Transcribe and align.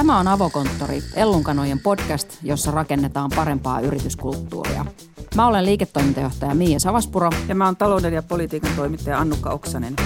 Tämä 0.00 0.18
on 0.18 0.28
Avokonttori, 0.28 1.02
Ellunkanojen 1.14 1.80
podcast, 1.80 2.38
jossa 2.42 2.70
rakennetaan 2.70 3.30
parempaa 3.36 3.80
yrityskulttuuria. 3.80 4.86
Mä 5.34 5.46
olen 5.46 5.64
liiketoimintajohtaja 5.64 6.54
Miia 6.54 6.78
Savaspuro. 6.78 7.30
Ja 7.48 7.54
mä 7.54 7.64
oon 7.64 7.76
talouden 7.76 8.12
ja 8.12 8.22
politiikan 8.22 8.70
toimittaja 8.76 9.18
Annukka 9.18 9.50
Oksanen. 9.50 9.96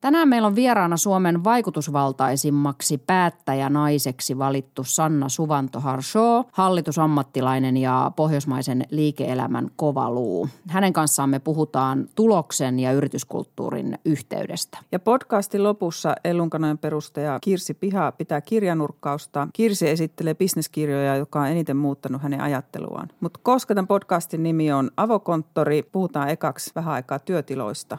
Tänään 0.00 0.28
meillä 0.28 0.46
on 0.46 0.54
vieraana 0.54 0.96
Suomen 0.96 1.44
vaikutusvaltaisimmaksi 1.44 2.98
päättäjänaiseksi 2.98 4.38
valittu 4.38 4.84
Sanna 4.84 5.28
Suvanto 5.28 5.80
Harshaw, 5.80 6.44
hallitusammattilainen 6.52 7.76
ja 7.76 8.12
pohjoismaisen 8.16 8.84
liike-elämän 8.90 9.70
kovaluu. 9.76 10.48
Hänen 10.68 10.92
kanssaan 10.92 11.30
me 11.30 11.38
puhutaan 11.38 12.08
tuloksen 12.14 12.78
ja 12.78 12.92
yrityskulttuurin 12.92 13.98
yhteydestä. 14.04 14.78
Ja 14.92 14.98
podcastin 14.98 15.62
lopussa 15.62 16.14
Ellunkanojen 16.24 16.78
perustaja 16.78 17.38
Kirsi 17.40 17.74
Piha 17.74 18.12
pitää 18.12 18.40
kirjanurkkausta. 18.40 19.48
Kirsi 19.52 19.88
esittelee 19.88 20.34
bisneskirjoja, 20.34 21.16
joka 21.16 21.40
on 21.40 21.48
eniten 21.48 21.76
muuttanut 21.76 22.22
hänen 22.22 22.40
ajatteluaan. 22.40 23.08
Mutta 23.20 23.40
koska 23.42 23.74
tämän 23.74 23.86
podcastin 23.86 24.42
nimi 24.42 24.72
on 24.72 24.90
Avokonttori, 24.96 25.82
puhutaan 25.82 26.28
ekaksi 26.28 26.70
vähän 26.74 26.94
aikaa 26.94 27.18
työtiloista. 27.18 27.98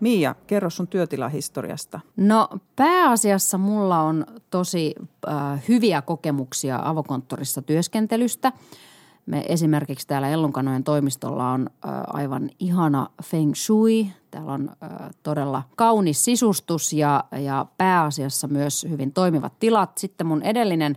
Miia, 0.00 0.34
kerro 0.46 0.70
sun 0.70 0.88
työtilahistoriasta. 0.88 2.00
No 2.16 2.48
pääasiassa 2.76 3.58
mulla 3.58 4.00
on 4.00 4.26
tosi 4.50 4.94
äh, 5.28 5.62
hyviä 5.68 6.02
kokemuksia 6.02 6.80
avokonttorissa 6.82 7.62
työskentelystä. 7.62 8.52
Me 9.26 9.44
esimerkiksi 9.48 10.06
täällä 10.06 10.28
Ellunkanojen 10.28 10.84
toimistolla 10.84 11.50
on 11.50 11.70
äh, 11.70 11.92
aivan 12.06 12.50
ihana 12.58 13.06
feng 13.22 13.54
shui. 13.54 14.06
Täällä 14.30 14.52
on 14.52 14.68
äh, 14.68 14.90
todella 15.22 15.62
kaunis 15.76 16.24
sisustus 16.24 16.92
ja, 16.92 17.24
ja 17.40 17.66
pääasiassa 17.78 18.48
myös 18.48 18.86
hyvin 18.90 19.12
toimivat 19.12 19.52
tilat. 19.60 19.98
Sitten 19.98 20.26
mun 20.26 20.42
edellinen 20.42 20.96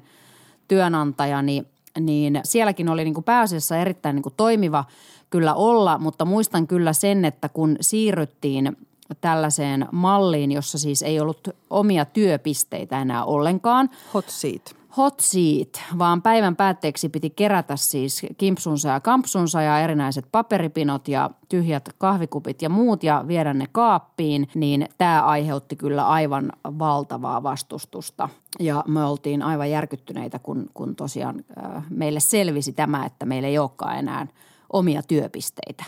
työnantajani, 0.67 1.66
niin 1.99 2.39
sielläkin 2.44 2.89
oli 2.89 3.03
niin 3.03 3.13
kuin 3.13 3.23
pääasiassa 3.23 3.77
erittäin 3.77 4.16
niin 4.16 4.23
kuin 4.23 4.35
toimiva 4.38 4.85
kyllä 5.29 5.53
olla, 5.53 5.97
mutta 5.97 6.25
muistan 6.25 6.67
kyllä 6.67 6.94
sen, 6.94 7.25
että 7.25 7.49
kun 7.49 7.75
siirryttiin 7.81 8.77
tällaiseen 9.21 9.87
malliin, 9.91 10.51
jossa 10.51 10.79
siis 10.79 11.01
ei 11.01 11.19
ollut 11.19 11.49
omia 11.69 12.05
työpisteitä 12.05 13.01
enää 13.01 13.25
ollenkaan. 13.25 13.89
Hot 14.13 14.29
seat. 14.29 14.81
Hot 14.97 15.19
seat, 15.19 15.83
vaan 15.97 16.21
päivän 16.21 16.55
päätteeksi 16.55 17.09
piti 17.09 17.29
kerätä 17.29 17.75
siis 17.75 18.25
kimpsunsa 18.37 18.89
ja 18.89 18.99
kampsunsa 18.99 19.61
ja 19.61 19.79
erinäiset 19.79 20.25
paperipinot 20.31 21.07
ja 21.07 21.29
tyhjät 21.49 21.89
kahvikupit 21.97 22.61
ja 22.61 22.69
muut 22.69 23.03
ja 23.03 23.25
viedä 23.27 23.53
ne 23.53 23.65
kaappiin, 23.71 24.47
niin 24.55 24.89
tämä 24.97 25.23
aiheutti 25.23 25.75
kyllä 25.75 26.07
aivan 26.07 26.51
valtavaa 26.79 27.43
vastustusta. 27.43 28.29
Ja 28.59 28.83
me 28.87 29.05
oltiin 29.05 29.41
aivan 29.41 29.71
järkyttyneitä, 29.71 30.39
kun, 30.39 30.69
kun 30.73 30.95
tosiaan 30.95 31.43
äh, 31.65 31.83
meille 31.89 32.19
selvisi 32.19 32.73
tämä, 32.73 33.05
että 33.05 33.25
meillä 33.25 33.47
ei 33.47 33.57
olekaan 33.57 33.97
enää 33.97 34.27
omia 34.73 35.01
työpisteitä. 35.03 35.83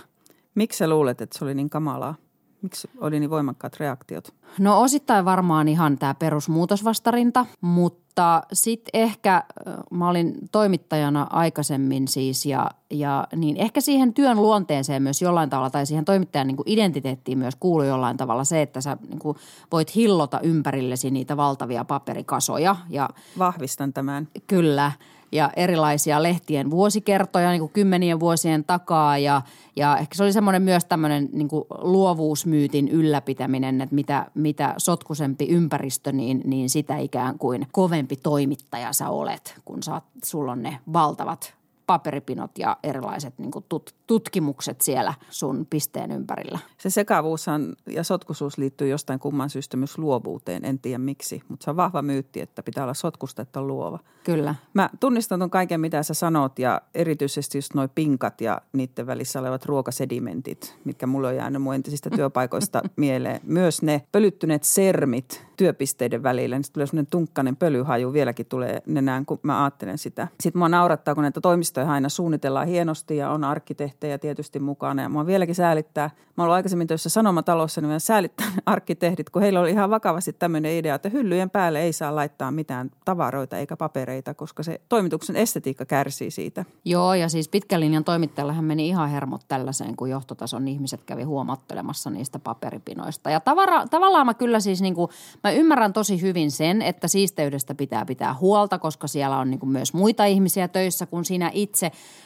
Miksi 0.56 0.78
sä 0.78 0.90
luulet, 0.90 1.22
että 1.22 1.38
se 1.38 1.46
oli 1.46 1.54
niin 1.54 1.70
kamalaa? 1.70 2.16
Miksi 2.64 2.90
oli 2.98 3.20
niin 3.20 3.30
voimakkaat 3.30 3.80
reaktiot? 3.80 4.34
No 4.60 4.82
osittain 4.82 5.26
varmaan 5.26 5.68
ihan 5.68 5.98
tämä 5.98 6.14
perusmuutosvastarinta, 6.14 7.46
mutta 7.62 8.44
sitten 8.54 9.02
ehkä 9.02 9.44
mä 9.92 10.10
olin 10.10 10.36
toimittajana 10.52 11.28
aikaisemmin 11.30 12.08
siis 12.08 12.46
ja, 12.46 12.72
ja 12.90 13.28
niin 13.36 13.58
ehkä 13.58 13.82
siihen 13.82 14.14
työn 14.14 14.42
luonteeseen 14.42 15.04
myös 15.04 15.22
jollain 15.22 15.50
tavalla 15.50 15.70
tai 15.70 15.86
siihen 15.86 16.06
toimittajan 16.06 16.48
niin 16.48 16.58
kuin 16.58 16.70
identiteettiin 16.70 17.38
myös 17.38 17.56
kuului 17.60 17.88
jollain 17.88 18.18
tavalla 18.18 18.44
se, 18.44 18.62
että 18.62 18.82
sä 18.82 18.98
niin 19.08 19.20
kuin 19.20 19.38
voit 19.72 19.96
hillota 19.96 20.40
ympärillesi 20.40 21.12
niitä 21.12 21.38
valtavia 21.38 21.86
paperikasoja. 21.86 22.76
Ja, 22.90 23.10
Vahvistan 23.40 23.94
tämän. 23.94 24.28
Kyllä 24.48 24.92
ja 25.34 25.50
erilaisia 25.56 26.24
lehtien 26.24 26.72
vuosikertoja 26.72 27.50
niin 27.50 27.60
kuin 27.60 27.72
kymmenien 27.72 28.20
vuosien 28.20 28.64
takaa. 28.64 29.18
Ja, 29.18 29.42
ja 29.76 29.98
ehkä 29.98 30.16
se 30.16 30.24
oli 30.24 30.34
semmoinen 30.34 30.62
myös 30.62 30.86
tämmöinen 30.86 31.30
niin 31.32 31.48
kuin 31.48 31.66
luovuusmyytin 31.82 32.88
ylläpitäminen, 32.88 33.82
että 33.82 33.96
mitä, 33.96 34.26
mitä 34.34 34.74
sotkusempi 34.78 35.48
ympäristö, 35.48 36.12
niin, 36.12 36.42
niin 36.46 36.70
sitä 36.70 36.98
ikään 36.98 37.40
kuin 37.40 37.68
kovempi 37.72 38.16
toimittaja 38.16 38.94
sä 38.94 39.10
olet, 39.10 39.56
kun 39.66 39.84
sä, 39.84 40.02
sulla 40.26 40.52
on 40.52 40.64
ne 40.64 40.78
valtavat 40.94 41.63
paperipinot 41.88 42.58
ja 42.58 42.78
erilaiset 42.84 43.34
niin 43.38 43.52
kuin 43.52 43.66
tut, 43.70 43.96
tutkimukset 44.08 44.82
siellä 44.82 45.14
sun 45.30 45.68
pisteen 45.70 46.12
ympärillä. 46.12 46.60
Se 46.78 46.90
sekavuushan 46.90 47.76
ja 47.90 48.04
sotkusuus 48.04 48.58
liittyy 48.58 48.88
jostain 48.88 49.20
kumman 49.20 49.50
syystä 49.50 49.78
myös 49.78 49.98
luovuuteen, 49.98 50.66
en 50.66 50.80
tiedä 50.80 50.98
miksi. 50.98 51.42
Mutta 51.48 51.64
se 51.64 51.70
on 51.70 51.76
vahva 51.76 52.02
myytti, 52.02 52.42
että 52.42 52.64
pitää 52.64 52.84
olla 52.84 52.94
sotkusta, 52.94 53.42
että 53.42 53.60
on 53.60 53.68
luova. 53.68 54.00
Kyllä. 54.24 54.56
Mä 54.74 54.90
tunnistan 55.00 55.40
ton 55.40 55.50
kaiken, 55.50 55.82
mitä 55.82 56.04
sä 56.04 56.14
sanot 56.14 56.60
ja 56.60 56.82
erityisesti 56.96 57.58
just 57.58 57.74
noi 57.74 57.90
pinkat 57.96 58.42
ja 58.42 58.62
niiden 58.74 59.08
välissä 59.08 59.40
olevat 59.40 59.66
ruokasedimentit, 59.66 60.78
mitkä 60.84 61.08
mulla 61.08 61.28
on 61.28 61.36
jäänyt 61.36 61.62
mun 61.62 61.76
entisistä 61.76 62.10
työpaikoista 62.16 62.82
mieleen. 62.96 63.42
Myös 63.44 63.82
ne 63.82 64.02
pölyttyneet 64.12 64.64
sermit 64.64 65.46
työpisteiden 65.58 66.24
välillä, 66.24 66.56
niin 66.56 66.74
tulee 66.74 66.88
semmoinen 66.88 67.10
tunkkainen 67.10 67.56
pölyhaju, 67.56 68.14
vieläkin 68.14 68.46
tulee 68.46 68.82
nenään, 68.86 69.26
kun 69.26 69.40
mä 69.44 69.64
ajattelen 69.64 69.98
sitä. 69.98 70.28
Sitten 70.40 70.60
mua 70.60 70.70
naurattaa, 70.70 71.16
kun 71.16 71.22
näitä 71.22 71.42
toimistoja 71.74 71.94
aina 71.94 72.10
suunnitellaan 72.10 72.68
hienosti 72.68 73.18
ja 73.18 73.30
on 73.30 73.44
arkkitehtejä 73.44 74.18
tietysti 74.18 74.60
mukana. 74.60 75.02
Ja 75.02 75.10
mua 75.10 75.26
vieläkin 75.26 75.56
säälittää. 75.56 76.10
Mä 76.38 76.44
olen 76.44 76.56
aikaisemmin 76.56 76.88
töissä 76.88 77.10
Sanomatalossa, 77.10 77.82
niin 77.82 77.90
mä 77.90 78.00
säälittää 78.00 78.48
arkkitehdit, 78.66 79.30
kun 79.30 79.42
heillä 79.42 79.60
oli 79.60 79.72
ihan 79.72 79.90
vakavasti 79.90 80.34
tämmöinen 80.34 80.72
idea, 80.72 80.96
että 80.96 81.10
hyllyjen 81.10 81.50
päälle 81.50 81.82
ei 81.82 81.94
saa 81.94 82.16
laittaa 82.16 82.52
mitään 82.52 82.92
tavaroita 83.06 83.58
eikä 83.58 83.78
papereita, 83.78 84.34
koska 84.34 84.64
se 84.64 84.82
toimituksen 84.90 85.36
estetiikka 85.36 85.86
kärsii 85.86 86.32
siitä. 86.32 86.66
Joo, 86.86 87.14
ja 87.14 87.30
siis 87.30 87.50
pitkän 87.50 87.80
linjan 87.80 88.04
toimittajallahan 88.04 88.66
meni 88.66 88.88
ihan 88.88 89.10
hermot 89.10 89.42
tällaiseen, 89.48 89.96
kun 89.96 90.10
johtotason 90.10 90.68
ihmiset 90.68 91.04
kävi 91.04 91.24
huomattelemassa 91.24 92.10
niistä 92.10 92.40
paperipinoista. 92.40 93.30
Ja 93.30 93.40
tavara, 93.40 93.88
tavallaan 93.88 94.26
mä 94.26 94.34
kyllä 94.34 94.60
siis 94.60 94.82
niin 94.82 94.96
kuin, 94.96 95.10
mä 95.44 95.52
ymmärrän 95.52 95.94
tosi 95.94 96.22
hyvin 96.22 96.52
sen, 96.52 96.82
että 96.82 97.08
siisteydestä 97.08 97.76
pitää 97.76 98.06
pitää 98.06 98.34
huolta, 98.34 98.80
koska 98.80 99.08
siellä 99.08 99.38
on 99.38 99.50
niin 99.50 99.60
kuin 99.60 99.70
myös 99.70 99.94
muita 99.94 100.26
ihmisiä 100.26 100.68
töissä 100.68 101.06
kuin 101.06 101.26
sinä. 101.26 101.52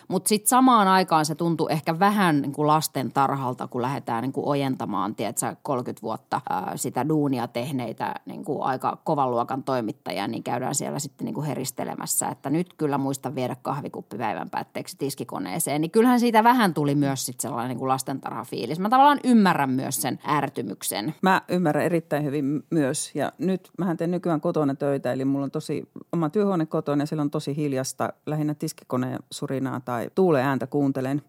Mutta 0.08 0.30
sitten 0.30 0.50
samaan 0.50 0.88
aikaan 0.88 1.26
se 1.26 1.36
tuntuu 1.36 1.68
ehkä 1.68 2.00
vähän 2.00 2.42
niin 2.42 2.52
kuin 2.52 2.68
lasten 2.68 3.12
tarhalta, 3.12 3.68
kun 3.68 3.82
lähdetään 3.82 4.22
niin 4.22 4.34
kuin 4.34 4.48
ojentamaan, 4.48 5.16
tiedätkö, 5.16 5.56
30 5.64 6.02
vuotta 6.02 6.42
ää, 6.50 6.74
sitä 6.76 7.10
duunia 7.10 7.48
tehneitä 7.48 8.16
niin 8.26 8.46
kuin 8.46 8.62
aika 8.62 8.98
kovan 9.04 9.32
luokan 9.32 9.64
toimittajia, 9.64 10.28
niin 10.28 10.44
käydään 10.44 10.76
siellä 10.76 11.00
sitten 11.00 11.26
niin 11.26 11.36
kuin 11.36 11.48
heristelemässä, 11.48 12.28
että 12.28 12.50
nyt 12.50 12.74
kyllä 12.74 12.98
muista 12.98 13.36
viedä 13.36 13.56
kahvikuppi 13.62 14.18
päivän 14.18 14.50
päätteeksi 14.50 14.98
tiskikoneeseen. 14.98 15.82
Niin 15.82 15.92
kyllähän 15.92 16.20
siitä 16.20 16.44
vähän 16.44 16.74
tuli 16.74 16.96
myös 16.96 17.26
sitten 17.26 17.42
sellainen 17.42 17.70
niin 17.70 17.80
kuin 17.80 17.90
lastentarhafiilis. 17.90 18.80
Mä 18.80 18.90
tavallaan 18.90 19.20
ymmärrän 19.24 19.70
myös 19.70 20.02
sen 20.02 20.20
ärtymyksen. 20.28 21.16
Mä 21.22 21.42
ymmärrän 21.48 21.86
erittäin 21.86 22.24
hyvin 22.24 22.64
myös 22.70 23.12
ja 23.16 23.32
nyt 23.38 23.70
mähän 23.78 23.98
teen 23.98 24.12
nykyään 24.12 24.42
kotona 24.42 24.76
töitä, 24.76 25.12
eli 25.12 25.26
mulla 25.26 25.44
on 25.44 25.52
tosi 25.52 25.90
oma 26.14 26.30
työhuone 26.30 26.66
kotona 26.66 27.02
ja 27.02 27.08
siellä 27.08 27.22
on 27.22 27.32
tosi 27.32 27.56
hiljasta, 27.56 28.14
lähinnä 28.26 28.54
tiskikoneen 28.54 29.20
surinaa 29.32 29.80
tai 29.80 30.10
tuulen 30.16 30.46
ääntä 30.46 30.68
kuuntelen. 30.68 31.22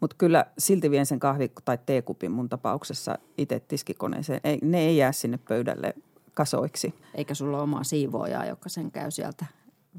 Mutta 0.00 0.16
kyllä 0.18 0.46
silti 0.58 0.90
vien 0.90 1.06
sen 1.06 1.20
kahvi- 1.20 1.52
tai 1.64 1.78
teekupin 1.86 2.32
mun 2.32 2.48
tapauksessa 2.48 3.18
itse 3.38 3.60
tiskikoneeseen. 3.60 4.40
Ei, 4.44 4.58
ne 4.62 4.80
ei 4.80 4.96
jää 4.96 5.12
sinne 5.12 5.38
pöydälle 5.48 5.94
kasoiksi. 6.34 6.94
Eikä 7.14 7.34
sulla 7.34 7.56
ole 7.56 7.62
omaa 7.62 7.84
siivoojaa, 7.84 8.46
joka 8.46 8.68
sen 8.68 8.90
käy 8.90 9.10
sieltä 9.10 9.46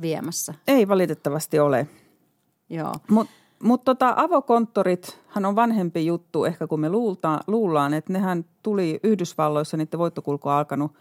viemässä. 0.02 0.54
Ei 0.68 0.88
valitettavasti 0.88 1.60
ole. 1.60 1.88
Joo. 2.70 2.94
Mutta 3.10 3.34
mut 3.64 3.84
tota, 3.84 4.14
avokonttorithan 4.18 5.46
on 5.46 5.56
vanhempi 5.56 6.06
juttu 6.06 6.46
ehkä 6.46 6.68
kuin 6.68 6.82
me 6.82 6.90
luultaan, 6.90 7.40
luullaan, 7.48 7.94
että 7.94 8.14
nehän 8.14 8.46
tuli 8.64 9.00
Yhdysvalloissa, 9.04 9.78
niiden 9.78 10.00
voittokulku 10.00 10.50
on 10.50 10.56
alkanut 10.56 10.92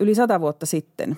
yli 0.00 0.14
sata 0.14 0.40
vuotta 0.40 0.66
sitten. 0.66 1.16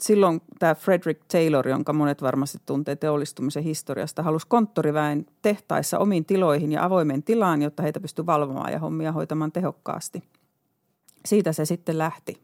Silloin 0.00 0.42
tämä 0.58 0.74
Frederick 0.74 1.24
Taylor, 1.32 1.68
jonka 1.68 1.92
monet 1.92 2.22
varmasti 2.22 2.58
tuntee 2.66 2.96
teollistumisen 2.96 3.62
historiasta, 3.62 4.22
halusi 4.22 4.46
konttoriväen 4.46 5.26
tehtaissa 5.42 5.98
omiin 5.98 6.24
tiloihin 6.24 6.72
ja 6.72 6.84
avoimeen 6.84 7.22
tilaan, 7.22 7.62
jotta 7.62 7.82
heitä 7.82 8.00
pystyi 8.00 8.26
valvomaan 8.26 8.72
ja 8.72 8.78
hommia 8.78 9.12
hoitamaan 9.12 9.52
tehokkaasti. 9.52 10.22
Siitä 11.26 11.52
se 11.52 11.64
sitten 11.64 11.98
lähti. 11.98 12.40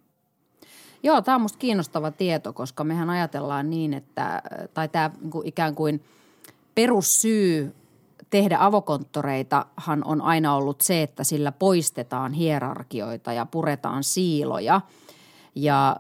Joo, 1.03 1.23
tämä 1.23 1.35
on 1.35 1.43
musta 1.43 1.59
kiinnostava 1.59 2.11
tieto, 2.11 2.53
koska 2.53 2.85
mehän 2.85 3.11
ajatellaan 3.11 3.71
niin, 3.71 3.95
että, 3.95 4.43
tai 4.75 4.89
tämä 4.89 5.11
niin 5.21 5.47
ikään 5.47 5.75
kuin 5.75 6.05
perussyy 6.75 7.75
tehdä 8.31 8.57
avokonttoreitahan 8.61 10.03
on 10.05 10.23
aina 10.23 10.55
ollut 10.55 10.81
se, 10.81 11.03
että 11.03 11.25
sillä 11.25 11.53
poistetaan 11.53 12.33
hierarkioita 12.33 13.33
ja 13.33 13.47
puretaan 13.47 14.05
siiloja. 14.05 14.81
Ja 15.55 15.97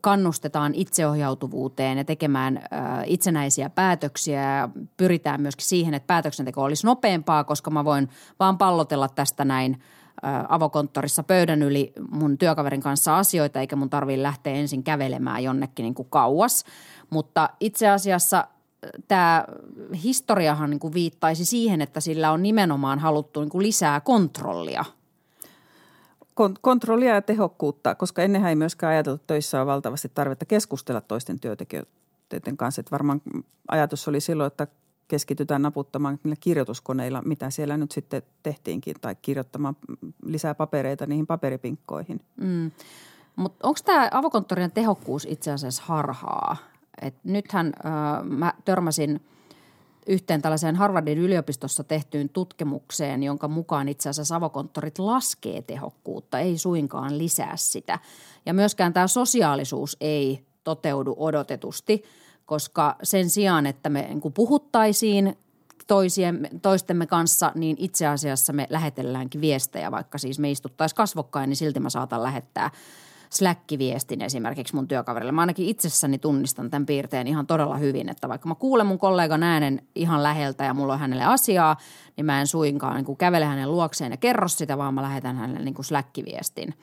kannustetaan 0.00 0.74
itseohjautuvuuteen 0.74 1.98
ja 1.98 2.04
tekemään 2.04 2.62
itsenäisiä 3.06 3.70
päätöksiä 3.70 4.56
ja 4.56 4.68
pyritään 4.96 5.40
myöskin 5.40 5.66
siihen, 5.66 5.94
että 5.94 6.06
päätöksenteko 6.06 6.62
olisi 6.62 6.86
nopeampaa, 6.86 7.44
koska 7.44 7.70
mä 7.70 7.84
voin 7.84 8.08
vaan 8.40 8.58
pallotella 8.58 9.08
tästä 9.08 9.44
näin 9.44 9.82
avokonttorissa 10.48 11.22
pöydän 11.22 11.62
yli 11.62 11.92
mun 12.10 12.38
työkaverin 12.38 12.80
kanssa 12.80 13.18
asioita, 13.18 13.60
eikä 13.60 13.76
mun 13.76 13.90
tarvii 13.90 14.22
lähteä 14.22 14.54
ensin 14.54 14.82
kävelemään 14.82 15.44
jonnekin 15.44 15.82
niin 15.82 15.94
kuin 15.94 16.08
kauas. 16.10 16.64
Mutta 17.10 17.50
itse 17.60 17.88
asiassa 17.88 18.46
tämä 19.08 19.44
historiahan 20.02 20.70
niin 20.70 20.80
kuin 20.80 20.94
viittaisi 20.94 21.44
siihen, 21.44 21.80
että 21.80 22.00
sillä 22.00 22.32
on 22.32 22.42
nimenomaan 22.42 22.98
haluttu 22.98 23.40
niin 23.40 23.50
kuin 23.50 23.62
lisää 23.62 24.00
kontrollia– 24.00 24.84
kontrollia 26.60 27.14
ja 27.14 27.22
tehokkuutta, 27.22 27.94
koska 27.94 28.22
ennenhän 28.22 28.48
ei 28.48 28.56
myöskään 28.56 28.92
ajateltu 28.92 29.24
töissä 29.26 29.60
on 29.60 29.66
valtavasti 29.66 30.10
tarvetta 30.14 30.44
keskustella 30.44 31.00
toisten 31.00 31.40
työntekijöiden 31.40 32.56
kanssa. 32.56 32.80
Että 32.80 32.90
varmaan 32.90 33.22
ajatus 33.68 34.08
oli 34.08 34.20
silloin, 34.20 34.46
että 34.46 34.66
keskitytään 35.08 35.62
naputtamaan 35.62 36.18
niillä 36.24 36.36
kirjoituskoneilla, 36.40 37.22
mitä 37.24 37.50
siellä 37.50 37.76
nyt 37.76 37.90
sitten 37.90 38.22
tehtiinkin, 38.42 38.94
tai 39.00 39.16
kirjoittamaan 39.22 39.76
lisää 40.26 40.54
papereita 40.54 41.06
niihin 41.06 41.26
paperipinkkoihin. 41.26 42.20
Mm. 42.36 42.70
Mutta 43.36 43.68
onko 43.68 43.80
tämä 43.84 44.08
avokonttorien 44.12 44.70
tehokkuus 44.70 45.26
itse 45.30 45.52
asiassa 45.52 45.82
harhaa? 45.86 46.56
Et 47.02 47.14
nythän 47.24 47.72
äh, 47.86 48.24
mä 48.24 48.54
törmäsin– 48.64 49.20
yhteen 50.06 50.42
tällaiseen 50.42 50.76
Harvardin 50.76 51.18
yliopistossa 51.18 51.84
tehtyyn 51.84 52.28
tutkimukseen, 52.28 53.22
jonka 53.22 53.48
mukaan 53.48 53.88
itse 53.88 54.08
asiassa 54.08 54.36
avokonttorit 54.36 54.98
laskee 54.98 55.62
tehokkuutta, 55.62 56.38
ei 56.38 56.58
suinkaan 56.58 57.18
lisää 57.18 57.56
sitä. 57.56 57.98
Ja 58.46 58.54
myöskään 58.54 58.92
tämä 58.92 59.06
sosiaalisuus 59.06 59.96
ei 60.00 60.44
toteudu 60.64 61.14
odotetusti, 61.18 62.02
koska 62.46 62.96
sen 63.02 63.30
sijaan, 63.30 63.66
että 63.66 63.88
me 63.88 64.02
niin 64.08 64.32
puhuttaisiin 64.32 65.36
toisien, 65.86 66.48
toistemme 66.62 67.06
kanssa, 67.06 67.52
niin 67.54 67.76
itse 67.78 68.06
asiassa 68.06 68.52
me 68.52 68.66
lähetelläänkin 68.70 69.40
viestejä, 69.40 69.90
vaikka 69.90 70.18
siis 70.18 70.38
me 70.38 70.50
istuttaisiin 70.50 70.96
kasvokkain, 70.96 71.48
niin 71.48 71.56
silti 71.56 71.80
mä 71.80 71.90
saatan 71.90 72.22
lähettää– 72.22 72.70
Slack-viestin 73.32 74.22
esimerkiksi 74.22 74.74
mun 74.74 74.88
työkaverille. 74.88 75.32
Mä 75.32 75.40
ainakin 75.40 75.68
itsessäni 75.68 76.18
tunnistan 76.18 76.70
tämän 76.70 76.86
piirteen 76.86 77.26
ihan 77.26 77.46
todella 77.46 77.76
hyvin, 77.76 78.08
että 78.08 78.28
vaikka 78.28 78.48
mä 78.48 78.54
kuulen 78.54 78.86
mun 78.86 78.98
kollegan 78.98 79.42
äänen 79.42 79.82
ihan 79.94 80.22
läheltä 80.22 80.64
ja 80.64 80.74
mulla 80.74 80.92
on 80.92 80.98
hänelle 80.98 81.24
asiaa, 81.24 81.76
niin 82.16 82.26
mä 82.26 82.40
en 82.40 82.46
suinkaan 82.46 83.04
niin 83.04 83.16
kävele 83.16 83.44
hänen 83.44 83.72
luokseen 83.72 84.10
ja 84.12 84.16
kerro 84.16 84.48
sitä, 84.48 84.78
vaan 84.78 84.94
mä 84.94 85.02
lähetän 85.02 85.36
hänelle 85.36 85.60
niin 85.64 85.74
Slack-viestin. 85.74 86.74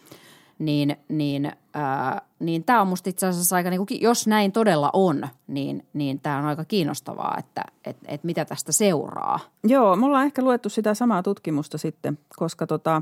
Niin, 0.59 0.97
niin, 1.07 1.45
äh, 1.45 2.21
niin 2.39 2.63
tämä 2.63 2.81
on 2.81 2.87
musta 2.87 3.09
itse 3.09 3.27
asiassa 3.27 3.55
aika, 3.55 3.69
niin 3.69 3.87
kuin, 3.87 4.01
jos 4.01 4.27
näin 4.27 4.51
todella 4.51 4.89
on, 4.93 5.27
niin, 5.47 5.87
niin 5.93 6.19
tämä 6.19 6.37
on 6.37 6.45
aika 6.45 6.65
kiinnostavaa, 6.65 7.35
että 7.37 7.63
et, 7.85 7.97
et 8.05 8.23
mitä 8.23 8.45
tästä 8.45 8.71
seuraa. 8.71 9.39
Joo, 9.63 9.95
me 9.95 10.05
ollaan 10.05 10.25
ehkä 10.25 10.41
luettu 10.41 10.69
sitä 10.69 10.93
samaa 10.93 11.23
tutkimusta 11.23 11.77
sitten, 11.77 12.19
koska 12.35 12.67
tota, 12.67 13.01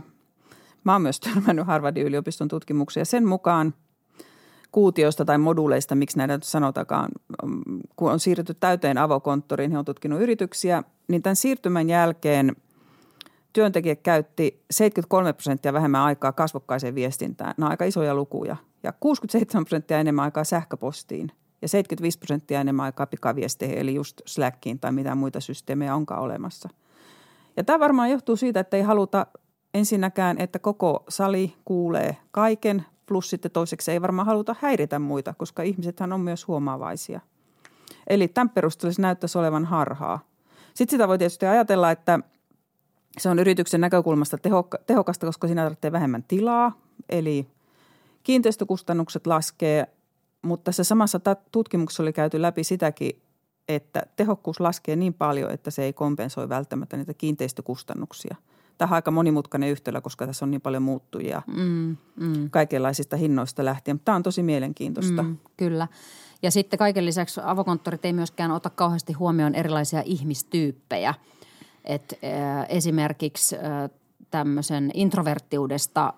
Mä 0.88 0.94
oon 0.94 1.02
myös 1.02 1.20
törmännyt 1.20 1.68
Harvardin 1.68 2.06
yliopiston 2.06 2.48
tutkimuksia. 2.48 3.06
Sen 3.06 3.28
mukaan 3.28 3.74
kuutioista 4.72 5.26
tai 5.26 5.38
moduleista, 5.38 5.96
miksi 5.96 6.18
näitä 6.18 6.40
sanotakaan, 6.44 7.10
kun 7.96 8.12
on 8.12 8.20
siirrytty 8.20 8.54
täyteen 8.54 8.98
avokonttoriin, 8.98 9.72
he 9.72 9.78
on 9.78 9.86
tutkinut 9.86 10.22
yrityksiä, 10.22 10.84
niin 11.08 11.22
tämän 11.22 11.36
siirtymän 11.36 11.90
jälkeen 11.90 12.56
työntekijät 13.54 14.00
käytti 14.02 14.64
73 14.72 15.34
prosenttia 15.34 15.74
vähemmän 15.74 16.02
aikaa 16.02 16.32
kasvokkaiseen 16.32 16.96
viestintään. 16.96 17.54
Nämä 17.58 17.68
on 17.68 17.72
aika 17.72 17.86
isoja 17.86 18.16
lukuja. 18.16 18.56
Ja 18.84 18.94
67 19.00 19.66
prosenttia 19.66 20.00
enemmän 20.00 20.24
aikaa 20.24 20.44
sähköpostiin 20.44 21.32
ja 21.62 21.68
75 21.68 22.20
prosenttia 22.20 22.62
enemmän 22.62 22.84
aikaa 22.84 23.06
pikaviesteihin, 23.06 23.78
eli 23.78 23.96
just 23.96 24.22
Slackiin 24.26 24.80
tai 24.80 24.92
mitä 24.92 25.16
muita 25.16 25.40
systeemejä 25.40 25.96
onkaan 25.96 26.22
olemassa. 26.22 26.70
Ja 27.58 27.64
tämä 27.64 27.80
varmaan 27.80 28.12
johtuu 28.12 28.36
siitä, 28.36 28.60
että 28.60 28.78
ei 28.78 28.84
haluta 28.84 29.28
ensinnäkään, 29.74 30.38
että 30.38 30.60
koko 30.60 31.04
sali 31.10 31.56
kuulee 31.66 32.18
kaiken, 32.32 32.86
plus 33.06 33.30
sitten 33.30 33.52
toiseksi 33.52 33.92
ei 33.92 34.02
varmaan 34.02 34.26
haluta 34.26 34.56
häiritä 34.60 35.00
muita, 35.00 35.34
koska 35.34 35.64
ihmisethän 35.64 36.14
on 36.14 36.22
myös 36.22 36.48
huomaavaisia. 36.48 37.22
Eli 38.08 38.28
tämän 38.28 38.50
perusteella 38.50 38.94
se 38.94 39.02
näyttäisi 39.02 39.38
olevan 39.38 39.66
harhaa. 39.66 40.20
Sitten 40.74 40.94
sitä 40.94 41.08
voi 41.08 41.18
tietysti 41.18 41.46
ajatella, 41.46 41.92
että 41.92 42.20
se 43.18 43.30
on 43.30 43.40
yrityksen 43.40 43.82
näkökulmasta 43.82 44.38
tehokasta, 44.88 45.26
koska 45.26 45.48
siinä 45.48 45.64
tarvitsee 45.64 45.92
vähemmän 45.92 46.24
tilaa, 46.24 46.72
eli 47.10 47.48
kiinteistökustannukset 48.24 49.28
laskee, 49.28 49.88
mutta 50.42 50.72
se 50.72 50.84
samassa 50.84 51.20
tutkimuksessa 51.52 52.04
oli 52.04 52.14
käyty 52.14 52.42
läpi 52.42 52.64
sitäkin, 52.64 53.22
että 53.68 54.04
tehokkuus 54.16 54.60
laskee 54.60 54.96
niin 54.96 55.14
paljon, 55.14 55.52
että 55.52 55.72
se 55.72 55.84
ei 55.84 55.94
kompensoi 55.94 56.50
välttämättä 56.50 56.98
niitä 56.98 57.14
kiinteistökustannuksia– 57.14 58.36
Tämä 58.78 58.90
on 58.90 58.96
aika 58.96 59.12
monimutkainen 59.12 59.70
yhtälö, 59.70 60.02
koska 60.02 60.28
tässä 60.28 60.46
on 60.46 60.52
niin 60.52 60.62
paljon 60.62 60.84
muuttujia 60.84 61.42
mm, 61.48 61.98
mm. 62.16 62.50
kaikenlaisista 62.50 63.18
hinnoista 63.18 63.66
lähtien. 63.66 63.96
Mutta 63.96 64.06
tämä 64.06 64.16
on 64.16 64.24
tosi 64.24 64.44
mielenkiintoista. 64.44 65.24
Mm, 65.24 65.38
kyllä. 65.58 65.88
Ja 66.42 66.52
sitten 66.52 66.80
kaiken 66.80 67.06
lisäksi 67.06 67.42
avokonttorit 67.44 68.06
ei 68.06 68.14
myöskään 68.14 68.52
ota 68.52 68.70
kauheasti 68.70 69.14
huomioon 69.14 69.56
erilaisia 69.56 70.02
ihmistyyppejä. 70.06 71.14
Et, 71.86 72.20
äh, 72.24 72.66
esimerkiksi 72.70 73.56
äh, 73.56 73.90
tämmöisen 74.32 74.92
introverttiudesta 74.94 76.14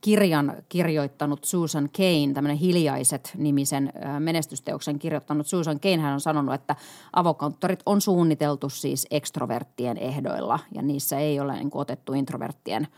kirjan 0.00 0.56
kirjoittanut 0.68 1.44
Susan 1.44 1.88
Kane, 1.96 2.34
tämmöinen 2.34 2.56
Hiljaiset 2.56 3.32
nimisen 3.36 3.92
menestysteoksen 4.18 4.98
kirjoittanut 4.98 5.46
Susan 5.46 5.80
Kane, 5.80 5.96
hän 5.96 6.14
on 6.14 6.20
sanonut, 6.20 6.54
että 6.54 6.76
avokonttorit 7.12 7.82
on 7.86 8.00
suunniteltu 8.00 8.68
siis 8.68 9.06
ekstroverttien 9.10 9.98
ehdoilla 9.98 10.58
ja 10.74 10.82
niissä 10.82 11.18
ei 11.18 11.40
ole 11.40 11.54
niin 11.54 11.70
kuin, 11.70 11.82
otettu 11.82 12.12
introverttien 12.12 12.88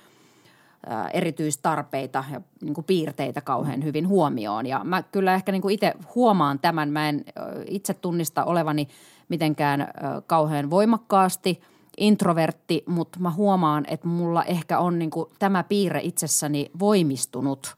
erityistarpeita 1.13 2.25
ja 2.33 2.41
niin 2.63 2.75
kuin 2.75 2.85
piirteitä 2.85 3.41
kauhean 3.41 3.85
hyvin 3.85 4.09
huomioon. 4.09 4.67
Ja 4.67 4.81
mä 4.85 5.03
kyllä 5.03 5.35
ehkä 5.35 5.53
niin 5.53 5.63
kuin 5.63 5.75
itse 5.75 5.95
huomaan 6.15 6.59
tämän. 6.59 6.89
Mä 6.89 7.09
en 7.09 7.25
itse 7.67 7.95
tunnista 7.95 8.45
olevani 8.45 8.89
mitenkään 9.29 9.89
kauhean 10.27 10.71
voimakkaasti– 10.71 11.61
introvertti, 11.99 12.85
mutta 12.87 13.19
mä 13.21 13.31
huomaan, 13.31 13.85
että 13.89 14.09
mulla 14.09 14.45
ehkä 14.45 14.79
on 14.79 14.99
niin 14.99 15.11
kuin 15.11 15.31
tämä 15.39 15.65
piirre 15.65 16.01
itsessäni 16.03 16.71
voimistunut 16.79 17.77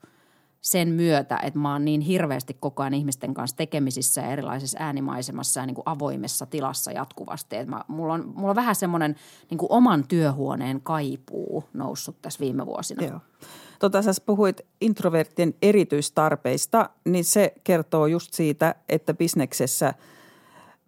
sen 0.60 0.88
myötä, 0.88 1.38
että 1.42 1.58
mä 1.58 1.72
oon 1.72 1.84
niin 1.84 2.00
hirveästi 2.00 2.56
koko 2.60 2.82
ajan 2.82 2.94
ihmisten 2.94 3.34
kanssa 3.34 3.56
tekemisissä 3.56 4.20
ja 4.20 4.30
erilaisessa 4.30 4.78
äänimaisemassa 4.80 5.60
ja 5.60 5.66
niin 5.66 5.74
kuin 5.74 5.82
avoimessa 5.86 6.46
tilassa 6.46 6.92
jatkuvasti. 6.92 7.56
Että 7.56 7.70
mä, 7.70 7.84
mulla, 7.88 8.14
on, 8.14 8.32
mulla 8.34 8.50
on 8.50 8.56
vähän 8.56 8.74
semmoinen 8.74 9.16
niin 9.50 9.58
kuin 9.58 9.72
oman 9.72 10.08
työhuoneen 10.08 10.80
kaipuu 10.80 11.64
noussut 11.72 12.22
tässä 12.22 12.40
viime 12.40 12.66
vuosina. 12.66 13.04
Joo. 13.06 13.20
Tota, 13.78 14.02
sä 14.02 14.12
puhuit 14.26 14.60
introverttien 14.80 15.54
erityistarpeista, 15.62 16.90
niin 17.04 17.24
se 17.24 17.54
kertoo 17.64 18.06
just 18.06 18.34
siitä, 18.34 18.74
että 18.88 19.14
bisneksessä– 19.14 19.94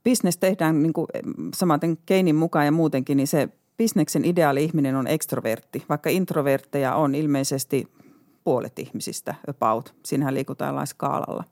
bisnes 0.07 0.39
tehdään 0.39 0.83
niin 0.83 0.93
kuin 0.93 1.07
samaten 1.55 1.99
Keinin 2.07 2.37
mukaan 2.37 2.65
ja 2.67 2.73
muutenkin, 2.73 3.17
niin 3.17 3.27
se 3.27 3.49
bisneksen 3.77 4.25
ideaali 4.25 4.65
ihminen 4.65 4.97
on 4.97 5.07
ekstrovertti, 5.07 5.85
vaikka 5.89 6.11
introvertteja 6.11 6.95
on 6.95 7.15
ilmeisesti 7.15 7.89
puolet 8.45 8.79
ihmisistä 8.79 9.35
about. 9.49 9.95
Siinähän 10.05 10.35
liikutaan 10.35 10.69
jollain 10.69 10.87
skaalalla. 10.87 11.45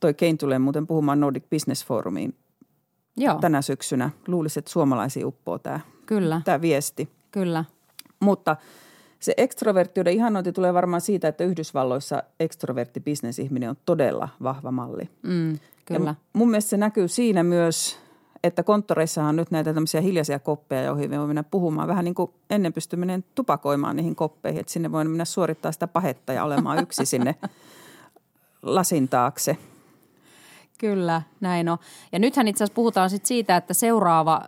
Toi 0.00 0.14
Kein 0.14 0.38
tulee 0.38 0.58
muuten 0.58 0.86
puhumaan 0.86 1.20
Nordic 1.20 1.44
Business 1.50 1.86
Forumiin 1.86 2.34
Joo. 3.16 3.38
tänä 3.40 3.62
syksynä. 3.62 4.10
Luulisin, 4.26 4.60
että 4.60 4.70
suomalaisia 4.70 5.26
uppoo 5.26 5.58
tämä, 5.58 5.80
Kyllä. 6.06 6.40
tämä 6.44 6.60
viesti. 6.60 7.08
Kyllä. 7.30 7.64
Mutta 8.20 8.56
se 9.20 9.34
ekstroverttiuden 9.36 10.12
ihanointi 10.12 10.52
tulee 10.52 10.74
varmaan 10.74 11.00
siitä, 11.00 11.28
että 11.28 11.44
Yhdysvalloissa 11.44 12.22
ekstrovertti 12.40 13.00
bisnesihminen 13.00 13.70
on 13.70 13.76
todella 13.84 14.28
vahva 14.42 14.72
malli. 14.72 15.08
Mm. 15.22 15.58
Kyllä. 15.88 16.10
Ja 16.10 16.14
mun 16.32 16.50
mielestä 16.50 16.68
se 16.68 16.76
näkyy 16.76 17.08
siinä 17.08 17.42
myös, 17.42 17.98
että 18.44 18.62
konttoreissahan 18.62 19.28
on 19.28 19.36
nyt 19.36 19.50
näitä 19.50 19.74
tämmöisiä 19.74 20.00
hiljaisia 20.00 20.38
koppeja, 20.38 20.82
joihin 20.82 21.10
voi 21.10 21.26
mennä 21.26 21.42
puhumaan. 21.42 21.88
Vähän 21.88 22.04
niin 22.04 22.14
kuin 22.14 22.30
ennen 22.50 22.72
pystyi 22.72 22.96
menemään 22.98 23.24
tupakoimaan 23.34 23.96
niihin 23.96 24.16
koppeihin, 24.16 24.60
että 24.60 24.72
sinne 24.72 24.92
voi 24.92 25.04
mennä 25.04 25.24
suorittaa 25.24 25.72
sitä 25.72 25.88
pahetta 25.88 26.32
ja 26.32 26.44
olemaan 26.44 26.82
yksi 26.84 27.06
sinne 27.06 27.34
lasin 28.62 29.08
taakse. 29.08 29.56
Kyllä, 30.78 31.22
näin 31.40 31.68
on. 31.68 31.78
Ja 32.12 32.18
nythän 32.18 32.48
itse 32.48 32.64
asiassa 32.64 32.74
puhutaan 32.74 33.10
sit 33.10 33.26
siitä, 33.26 33.56
että 33.56 33.74
seuraava 33.74 34.42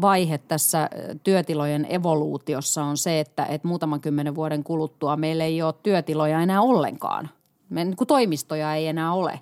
vaihe 0.00 0.38
tässä 0.38 0.90
työtilojen 1.24 1.86
evoluutiossa 1.90 2.84
on 2.84 2.96
se, 2.96 3.20
että, 3.20 3.44
että 3.44 3.68
muutaman 3.68 4.00
kymmenen 4.00 4.34
vuoden 4.34 4.64
kuluttua 4.64 5.16
meillä 5.16 5.44
ei 5.44 5.62
ole 5.62 5.74
työtiloja 5.82 6.40
enää 6.40 6.60
ollenkaan. 6.60 7.30
Me, 7.68 7.84
niin 7.84 7.96
kuin 7.96 8.08
toimistoja 8.08 8.74
ei 8.74 8.86
enää 8.86 9.12
ole. 9.12 9.40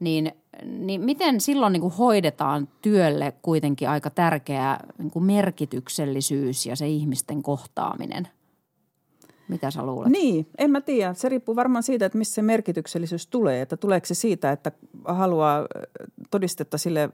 Niin 0.00 0.32
niin 0.64 1.00
miten 1.00 1.40
silloin 1.40 1.72
niin 1.72 1.80
kuin 1.80 1.94
hoidetaan 1.94 2.68
työlle 2.82 3.32
kuitenkin 3.42 3.88
aika 3.88 4.10
tärkeä 4.10 4.78
niin 4.98 5.10
kuin 5.10 5.24
merkityksellisyys 5.24 6.66
ja 6.66 6.76
se 6.76 6.88
ihmisten 6.88 7.42
kohtaaminen? 7.42 8.28
Mitä 9.48 9.70
sä 9.70 9.86
luulet? 9.86 10.12
Niin, 10.12 10.46
en 10.58 10.70
mä 10.70 10.80
tiedä. 10.80 11.14
Se 11.14 11.28
riippuu 11.28 11.56
varmaan 11.56 11.82
siitä, 11.82 12.06
että 12.06 12.18
missä 12.18 12.34
se 12.34 12.42
merkityksellisyys 12.42 13.26
tulee. 13.26 13.60
Että 13.60 13.76
tuleeko 13.76 14.06
se 14.06 14.14
siitä, 14.14 14.52
että 14.52 14.72
haluaa 15.04 15.66
todistetta 16.30 16.78
sille 16.78 17.10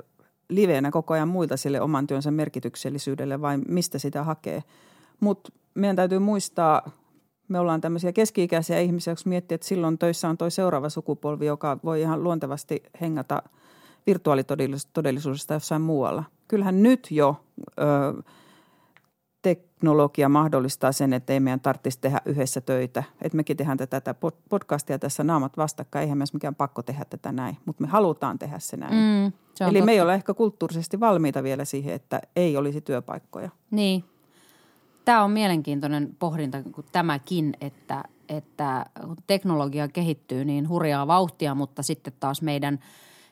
liveenä 0.49 0.90
koko 0.90 1.14
ajan 1.14 1.28
muilta 1.28 1.57
sille 1.57 1.81
oman 1.81 2.07
työnsä 2.07 2.31
merkityksellisyydelle 2.31 3.40
vai 3.40 3.59
mistä 3.69 3.99
sitä 3.99 4.25
hakee. 4.25 4.62
Mutta 5.21 5.52
meidän 5.75 5.97
täytyy 5.97 6.19
muistaa, 6.19 6.90
me 7.49 7.59
ollaan 7.59 7.81
tämmöisiä 7.81 8.12
keski-ikäisiä 8.12 8.81
ihmisiä, 8.81 9.12
jos 9.12 9.26
miettii, 9.26 9.55
että 9.55 9.67
silloin 9.67 9.99
töissä 9.99 10.29
on 10.29 10.38
toi 10.38 10.50
seuraava 10.50 10.88
sukupolvi, 10.88 11.47
joka 11.47 11.79
voi 11.85 12.00
ihan 12.00 12.25
luontevasti 12.25 12.83
hengata 13.00 13.43
virtuaalitodellisuudesta 14.07 15.55
jossain 15.55 15.83
muualla. 15.83 16.25
Kyllähän 16.49 16.83
nyt 16.83 17.09
jo 17.11 17.45
ö, 17.79 18.23
teknologia 19.43 20.29
mahdollistaa 20.29 20.93
sen, 20.93 21.12
että 21.12 21.33
ei 21.33 21.41
meidän 21.41 21.61
tarvitsisi 21.61 22.00
tehdä 22.00 22.21
yhdessä 22.25 22.61
töitä. 22.61 23.03
Että 23.23 23.37
mekin 23.37 23.57
tehdään 23.57 23.79
tätä 23.79 24.15
podcastia 24.49 24.99
tässä 24.99 25.25
naamat 25.25 25.57
vastakkain. 25.57 26.03
Eihän 26.03 26.19
meidän 26.19 26.29
mikään 26.33 26.55
pakko 26.55 26.83
tehdä 26.83 27.05
tätä 27.05 27.33
näin, 27.33 27.57
mutta 27.65 27.83
me 27.83 27.88
halutaan 27.88 28.38
tehdä 28.38 28.59
se 28.59 28.76
näin. 28.76 28.95
Mm, 28.95 29.33
se 29.55 29.65
Eli 29.65 29.73
totta. 29.73 29.85
me 29.85 29.93
ei 29.93 30.00
ole 30.00 30.15
ehkä 30.15 30.35
kulttuurisesti 30.35 31.00
valmiita 31.00 31.43
vielä 31.43 31.65
siihen, 31.65 31.95
että 31.95 32.21
ei 32.37 32.57
olisi 32.57 32.81
työpaikkoja. 32.81 33.50
Niin. 33.71 34.05
Tämä 35.06 35.25
on 35.25 35.30
mielenkiintoinen 35.30 36.16
pohdinta 36.18 36.62
kuin 36.62 36.86
tämäkin, 36.92 37.54
että, 37.60 38.04
että 38.28 38.86
teknologia 39.26 39.88
kehittyy 39.88 40.44
niin 40.44 40.68
hurjaa 40.68 41.06
vauhtia, 41.06 41.54
mutta 41.54 41.82
sitten 41.82 42.12
taas 42.20 42.42
meidän– 42.42 42.78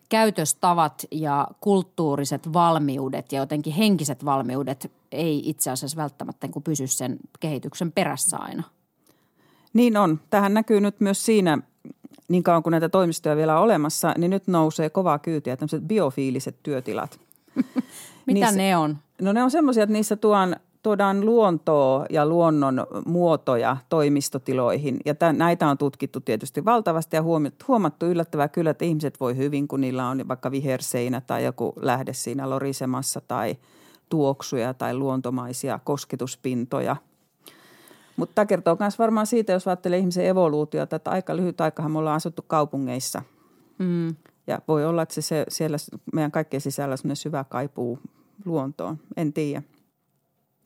käytöstavat 0.08 1.04
ja 1.10 1.48
kulttuuriset 1.60 2.52
valmiudet 2.52 3.32
ja 3.32 3.38
jotenkin 3.38 3.72
henkiset 3.72 4.24
valmiudet 4.24 4.92
ei 5.12 5.42
itse 5.48 5.70
asiassa 5.70 5.96
välttämättä 5.96 6.46
niin 6.46 6.62
pysy 6.62 6.86
sen 6.86 7.16
kehityksen 7.40 7.92
perässä 7.92 8.36
aina. 8.36 8.62
Niin 9.72 9.96
on. 9.96 10.20
Tähän 10.30 10.54
näkyy 10.54 10.80
nyt 10.80 11.00
myös 11.00 11.24
siinä, 11.24 11.58
niin 12.28 12.42
kauan 12.42 12.62
kuin 12.62 12.70
näitä 12.70 12.88
toimistoja 12.88 13.36
vielä 13.36 13.56
on 13.56 13.64
olemassa, 13.64 14.14
niin 14.18 14.30
nyt 14.30 14.46
nousee 14.46 14.90
kovaa 14.90 15.18
kyytiä 15.18 15.56
tämmöiset 15.56 15.82
biofiiliset 15.82 16.56
työtilat. 16.62 17.20
Mitä 18.26 18.40
niissä, 18.40 18.56
ne 18.56 18.76
on? 18.76 18.98
No 19.20 19.32
ne 19.32 19.42
on 19.42 19.50
semmoisia, 19.50 19.82
että 19.82 19.92
niissä 19.92 20.16
tuon 20.16 20.56
tuodaan 20.84 21.26
luontoa 21.26 22.06
ja 22.10 22.26
luonnon 22.26 22.86
muotoja 23.06 23.76
toimistotiloihin. 23.88 25.00
Ja 25.04 25.14
tämän, 25.14 25.38
näitä 25.38 25.68
on 25.68 25.78
tutkittu 25.78 26.20
tietysti 26.20 26.64
valtavasti 26.64 27.16
ja 27.16 27.22
huomattu 27.68 28.06
yllättävää 28.06 28.48
kyllä, 28.48 28.70
että 28.70 28.84
ihmiset 28.84 29.20
voi 29.20 29.36
hyvin, 29.36 29.68
kun 29.68 29.80
niillä 29.80 30.08
on 30.08 30.28
vaikka 30.28 30.50
viherseinä 30.50 31.20
tai 31.20 31.44
joku 31.44 31.72
lähde 31.76 32.12
siinä 32.12 32.50
lorisemassa 32.50 33.20
tai 33.20 33.56
tuoksuja 34.08 34.74
tai 34.74 34.94
luontomaisia 34.96 35.80
kosketuspintoja. 35.84 36.96
Mutta 38.16 38.34
tämä 38.34 38.46
kertoo 38.46 38.76
myös 38.80 38.98
varmaan 38.98 39.26
siitä, 39.26 39.52
jos 39.52 39.68
ajattelee 39.68 39.98
ihmisen 39.98 40.26
evoluutiota, 40.26 40.96
että 40.96 41.10
aika 41.10 41.36
lyhyt 41.36 41.60
aikahan 41.60 41.90
me 41.90 41.98
ollaan 41.98 42.16
asuttu 42.16 42.44
kaupungeissa. 42.46 43.22
Mm. 43.78 44.08
Ja 44.46 44.58
voi 44.68 44.84
olla, 44.86 45.02
että 45.02 45.14
se, 45.14 45.20
se 45.20 45.44
siellä 45.48 45.76
meidän 46.12 46.32
kaikkien 46.32 46.60
sisällä 46.60 46.96
on 47.10 47.16
syvä 47.16 47.44
kaipuu 47.44 47.98
luontoon. 48.44 48.98
En 49.16 49.32
tiedä. 49.32 49.62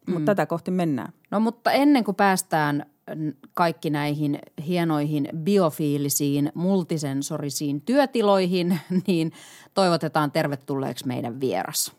Mutta 0.08 0.20
mm. 0.20 0.24
tätä 0.24 0.46
kohti 0.46 0.70
mennään. 0.70 1.12
No 1.30 1.40
mutta 1.40 1.72
ennen 1.72 2.04
kuin 2.04 2.14
päästään 2.14 2.86
kaikki 3.54 3.90
näihin 3.90 4.38
hienoihin 4.66 5.28
biofiilisiin, 5.36 6.52
multisensorisiin 6.54 7.80
työtiloihin, 7.80 8.80
niin 9.06 9.32
toivotetaan 9.74 10.30
tervetulleeksi 10.30 11.06
meidän 11.06 11.40
vieras. 11.40 11.98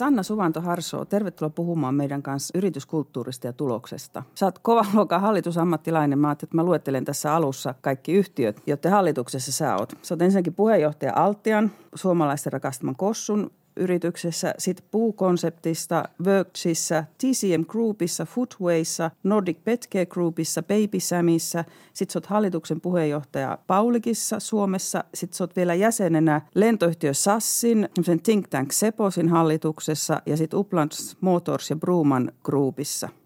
Sanna 0.00 0.22
Suvanto 0.22 0.60
Harsoo, 0.60 1.04
tervetuloa 1.04 1.50
puhumaan 1.50 1.94
meidän 1.94 2.22
kanssa 2.22 2.58
yrityskulttuurista 2.58 3.46
ja 3.46 3.52
tuloksesta. 3.52 4.22
Sä 4.34 4.46
oot 4.46 4.58
kova 4.58 4.84
luokan 4.94 5.20
hallitusammattilainen. 5.20 6.18
Mä 6.18 6.32
että 6.32 6.46
mä 6.52 6.64
luettelen 6.64 7.04
tässä 7.04 7.34
alussa 7.34 7.74
kaikki 7.80 8.12
yhtiöt, 8.12 8.62
joiden 8.66 8.90
hallituksessa 8.90 9.52
sä 9.52 9.76
oot. 9.76 9.92
Sä 10.02 10.14
oot 10.14 10.22
ensinnäkin 10.22 10.54
puheenjohtaja 10.54 11.12
Altian, 11.16 11.70
suomalaisten 11.94 12.52
rakastaman 12.52 12.96
Kossun 12.96 13.50
yrityksessä, 13.76 14.54
sitten 14.58 14.86
puukonseptista, 14.90 16.04
Worksissa, 16.26 17.04
TCM 17.18 17.64
Groupissa, 17.68 18.24
Footwayssa, 18.24 19.10
Nordic 19.22 19.58
Petcare 19.64 20.06
Groupissa, 20.06 20.62
Baby 20.62 21.00
Samissa, 21.00 21.64
sitten 21.92 22.22
sä 22.22 22.28
hallituksen 22.28 22.80
puheenjohtaja 22.80 23.58
Paulikissa 23.66 24.40
Suomessa, 24.40 25.04
sitten 25.14 25.36
sä 25.36 25.48
vielä 25.56 25.74
jäsenenä 25.74 26.40
lentoyhtiö 26.54 27.14
Sassin, 27.14 27.88
think 28.22 28.48
tank 28.48 28.72
Seposin 28.72 29.28
hallituksessa 29.28 30.22
ja 30.26 30.36
sitten 30.36 30.58
Uplands 30.58 31.16
Motors 31.20 31.70
ja 31.70 31.76
Bruman 31.76 32.32
Groupissa– 32.44 33.08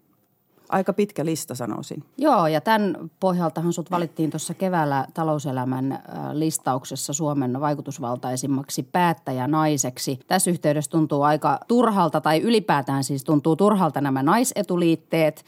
Aika 0.69 0.93
pitkä 0.93 1.25
lista 1.25 1.55
sanoisin. 1.55 2.03
Joo, 2.17 2.47
ja 2.47 2.61
tämän 2.61 2.97
pohjaltahan 3.19 3.73
sut 3.73 3.91
valittiin 3.91 4.29
tuossa 4.29 4.53
keväällä 4.53 5.07
talouselämän 5.13 6.03
listauksessa 6.33 7.13
Suomen 7.13 7.61
vaikutusvaltaisimmaksi 7.61 8.83
päättäjänaiseksi. 8.83 10.19
Tässä 10.27 10.51
yhteydessä 10.51 10.91
tuntuu 10.91 11.21
aika 11.21 11.59
turhalta, 11.67 12.21
tai 12.21 12.41
ylipäätään 12.41 13.03
siis 13.03 13.23
tuntuu 13.23 13.55
turhalta 13.55 14.01
nämä 14.01 14.23
naisetuliitteet, 14.23 15.45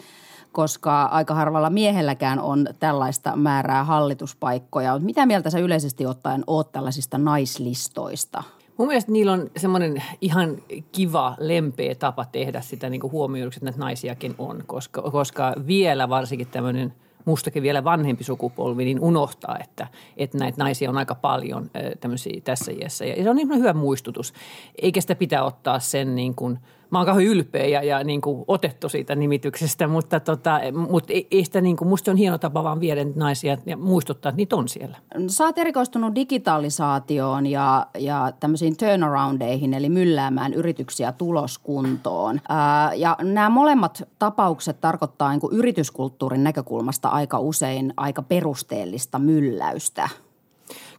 koska 0.51 1.03
aika 1.03 1.33
harvalla 1.33 1.69
miehelläkään 1.69 2.39
on 2.39 2.67
tällaista 2.79 3.35
määrää 3.35 3.83
hallituspaikkoja. 3.83 4.99
Mitä 4.99 5.25
mieltä 5.25 5.49
sä 5.49 5.59
yleisesti 5.59 6.05
ottaen 6.05 6.43
oot 6.47 6.71
tällaisista 6.71 7.17
naislistoista? 7.17 8.43
Mun 8.77 8.87
mielestä 8.87 9.11
niillä 9.11 9.31
on 9.31 9.51
semmoinen 9.57 10.03
ihan 10.21 10.57
kiva, 10.91 11.35
lempeä 11.39 11.95
tapa 11.95 12.25
tehdä 12.25 12.61
sitä 12.61 12.89
niin 12.89 13.11
huomioiduksi, 13.11 13.57
että 13.57 13.65
näitä 13.65 13.79
naisiakin 13.79 14.35
on, 14.37 14.63
koska, 14.67 15.01
koska 15.01 15.53
vielä 15.67 16.09
varsinkin 16.09 16.47
tämmöinen 16.47 16.93
mustakin 17.25 17.63
vielä 17.63 17.83
vanhempi 17.83 18.23
sukupolvi, 18.23 18.85
niin 18.85 18.99
unohtaa, 18.99 19.57
että, 19.63 19.87
että 20.17 20.37
näitä 20.37 20.63
naisia 20.63 20.89
on 20.89 20.97
aika 20.97 21.15
paljon 21.15 21.69
tämmöisiä 21.99 22.41
tässä 22.43 22.71
iässä. 22.71 23.05
Ja 23.05 23.23
se 23.23 23.29
on 23.29 23.35
niin 23.35 23.55
hyvä 23.55 23.73
muistutus, 23.73 24.33
eikä 24.81 25.01
sitä 25.01 25.15
pitää 25.15 25.43
ottaa 25.43 25.79
sen 25.79 26.15
niin 26.15 26.35
kuin– 26.35 26.59
mä 26.89 26.97
oon 26.99 27.05
kauhean 27.05 27.27
ylpeä 27.27 27.65
ja, 27.65 27.83
ja 27.83 28.03
niin 28.03 28.21
kuin 28.21 28.45
otettu 28.47 28.89
siitä 28.89 29.15
nimityksestä, 29.15 29.87
mutta, 29.87 30.19
tota, 30.19 30.59
mutta 30.89 31.13
ei, 31.13 31.27
ei 31.31 31.45
sitä 31.45 31.61
niin 31.61 31.77
kuin, 31.77 31.87
musta 31.87 32.11
on 32.11 32.17
hieno 32.17 32.37
tapa 32.37 32.63
vaan 32.63 32.79
viedä 32.79 33.05
naisia 33.15 33.57
ja 33.65 33.77
muistuttaa, 33.77 34.29
että 34.29 34.37
niitä 34.37 34.55
on 34.55 34.67
siellä. 34.67 34.97
Sä 35.27 35.45
oot 35.45 35.57
erikoistunut 35.57 36.15
digitalisaatioon 36.15 37.47
ja, 37.47 37.87
ja 37.97 38.31
tämmöisiin 38.39 38.77
turnaroundeihin, 38.77 39.73
eli 39.73 39.89
mylläämään 39.89 40.53
yrityksiä 40.53 41.11
tuloskuntoon. 41.11 42.41
Ää, 42.49 42.93
ja 42.93 43.17
nämä 43.21 43.49
molemmat 43.49 44.03
tapaukset 44.19 44.81
tarkoittaa 44.81 45.31
niin 45.31 45.41
kuin 45.41 45.55
yrityskulttuurin 45.55 46.43
näkökulmasta 46.43 47.09
aika 47.09 47.39
usein 47.39 47.93
aika 47.97 48.21
perusteellista 48.21 49.19
mylläystä– 49.19 50.09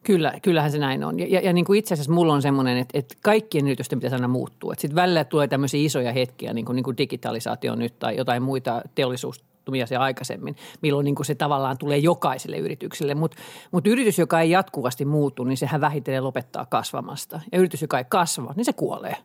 Kyllä, 0.02 0.33
kyllähän 0.43 0.71
se 0.71 0.78
näin 0.78 1.05
on. 1.05 1.19
Ja, 1.19 1.26
ja, 1.28 1.40
ja 1.40 1.52
niin 1.52 1.64
kuin 1.64 1.78
itse 1.78 1.95
asiassa 1.95 2.12
mulla 2.12 2.33
on 2.33 2.43
semmoinen, 2.43 2.78
että, 2.78 2.99
että 2.99 3.14
kaikkien 3.23 3.67
yritysten 3.67 3.99
pitäisi 3.99 4.14
aina 4.14 4.28
muuttua. 4.28 4.75
Sitten 4.78 4.95
välillä 4.95 5.25
tulee 5.25 5.49
tämmöisiä 5.49 5.81
isoja 5.81 6.12
hetkiä, 6.12 6.52
niin 6.52 6.64
kuin, 6.64 6.76
niin 6.76 6.85
kuin 6.85 6.97
digitalisaatio 6.97 7.75
nyt 7.75 7.99
tai 7.99 8.17
jotain 8.17 8.43
muita 8.43 8.83
teollisuus 8.95 9.45
se 9.85 9.97
aikaisemmin, 9.97 10.57
milloin 10.83 11.05
niin 11.05 11.14
kuin 11.14 11.26
se 11.26 11.35
tavallaan 11.35 11.78
tulee 11.78 11.99
jokaiselle 11.99 12.57
yritykselle. 12.57 13.14
Mutta 13.14 13.37
mut 13.71 13.87
yritys, 13.87 14.19
joka 14.19 14.40
ei 14.40 14.50
jatkuvasti 14.50 15.05
muutu, 15.05 15.45
niin 15.45 15.57
sehän 15.57 15.81
vähitellen 15.81 16.25
lopettaa 16.25 16.67
kasvamasta. 16.67 17.40
Ja 17.52 17.59
yritys, 17.59 17.83
joka 17.83 17.99
ei 17.99 18.05
kasva, 18.09 18.52
niin 18.57 18.64
se 18.64 18.73
kuolee 18.73 19.17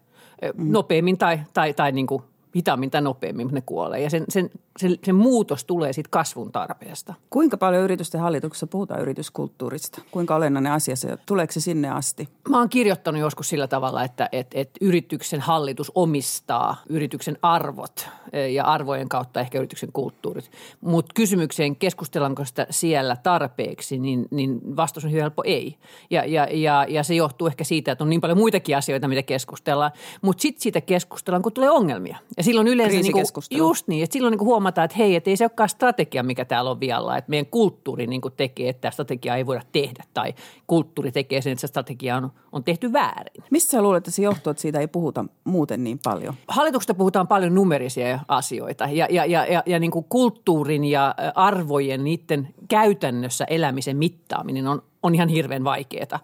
mm. 0.42 0.72
nopeammin 0.72 1.18
tai, 1.18 1.40
tai, 1.54 1.74
tai 1.74 1.92
niin 1.92 2.08
kuin 2.08 2.24
hitaammin 2.56 2.92
tai 2.92 3.02
nopeammin, 3.02 3.46
mutta 3.46 3.56
ne 3.56 3.64
kuolee. 3.66 4.02
Ja 4.02 4.10
sen, 4.10 4.26
sen, 4.30 4.50
sen, 4.80 4.98
sen 5.04 5.16
muutos 5.16 5.66
tulee 5.66 5.94
siitä 5.94 6.10
kasvun 6.10 6.52
tarpeesta. 6.52 7.14
Kuinka 7.30 7.58
paljon 7.58 7.84
yritysten 7.84 8.22
hallituksessa 8.22 8.68
puhutaan 8.68 9.02
yrityskulttuurista? 9.02 10.02
Kuinka 10.12 10.36
olennainen 10.36 10.72
asia 10.72 10.96
se, 10.96 11.18
tuleeko 11.26 11.54
se 11.54 11.60
sinne 11.60 11.90
asti? 11.90 12.30
Mä 12.50 12.58
oon 12.58 12.70
kirjoittanut 12.70 13.22
joskus 13.22 13.50
sillä 13.50 13.68
tavalla, 13.68 14.04
että, 14.04 14.30
että, 14.32 14.60
että 14.60 14.78
yrityksen 14.82 15.42
hallitus 15.42 15.92
omistaa 15.96 16.76
yrityksen 16.90 17.38
arvot 17.42 18.08
e, 18.34 18.48
ja 18.48 18.64
arvojen 18.64 19.10
kautta 19.10 19.40
ehkä 19.40 19.58
yrityksen 19.58 19.90
kulttuurit. 19.94 20.52
Mutta 20.82 21.12
kysymykseen, 21.16 21.76
keskustellaanko 21.76 22.46
sitä 22.46 22.68
siellä 22.70 23.16
tarpeeksi, 23.16 24.00
niin, 24.00 24.26
niin 24.32 24.76
vastaus 24.76 25.06
on 25.06 25.12
hyvin 25.12 25.22
helppo 25.22 25.44
ei. 25.46 25.78
Ja, 26.10 26.26
ja, 26.26 26.48
ja, 26.52 26.86
ja 26.90 27.04
se 27.04 27.16
johtuu 27.16 27.48
ehkä 27.48 27.64
siitä, 27.64 27.92
että 27.92 28.04
on 28.04 28.10
niin 28.10 28.22
paljon 28.22 28.38
muitakin 28.38 28.78
asioita, 28.78 29.08
mitä 29.08 29.24
keskustellaan. 29.24 29.92
Mutta 30.22 30.42
sitten 30.42 30.62
siitä 30.62 30.82
keskustellaan, 30.82 31.42
kun 31.42 31.52
tulee 31.52 31.70
ongelmia. 31.70 32.18
Ja 32.38 32.44
silloin 32.44 32.68
yleensä 32.68 32.98
niin 32.98 33.12
kuin, 33.12 33.26
just 33.52 33.88
niin, 33.88 34.04
että 34.04 34.14
silloin 34.14 34.32
niin 34.32 34.40
kuin 34.40 34.48
huomataan, 34.64 34.86
että 34.86 34.98
hei, 34.98 35.16
että 35.16 35.30
ei 35.30 35.38
se 35.38 35.44
olekaan 35.44 35.70
strategia, 35.70 36.24
mikä 36.24 36.46
täällä 36.46 36.72
on 36.72 36.80
vialla, 36.80 37.18
että 37.18 37.30
meidän 37.30 37.46
kulttuuri 37.46 38.08
niin 38.08 38.22
kuin 38.22 38.34
tekee, 38.38 38.70
että 38.70 38.92
strategiaa 38.92 39.36
ei 39.36 39.46
voida 39.46 39.62
tehdä 39.72 40.04
tai 40.14 40.34
kulttuuri 40.68 41.12
tekee 41.12 41.42
sen, 41.42 41.52
että 41.52 41.62
se 41.62 41.68
strategia 41.68 42.18
on, 42.18 42.32
on 42.52 42.64
tehty 42.64 42.94
väärin. 42.94 43.44
Mistä 43.52 43.72
sä 43.72 43.82
luulet, 43.82 43.98
että 43.98 44.12
se 44.12 44.22
johtuu, 44.22 44.52
että 44.52 44.62
siitä 44.62 44.80
ei 44.80 44.88
puhuta 44.88 45.26
muuten 45.44 45.84
niin 45.84 46.00
paljon? 46.04 46.34
Hallituksesta 46.48 46.94
puhutaan 46.94 47.28
paljon 47.28 47.56
numerisia 47.56 48.20
asioita 48.28 48.88
ja, 48.92 49.08
ja, 49.10 49.26
ja, 49.26 49.46
ja, 49.46 49.64
ja 49.66 49.80
niin 49.80 49.92
kuin 49.92 50.06
kulttuurin 50.10 50.84
ja 50.84 51.16
arvojen, 51.36 52.04
niiden 52.04 52.48
käytännössä 52.68 53.46
elämisen 53.46 53.98
mittaaminen 53.98 54.68
on 54.68 54.82
on 55.04 55.16
ihan 55.16 55.30
hirveän 55.30 55.64
vaikeaa. 55.64 56.20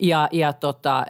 Ja, 0.00 0.28
ja 0.32 0.52
tota, 0.52 1.06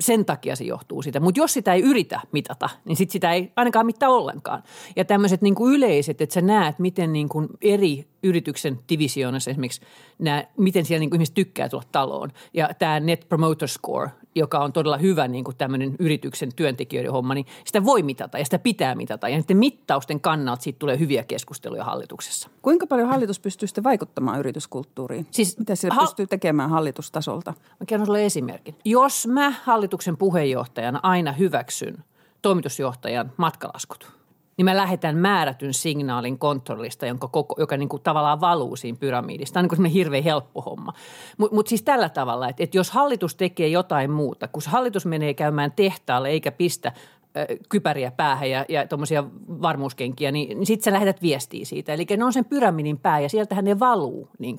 sen 0.00 0.24
takia 0.24 0.56
se 0.56 0.64
johtuu 0.64 1.02
siitä. 1.02 1.20
Mutta 1.20 1.40
jos 1.40 1.52
sitä 1.52 1.74
ei 1.74 1.82
yritä 1.82 2.20
mitata, 2.32 2.68
niin 2.84 2.96
sit 2.96 3.10
sitä 3.10 3.32
ei 3.32 3.52
ainakaan 3.56 3.86
mittaa 3.86 4.08
ollenkaan. 4.08 4.62
Ja 4.96 5.04
tämmöiset 5.04 5.42
niin 5.42 5.54
yleiset, 5.68 6.20
että 6.20 6.34
sä 6.34 6.40
näet, 6.40 6.78
miten 6.78 7.12
niin 7.12 7.28
eri 7.62 8.06
yrityksen 8.26 8.78
divisioonassa 8.88 9.50
esimerkiksi, 9.50 9.80
nämä, 10.18 10.44
miten 10.56 10.84
siellä 10.84 11.00
niin 11.00 11.10
kuin 11.10 11.18
ihmiset 11.18 11.34
tykkää 11.34 11.68
tulla 11.68 11.84
taloon. 11.92 12.32
Ja 12.54 12.68
tämä 12.78 13.00
Net 13.00 13.26
Promoter 13.28 13.68
Score, 13.68 14.10
joka 14.34 14.58
on 14.58 14.72
todella 14.72 14.96
hyvä 14.96 15.28
niin 15.28 15.44
kuin 15.44 15.56
tämmöinen 15.56 15.96
yrityksen 15.98 16.54
työntekijöiden 16.56 17.12
homma, 17.12 17.34
niin 17.34 17.46
sitä 17.64 17.84
voi 17.84 18.02
mitata 18.02 18.38
ja 18.38 18.44
sitä 18.44 18.58
pitää 18.58 18.94
mitata. 18.94 19.28
Ja 19.28 19.38
niiden 19.38 19.56
mittausten 19.56 20.20
kannalta 20.20 20.62
siitä 20.62 20.78
tulee 20.78 20.98
hyviä 20.98 21.24
keskusteluja 21.24 21.84
hallituksessa. 21.84 22.48
Kuinka 22.62 22.86
paljon 22.86 23.08
hallitus 23.08 23.40
pystyy 23.40 23.68
sitten 23.68 23.84
vaikuttamaan 23.84 24.38
yrityskulttuuriin? 24.38 25.26
Siis, 25.30 25.58
Mitä 25.58 25.74
se 25.74 25.88
ha- 25.90 26.00
pystyy 26.00 26.26
tekemään 26.26 26.70
hallitustasolta? 26.70 27.54
Mä 27.80 27.86
kerron 27.86 28.06
sulle 28.06 28.26
esimerkin. 28.26 28.74
Jos 28.84 29.26
mä 29.26 29.54
hallituksen 29.64 30.16
puheenjohtajana 30.16 31.00
aina 31.02 31.32
hyväksyn 31.32 32.04
toimitusjohtajan 32.42 33.32
matkalaskut– 33.36 34.06
niin 34.56 34.64
mä 34.64 34.76
lähetän 34.76 35.16
määrätyn 35.16 35.74
signaalin 35.74 36.38
kontrollista, 36.38 37.06
jonka 37.06 37.28
koko, 37.28 37.54
joka 37.58 37.76
niin 37.76 37.88
kuin 37.88 38.02
tavallaan 38.02 38.40
valuu 38.40 38.76
siinä 38.76 38.98
pyramidista. 39.00 39.54
Tämä 39.54 39.68
on 39.78 39.82
niin 39.82 39.92
hirveän 39.92 40.24
helppo 40.24 40.60
homma. 40.60 40.92
Mutta 41.38 41.54
mut 41.54 41.66
siis 41.66 41.82
tällä 41.82 42.08
tavalla, 42.08 42.48
että, 42.48 42.62
että 42.62 42.76
jos 42.76 42.90
hallitus 42.90 43.34
tekee 43.34 43.68
jotain 43.68 44.10
muuta, 44.10 44.48
kun 44.48 44.62
hallitus 44.66 45.06
menee 45.06 45.34
käymään 45.34 45.72
tehtaalle 45.72 46.28
eikä 46.28 46.52
pistä 46.52 46.92
kypäriä 47.68 48.10
päähän 48.10 48.50
ja, 48.50 48.64
ja 48.68 48.86
tuommoisia 48.86 49.24
varmuuskenkiä, 49.48 50.32
niin, 50.32 50.48
niin 50.48 50.66
sitten 50.66 50.84
sä 50.84 50.92
lähetät 50.92 51.22
viestiä 51.22 51.64
siitä. 51.64 51.92
Eli 51.92 52.06
ne 52.16 52.24
on 52.24 52.32
sen 52.32 52.44
pyramidin 52.44 52.98
pää 52.98 53.20
ja 53.20 53.28
sieltähän 53.28 53.64
ne 53.64 53.78
valuu. 53.78 54.28
Niin 54.38 54.56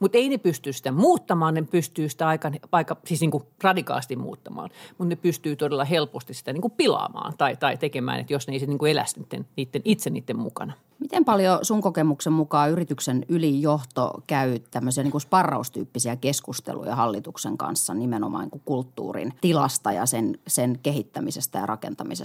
Mutta 0.00 0.18
ei 0.18 0.28
ne 0.28 0.38
pysty 0.38 0.72
sitä 0.72 0.92
muuttamaan, 0.92 1.54
ne 1.54 1.62
pystyy 1.62 2.08
sitä 2.08 2.28
aika, 2.28 2.52
aika 2.72 2.96
siis 3.04 3.20
niin 3.20 3.30
radikaasti 3.62 4.16
muuttamaan. 4.16 4.70
Mutta 4.98 5.08
ne 5.08 5.16
pystyy 5.16 5.56
todella 5.56 5.84
helposti 5.84 6.34
sitä 6.34 6.52
niin 6.52 6.70
pilaamaan 6.76 7.34
tai, 7.38 7.56
tai 7.56 7.76
tekemään, 7.76 8.20
että 8.20 8.32
jos 8.32 8.46
ne 8.46 8.52
ei 8.52 8.58
sitten 8.58 8.78
niin 8.80 8.90
elä 8.90 9.04
niiden, 9.16 9.46
niiden, 9.56 9.82
itse 9.84 10.10
niiden 10.10 10.38
mukana. 10.38 10.72
Miten 10.98 11.24
paljon 11.24 11.58
sun 11.62 11.80
kokemuksen 11.80 12.32
mukaan 12.32 12.70
yrityksen 12.70 13.24
ylijohto 13.28 14.22
käy 14.26 14.58
tämmöisiä 14.70 15.04
niin 15.04 15.20
sparraustyyppisiä 15.20 16.16
keskusteluja 16.16 16.96
hallituksen 16.96 17.58
kanssa 17.58 17.94
nimenomaan 17.94 18.42
niin 18.42 18.50
kuin 18.50 18.62
kulttuurin 18.64 19.32
tilasta 19.40 19.92
ja 19.92 20.06
sen, 20.06 20.38
sen 20.46 20.78
kehittämisestä 20.82 21.58
ja 21.58 21.66
rakentamisesta? 21.66 22.15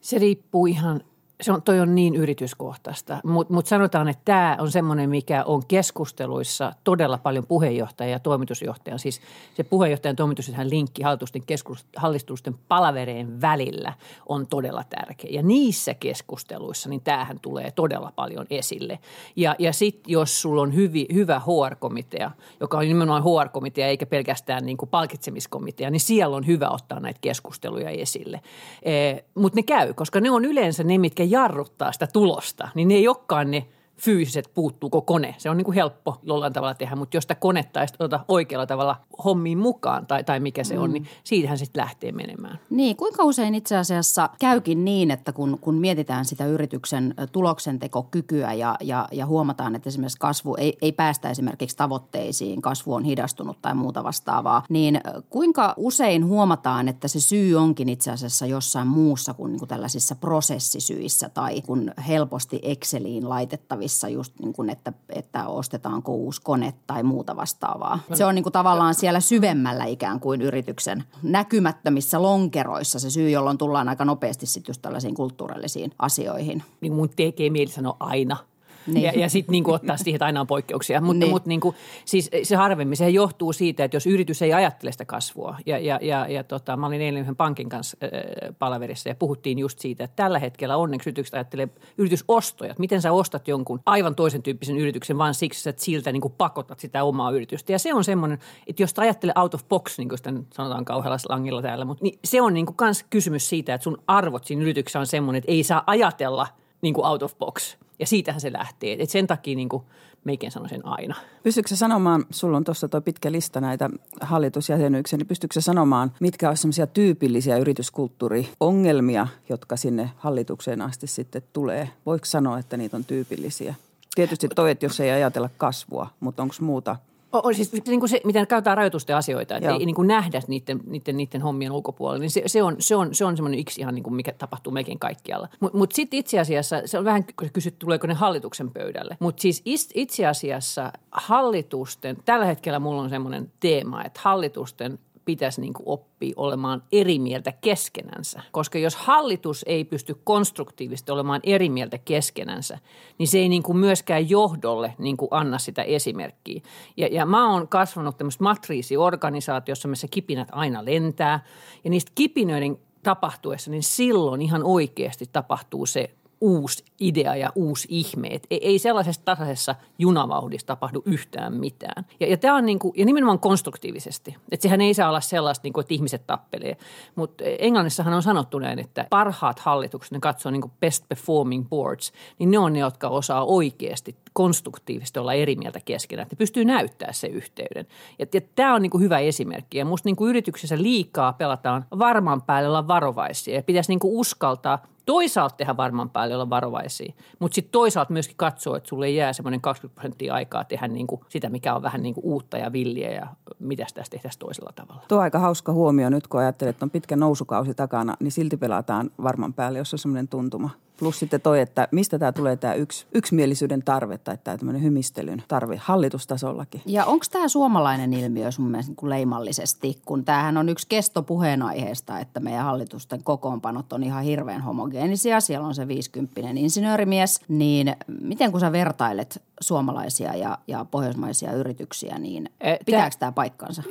Se 0.00 0.18
riippuu 0.18 0.66
ihan 0.66 1.00
se 1.40 1.52
on, 1.52 1.62
toi 1.62 1.80
on 1.80 1.94
niin 1.94 2.16
yrityskohtaista, 2.16 3.20
mutta 3.24 3.54
mut 3.54 3.66
sanotaan, 3.66 4.08
että 4.08 4.22
tämä 4.24 4.56
on 4.60 4.70
semmoinen, 4.70 5.10
mikä 5.10 5.44
on 5.44 5.62
keskusteluissa 5.68 6.72
todella 6.84 7.18
paljon 7.18 7.46
puheenjohtajan 7.46 8.10
ja 8.10 8.18
toimitusjohtajan. 8.18 8.98
Siis 8.98 9.20
se 9.54 9.64
puheenjohtajan 9.64 10.16
toimitusjohtajan 10.16 10.70
linkki 10.70 11.02
hallitusten, 11.02 11.42
keskus, 11.46 11.86
hallitusten 11.96 12.54
palavereen 12.68 13.40
välillä 13.40 13.92
on 14.28 14.46
todella 14.46 14.84
tärkeä. 14.84 15.30
Ja 15.30 15.42
niissä 15.42 15.94
keskusteluissa, 15.94 16.88
niin 16.88 17.00
tämähän 17.00 17.40
tulee 17.40 17.70
todella 17.70 18.12
paljon 18.16 18.46
esille. 18.50 18.98
Ja, 19.36 19.56
ja 19.58 19.72
sitten 19.72 20.12
jos 20.12 20.42
sulla 20.42 20.62
on 20.62 20.74
hyvi, 20.74 21.06
hyvä 21.12 21.40
HR-komitea, 21.40 22.30
joka 22.60 22.78
on 22.78 22.84
nimenomaan 22.84 23.24
HR-komitea 23.24 23.86
eikä 23.86 24.06
pelkästään 24.06 24.66
niin 24.66 24.76
kuin 24.76 24.88
palkitsemiskomitea, 24.88 25.90
niin 25.90 26.00
siellä 26.00 26.36
on 26.36 26.46
hyvä 26.46 26.68
ottaa 26.68 27.00
näitä 27.00 27.18
keskusteluja 27.20 27.90
esille. 27.90 28.40
E, 28.82 29.16
mutta 29.34 29.56
ne 29.56 29.62
käy, 29.62 29.94
koska 29.94 30.20
ne 30.20 30.30
on 30.30 30.44
yleensä 30.44 30.84
ne, 30.84 30.98
mitkä 30.98 31.24
jarruttaa 31.30 31.92
sitä 31.92 32.06
tulosta, 32.06 32.68
niin 32.74 32.88
ne 32.88 32.94
ei 32.94 33.08
olekaan 33.08 33.50
ne– 33.50 33.66
fyysiset 34.00 34.50
puuttuuko 34.54 35.00
kone. 35.00 35.34
Se 35.38 35.50
on 35.50 35.56
niin 35.56 35.64
kuin 35.64 35.74
helppo 35.74 36.20
jollain 36.22 36.52
tavalla 36.52 36.74
tehdä, 36.74 36.96
mutta 36.96 37.16
jos 37.16 37.24
sitä 37.24 37.34
konetta 37.34 37.80
ei 37.80 37.86
ota 37.98 38.20
oikealla 38.28 38.66
tavalla 38.66 38.96
hommiin 39.24 39.58
mukaan 39.58 40.06
tai, 40.06 40.24
tai 40.24 40.40
mikä 40.40 40.64
se 40.64 40.76
mm. 40.76 40.82
on, 40.82 40.92
niin 40.92 41.06
siitähän 41.24 41.58
sitten 41.58 41.80
lähtee 41.80 42.12
menemään. 42.12 42.58
Niin, 42.70 42.96
kuinka 42.96 43.24
usein 43.24 43.54
itse 43.54 43.76
asiassa 43.76 44.30
käykin 44.40 44.84
niin, 44.84 45.10
että 45.10 45.32
kun, 45.32 45.58
kun 45.60 45.74
mietitään 45.74 46.24
sitä 46.24 46.46
yrityksen 46.46 47.14
tuloksentekokykyä 47.32 48.52
ja, 48.52 48.76
ja, 48.80 49.08
ja 49.12 49.26
huomataan, 49.26 49.74
että 49.74 49.88
esimerkiksi 49.88 50.18
kasvu 50.18 50.54
ei, 50.54 50.78
ei 50.82 50.92
päästä 50.92 51.30
esimerkiksi 51.30 51.76
tavoitteisiin, 51.76 52.62
kasvu 52.62 52.94
on 52.94 53.04
hidastunut 53.04 53.62
tai 53.62 53.74
muuta 53.74 54.04
vastaavaa, 54.04 54.62
niin 54.68 55.00
kuinka 55.30 55.74
usein 55.76 56.26
huomataan, 56.26 56.88
että 56.88 57.08
se 57.08 57.20
syy 57.20 57.56
onkin 57.56 57.88
itse 57.88 58.10
asiassa 58.10 58.46
jossain 58.46 58.88
muussa 58.88 59.34
kuin, 59.34 59.52
niin 59.52 59.58
kuin 59.58 59.68
tällaisissa 59.68 60.14
prosessisyissä 60.14 61.28
tai 61.28 61.62
kun 61.62 61.92
helposti 62.08 62.60
Exceliin 62.62 63.28
laitettavissa 63.28 63.89
salissa 63.90 64.08
just 64.08 64.38
niin 64.38 64.52
kuin, 64.52 64.70
että, 64.70 64.92
että 65.08 65.46
ostetaanko 65.46 66.12
uusi 66.12 66.42
kone 66.42 66.74
tai 66.86 67.02
muuta 67.02 67.36
vastaavaa. 67.36 67.98
Se 68.14 68.24
on 68.24 68.34
niin 68.34 68.42
kuin 68.42 68.52
tavallaan 68.52 68.94
siellä 68.94 69.20
syvemmällä 69.20 69.84
ikään 69.84 70.20
kuin 70.20 70.42
yrityksen 70.42 71.04
näkymättömissä 71.22 72.22
lonkeroissa 72.22 72.98
se 72.98 73.10
syy, 73.10 73.30
jolloin 73.30 73.58
tullaan 73.58 73.88
aika 73.88 74.04
nopeasti 74.04 74.46
sitten 74.46 74.70
just 74.70 74.82
tällaisiin 74.82 75.14
kulttuurillisiin 75.14 75.92
asioihin. 75.98 76.62
Niin 76.80 76.92
mun 76.92 77.10
tekee 77.16 77.50
mieli 77.50 77.70
sanoa 77.70 77.96
aina– 78.00 78.36
niin. 78.86 79.02
Ja, 79.02 79.12
ja 79.16 79.28
sitten 79.28 79.52
niin 79.52 79.70
ottaa 79.70 79.96
siihen, 79.96 80.16
että 80.16 80.24
aina 80.24 80.40
on 80.40 80.46
poikkeuksia. 80.46 81.00
Mutta 81.00 81.18
niin. 81.18 81.30
mut, 81.30 81.46
niin 81.46 81.60
kuin, 81.60 81.76
siis 82.04 82.30
se 82.42 82.56
harvemmin, 82.56 82.96
se 82.96 83.10
johtuu 83.10 83.52
siitä, 83.52 83.84
että 83.84 83.96
jos 83.96 84.06
yritys 84.06 84.42
ei 84.42 84.52
ajattele 84.52 84.92
sitä 84.92 85.04
kasvua. 85.04 85.56
Ja, 85.66 85.78
ja, 85.78 85.98
ja, 86.02 86.26
ja 86.28 86.44
tota, 86.44 86.76
mä 86.76 86.86
olin 86.86 87.00
eilen 87.00 87.20
yhden 87.20 87.36
pankin 87.36 87.68
kanssa 87.68 87.96
äh, 88.04 88.10
palaverissa 88.58 89.08
ja 89.08 89.14
puhuttiin 89.14 89.58
just 89.58 89.78
siitä, 89.78 90.04
että 90.04 90.16
tällä 90.16 90.38
hetkellä 90.38 90.76
onneksi 90.76 91.08
yritykset 91.08 91.34
ajattelee 91.34 91.68
yritysostoja. 91.98 92.74
Miten 92.78 93.02
sä 93.02 93.12
ostat 93.12 93.48
jonkun 93.48 93.80
aivan 93.86 94.14
toisen 94.14 94.42
tyyppisen 94.42 94.78
yrityksen 94.78 95.18
vaan 95.18 95.34
siksi, 95.34 95.68
että 95.68 95.84
siltä 95.84 96.12
niin 96.12 96.20
kuin 96.20 96.34
pakotat 96.38 96.80
sitä 96.80 97.04
omaa 97.04 97.30
yritystä. 97.30 97.72
Ja 97.72 97.78
se 97.78 97.94
on 97.94 98.04
semmoinen, 98.04 98.38
että 98.66 98.82
jos 98.82 98.94
ajattelee 98.96 99.34
out 99.36 99.54
of 99.54 99.68
box, 99.68 99.98
niin 99.98 100.08
kuin 100.08 100.18
sitä 100.18 100.32
sanotaan 100.54 100.84
kauhealla 100.84 101.18
slangilla 101.18 101.62
täällä, 101.62 101.84
mutta 101.84 102.04
niin 102.04 102.18
se 102.24 102.42
on 102.42 102.54
niin 102.54 102.66
kuin 102.66 102.76
kans 102.76 103.04
kysymys 103.10 103.48
siitä, 103.48 103.74
että 103.74 103.84
sun 103.84 104.02
arvot 104.06 104.44
siinä 104.44 104.62
yrityksessä 104.62 105.00
on 105.00 105.06
semmoinen, 105.06 105.38
että 105.38 105.52
ei 105.52 105.62
saa 105.62 105.84
ajatella 105.86 106.46
niin 106.82 106.94
kuin 106.94 107.06
out 107.06 107.22
of 107.22 107.38
box– 107.38 107.76
ja 108.00 108.06
siitähän 108.06 108.40
se 108.40 108.52
lähtee. 108.52 108.96
Et 108.98 109.10
sen 109.10 109.26
takia 109.26 109.56
niin 109.56 109.68
kuin 109.68 109.82
meikin 110.24 110.50
sanoisin 110.50 110.84
aina. 110.84 111.14
Pystytkö 111.42 111.76
sanomaan, 111.76 112.24
sulla 112.30 112.56
on 112.56 112.64
tuossa 112.64 112.88
tuo 112.88 113.00
pitkä 113.00 113.32
lista 113.32 113.60
näitä 113.60 113.90
hallitusjäsenyyksiä, 114.20 115.16
niin 115.16 115.26
pystytkö 115.26 115.60
sanomaan, 115.60 116.12
mitkä 116.20 116.48
ovat 116.48 116.60
sellaisia 116.60 116.86
tyypillisiä 116.86 117.56
yrityskulttuuriongelmia, 117.56 119.26
jotka 119.48 119.76
sinne 119.76 120.10
hallitukseen 120.16 120.82
asti 120.82 121.06
sitten 121.06 121.42
tulee? 121.52 121.90
Voiko 122.06 122.24
sanoa, 122.24 122.58
että 122.58 122.76
niitä 122.76 122.96
on 122.96 123.04
tyypillisiä? 123.04 123.74
Tietysti 124.14 124.48
toi, 124.48 124.70
että 124.70 124.84
jos 124.84 125.00
ei 125.00 125.10
ajatella 125.10 125.50
kasvua, 125.58 126.10
mutta 126.20 126.42
onko 126.42 126.54
muuta– 126.60 126.96
on 127.32 127.54
siis 127.54 127.72
niin 127.72 128.00
kuin 128.00 128.10
se, 128.10 128.20
miten 128.24 128.46
käytetään 128.46 128.76
rajoitusten 128.76 129.16
asioita, 129.16 129.56
että 129.56 129.68
Joo. 129.68 129.78
ei 129.78 129.86
niin 129.86 129.94
kuin 129.96 130.08
nähdä 130.08 130.42
niiden, 130.48 130.80
niiden, 130.86 131.16
niiden 131.16 131.42
hommien 131.42 131.72
ulkopuolella, 131.72 132.20
niin 132.20 132.30
se, 132.30 132.42
se 132.46 132.62
on, 132.62 132.76
se 132.78 132.96
on, 132.96 133.14
se 133.14 133.24
on 133.24 133.36
semmoinen 133.36 133.60
yksi 133.60 133.80
ihan 133.80 133.94
niin 133.94 134.02
kuin 134.02 134.14
mikä 134.14 134.32
tapahtuu 134.32 134.72
mekin 134.72 134.98
kaikkialla. 134.98 135.48
Mutta 135.60 135.78
mut 135.78 135.92
sitten 135.92 136.18
itse 136.18 136.40
asiassa, 136.40 136.82
se 136.84 136.98
on 136.98 137.04
vähän 137.04 137.24
kysytty, 137.52 137.78
tuleeko 137.78 138.06
ne 138.06 138.14
hallituksen 138.14 138.70
pöydälle. 138.70 139.16
Mutta 139.20 139.42
siis 139.42 139.62
itse 139.94 140.26
asiassa 140.26 140.92
hallitusten, 141.10 142.16
tällä 142.24 142.46
hetkellä 142.46 142.78
mulla 142.78 143.02
on 143.02 143.10
semmoinen 143.10 143.52
teema, 143.60 144.04
että 144.04 144.20
hallitusten 144.22 144.98
pitäisi 145.30 145.60
niin 145.60 145.72
kuin 145.72 145.88
oppia 145.88 146.32
olemaan 146.36 146.82
eri 146.92 147.18
mieltä 147.18 147.52
keskenänsä. 147.52 148.42
Koska 148.52 148.78
jos 148.78 148.96
hallitus 148.96 149.64
ei 149.68 149.84
pysty 149.84 150.20
konstruktiivisesti 150.24 151.12
olemaan 151.12 151.40
eri 151.44 151.68
mieltä 151.68 151.98
keskenänsä, 151.98 152.78
niin 153.18 153.28
se 153.28 153.38
ei 153.38 153.48
niin 153.48 153.62
kuin 153.62 153.78
myöskään 153.78 154.30
johdolle 154.30 154.94
niin 154.98 155.16
kuin 155.16 155.28
anna 155.30 155.58
sitä 155.58 155.82
esimerkkiä. 155.82 156.60
Ja, 156.96 157.08
ja 157.10 157.26
mä 157.26 157.52
oon 157.52 157.68
kasvanut 157.68 158.18
tämmöisessä 158.18 158.44
matriisiorganisaatiossa, 158.44 159.88
missä 159.88 160.06
kipinät 160.10 160.48
aina 160.52 160.84
lentää. 160.84 161.44
Ja 161.84 161.90
niistä 161.90 162.12
kipinöiden 162.14 162.78
tapahtuessa, 163.02 163.70
niin 163.70 163.82
silloin 163.82 164.42
ihan 164.42 164.64
oikeasti 164.64 165.26
tapahtuu 165.32 165.86
se 165.86 166.10
uusi 166.40 166.84
idea 167.00 167.36
ja 167.36 167.52
uusi 167.54 167.88
ihme. 167.90 168.28
Et 168.28 168.46
ei 168.50 168.78
sellaisessa 168.78 169.22
tasaisessa 169.24 169.74
junavauhdissa 169.98 170.66
tapahdu 170.66 171.02
yhtään 171.04 171.54
mitään. 171.54 172.06
Ja, 172.20 172.26
ja 172.26 172.36
tämä 172.36 172.56
on 172.56 172.66
niin 172.66 172.78
kuin, 172.78 172.92
ja 172.96 173.04
nimenomaan 173.04 173.38
konstruktiivisesti. 173.38 174.36
Että 174.52 174.62
sehän 174.62 174.80
ei 174.80 174.94
saa 174.94 175.08
olla 175.08 175.20
sellaista, 175.20 175.64
niin 175.64 175.72
kuin, 175.72 175.82
että 175.82 175.94
ihmiset 175.94 176.26
tappelee. 176.26 176.76
Mutta 177.14 177.44
Englannissahan 177.44 178.14
on 178.14 178.22
sanottu 178.22 178.58
näin, 178.58 178.78
että 178.78 179.06
parhaat 179.10 179.58
hallitukset, 179.58 180.12
ne 180.12 180.20
katsoo 180.20 180.52
niin 180.52 180.62
kuin 180.62 180.72
best 180.80 181.08
performing 181.08 181.68
boards, 181.68 182.12
niin 182.38 182.50
ne 182.50 182.58
on 182.58 182.72
ne, 182.72 182.78
jotka 182.78 183.08
osaa 183.08 183.44
oikeasti 183.44 184.16
konstruktiivisesti 184.32 185.18
olla 185.18 185.32
eri 185.32 185.56
mieltä 185.56 185.80
keskenään. 185.84 186.28
Ne 186.30 186.36
pystyy 186.36 186.64
näyttämään 186.64 187.14
se 187.14 187.26
yhteyden. 187.26 187.86
Ja, 188.18 188.26
ja 188.34 188.40
tämä 188.40 188.74
on 188.74 188.82
niin 188.82 188.90
kuin 188.90 189.02
hyvä 189.02 189.18
esimerkki. 189.18 189.78
Ja 189.78 189.84
musta 189.84 190.08
niin 190.08 190.16
kuin 190.16 190.30
yrityksessä 190.30 190.78
liikaa 190.78 191.32
pelataan 191.32 191.84
varmaan 191.98 192.42
päälle 192.42 192.68
olla 192.68 192.88
varovaisia. 192.88 193.54
Ja 193.54 193.62
pitäisi 193.62 193.90
niin 193.90 194.00
kuin 194.00 194.16
uskaltaa 194.16 194.82
toisaalta 195.10 195.56
tehdä 195.56 195.76
varmaan 195.76 196.10
päälle 196.10 196.34
olla 196.34 196.50
varovaisia, 196.50 197.12
mutta 197.38 197.54
sitten 197.54 197.72
toisaalta 197.72 198.12
myöskin 198.12 198.36
katsoa, 198.36 198.76
että 198.76 198.88
sulle 198.88 199.10
jää 199.10 199.32
semmoinen 199.32 199.60
20 199.60 199.94
prosenttia 199.94 200.34
aikaa 200.34 200.64
tehdä 200.64 200.88
niin 200.88 201.06
kuin 201.06 201.20
sitä, 201.28 201.48
mikä 201.48 201.74
on 201.74 201.82
vähän 201.82 202.02
niin 202.02 202.14
kuin 202.14 202.24
uutta 202.24 202.58
ja 202.58 202.72
villiä 202.72 203.10
ja 203.10 203.26
mitä 203.58 203.86
tässä 203.94 204.10
tehtäisiin 204.10 204.38
toisella 204.38 204.72
tavalla. 204.74 205.02
Tuo 205.08 205.18
on 205.18 205.24
aika 205.24 205.38
hauska 205.38 205.72
huomio 205.72 206.10
nyt, 206.10 206.26
kun 206.26 206.40
ajattelet, 206.40 206.76
että 206.76 206.84
on 206.84 206.90
pitkä 206.90 207.16
nousukausi 207.16 207.74
takana, 207.74 208.16
niin 208.20 208.32
silti 208.32 208.56
pelataan 208.56 209.10
varmaan 209.22 209.54
päälle, 209.54 209.78
jos 209.78 209.92
on 209.92 209.98
semmoinen 209.98 210.28
tuntuma. 210.28 210.70
Plus 211.00 211.18
sitten 211.18 211.40
toi, 211.40 211.60
että 211.60 211.88
mistä 211.92 212.18
tämä 212.18 212.32
tulee 212.32 212.56
tämä 212.56 212.74
yks, 212.74 213.06
yksimielisyyden 213.14 213.82
tarve 213.84 214.18
tai 214.18 214.38
tämä 214.44 214.56
tämmöinen 214.56 214.82
hymistelyn 214.82 215.42
tarve 215.48 215.76
hallitustasollakin. 215.76 216.82
Ja 216.86 217.04
onko 217.04 217.24
tämä 217.30 217.48
suomalainen 217.48 218.14
ilmiö 218.14 218.50
sun 218.50 218.70
mielestä 218.70 218.92
niin 218.92 219.10
leimallisesti, 219.10 219.98
kun 220.04 220.24
tämähän 220.24 220.56
on 220.56 220.68
yksi 220.68 220.86
kesto 220.88 221.22
puheenaiheesta, 221.22 222.18
että 222.18 222.40
meidän 222.40 222.64
hallitusten 222.64 223.22
kokoonpanot 223.22 223.92
on 223.92 224.02
ihan 224.02 224.24
hirveän 224.24 224.60
homogeenisia. 224.60 225.40
Siellä 225.40 225.66
on 225.66 225.74
se 225.74 225.88
50 225.88 226.40
insinöörimies, 226.54 227.40
niin 227.48 227.96
miten 228.22 228.50
kun 228.50 228.60
sä 228.60 228.72
vertailet 228.72 229.42
suomalaisia 229.60 230.36
ja, 230.36 230.58
ja 230.66 230.86
pohjoismaisia 230.90 231.52
yrityksiä, 231.52 232.18
niin 232.18 232.50
pitääkö 232.86 233.16
tämä 233.18 233.32
paikkansa? 233.32 233.82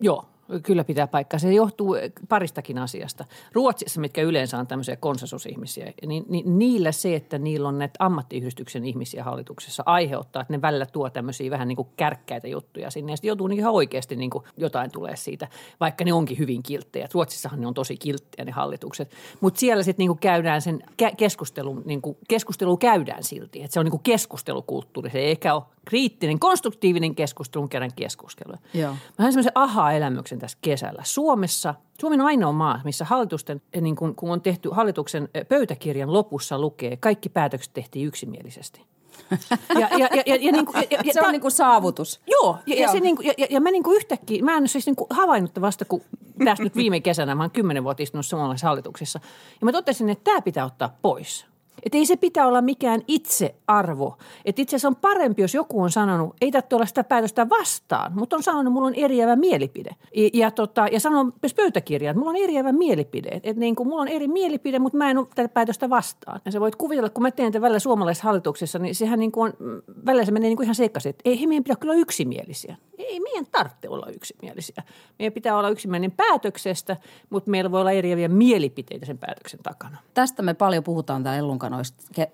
Joo, 0.00 0.24
Kyllä 0.62 0.84
pitää 0.84 1.06
paikkaa. 1.06 1.38
Se 1.38 1.52
johtuu 1.52 1.96
paristakin 2.28 2.78
asiasta. 2.78 3.24
Ruotsissa, 3.52 4.00
mitkä 4.00 4.22
yleensä 4.22 4.58
on 4.58 4.66
tämmöisiä 4.66 4.96
konsensusihmisiä, 4.96 5.92
niin, 6.06 6.24
niin 6.28 6.58
niillä 6.58 6.92
se, 6.92 7.14
että 7.14 7.38
niillä 7.38 7.68
on 7.68 7.78
näitä 7.78 7.96
ammattiyhdistyksen 7.98 8.84
ihmisiä 8.84 9.24
hallituksessa 9.24 9.82
aiheuttaa, 9.86 10.42
että 10.42 10.52
ne 10.52 10.62
välillä 10.62 10.86
tuo 10.86 11.10
tämmöisiä 11.10 11.50
vähän 11.50 11.68
niin 11.68 11.76
kuin 11.76 11.88
kärkkäitä 11.96 12.48
juttuja 12.48 12.90
sinne. 12.90 13.12
Ja 13.12 13.16
sitten 13.16 13.28
joutuu 13.28 13.46
niin 13.46 13.58
ihan 13.58 13.72
oikeasti 13.72 14.16
niin 14.16 14.30
kuin 14.30 14.44
jotain 14.56 14.90
tulee 14.90 15.16
siitä, 15.16 15.48
vaikka 15.80 16.04
ne 16.04 16.12
onkin 16.12 16.38
hyvin 16.38 16.62
kilttejä. 16.62 17.08
Ruotsissahan 17.14 17.60
ne 17.60 17.66
on 17.66 17.74
tosi 17.74 17.96
kilttejä 17.96 18.44
ne 18.44 18.52
hallitukset. 18.52 19.10
Mutta 19.40 19.60
siellä 19.60 19.82
sitten 19.82 20.02
niin 20.02 20.08
kuin 20.08 20.18
käydään 20.18 20.62
sen 20.62 20.82
keskustelun, 21.16 21.82
niin 21.84 22.02
kuin 22.02 22.16
keskustelu 22.28 22.76
käydään 22.76 23.24
silti. 23.24 23.62
Että 23.62 23.72
se 23.72 23.80
on 23.80 23.86
niin 23.86 23.90
kuin 23.90 24.02
keskustelukulttuuri. 24.02 25.10
Se 25.10 25.18
ei 25.18 25.30
ehkä 25.30 25.54
ole 25.54 25.62
kriittinen, 25.86 26.38
konstruktiivinen 26.38 27.14
keskustelu, 27.14 27.68
käydään 27.68 27.92
keskustelua. 27.96 28.58
Joo. 28.74 28.96
Mä 29.18 29.24
semmoisen 29.24 29.52
aha-elämyksen 29.54 30.38
tässä 30.38 30.58
kesällä. 30.60 31.02
Suomessa, 31.04 31.74
Suomi 32.00 32.14
on 32.14 32.20
ainoa 32.20 32.52
maa, 32.52 32.80
missä 32.84 33.04
hallitusten, 33.04 33.62
eh, 33.72 33.82
niin 33.82 33.96
kun, 33.96 34.14
kun 34.14 34.30
on 34.30 34.40
tehty 34.40 34.68
hallituksen 34.72 35.28
eh, 35.34 35.48
pöytäkirjan 35.48 36.12
lopussa 36.12 36.58
lukee, 36.58 36.96
kaikki 36.96 37.28
päätökset 37.28 37.72
tehtiin 37.74 38.06
yksimielisesti. 38.06 38.80
Ja, 39.80 39.88
ja, 39.98 40.08
ja, 40.14 40.22
ja, 40.26 40.36
ja, 40.36 40.52
niin 40.52 40.66
kuin, 40.66 40.84
ja, 40.90 40.98
ja, 41.04 41.12
se 41.12 41.20
on 41.20 41.32
niin 41.32 41.40
kuin 41.40 41.50
saavutus. 41.50 42.20
Joo, 42.26 42.58
ja, 42.66 42.76
ja, 42.76 42.92
se 42.92 43.00
niin 43.00 43.16
kuin, 43.16 43.26
ja, 43.38 43.46
ja 43.50 43.60
mä 43.60 43.70
niin 43.70 43.82
kuin 43.82 43.96
yhtäkkiä, 43.96 44.42
mä 44.42 44.56
en 44.56 44.68
siis 44.68 44.86
niin 44.86 44.96
kuin 44.96 45.06
havainnut 45.10 45.60
vasta, 45.60 45.84
kun 45.84 46.02
tästä 46.44 46.64
nyt 46.64 46.76
viime 46.76 47.00
kesänä, 47.00 47.34
mä 47.34 47.42
oon 47.42 47.50
kymmenen 47.50 47.84
vuotta 47.84 48.02
istunut 48.02 48.26
suomalaisessa 48.26 48.66
hallituksessa. 48.66 49.20
Ja 49.60 49.64
mä 49.64 49.72
totesin, 49.72 50.08
että 50.08 50.24
tämä 50.24 50.42
pitää 50.42 50.64
ottaa 50.64 50.96
pois. 51.02 51.46
Että 51.82 51.98
ei 51.98 52.06
se 52.06 52.16
pitää 52.16 52.46
olla 52.46 52.62
mikään 52.62 53.02
itsearvo. 53.08 54.18
Että 54.44 54.62
itse 54.62 54.76
asiassa 54.76 54.88
on 54.88 54.96
parempi, 54.96 55.42
jos 55.42 55.54
joku 55.54 55.82
on 55.82 55.90
sanonut, 55.90 56.36
ei 56.40 56.50
tarvitse 56.50 56.76
olla 56.76 56.86
sitä 56.86 57.04
päätöstä 57.04 57.48
vastaan, 57.48 58.12
mutta 58.14 58.36
on 58.36 58.42
sanonut, 58.42 58.72
mulla 58.72 58.86
on 58.86 58.94
eriävä 58.94 59.36
mielipide. 59.36 59.90
Ja, 60.16 60.30
ja, 60.32 60.50
tota, 60.50 60.86
ja 60.92 61.00
sanoo 61.00 61.32
myös 61.42 61.54
pöytäkirjaan, 61.54 62.10
että 62.10 62.18
mulla 62.18 62.30
on 62.30 62.44
eriävä 62.44 62.72
mielipide. 62.72 63.28
Että 63.28 63.60
niin 63.60 63.76
kuin, 63.76 63.88
mulla 63.88 64.02
on 64.02 64.08
eri 64.08 64.28
mielipide, 64.28 64.78
mutta 64.78 64.98
mä 64.98 65.10
en 65.10 65.18
ole 65.18 65.26
tätä 65.34 65.48
päätöstä 65.48 65.90
vastaan. 65.90 66.40
Ja 66.44 66.52
sä 66.52 66.60
voit 66.60 66.76
kuvitella, 66.76 67.10
kun 67.10 67.22
mä 67.22 67.30
teen 67.30 67.52
tätä 67.52 67.62
välillä 67.62 67.78
suomalaisessa 67.78 68.24
hallituksessa, 68.24 68.78
niin 68.78 68.94
sehän 68.94 69.18
niin 69.18 69.32
kuin 69.32 69.52
on, 69.60 69.82
välillä 70.06 70.24
se 70.24 70.32
menee 70.32 70.48
niin 70.48 70.56
kuin 70.56 70.64
ihan 70.64 70.74
sekaisin, 70.74 71.10
että 71.10 71.22
ei 71.24 71.46
meidän 71.46 71.64
pitää 71.64 71.76
kyllä 71.76 71.94
yksimielisiä. 71.94 72.76
Ei 73.06 73.20
meidän 73.20 73.46
tarvitse 73.46 73.88
olla 73.88 74.06
yksimielisiä. 74.06 74.82
Meidän 75.18 75.32
pitää 75.32 75.58
olla 75.58 75.68
yksimielinen 75.68 76.10
päätöksestä, 76.16 76.96
mutta 77.30 77.50
meillä 77.50 77.70
voi 77.70 77.80
olla 77.80 77.92
eriäviä 77.92 78.28
mielipiteitä 78.28 79.06
sen 79.06 79.18
päätöksen 79.18 79.60
takana. 79.62 79.98
Tästä 80.14 80.42
me 80.42 80.54
paljon 80.54 80.84
puhutaan 80.84 81.22
täällä 81.22 81.56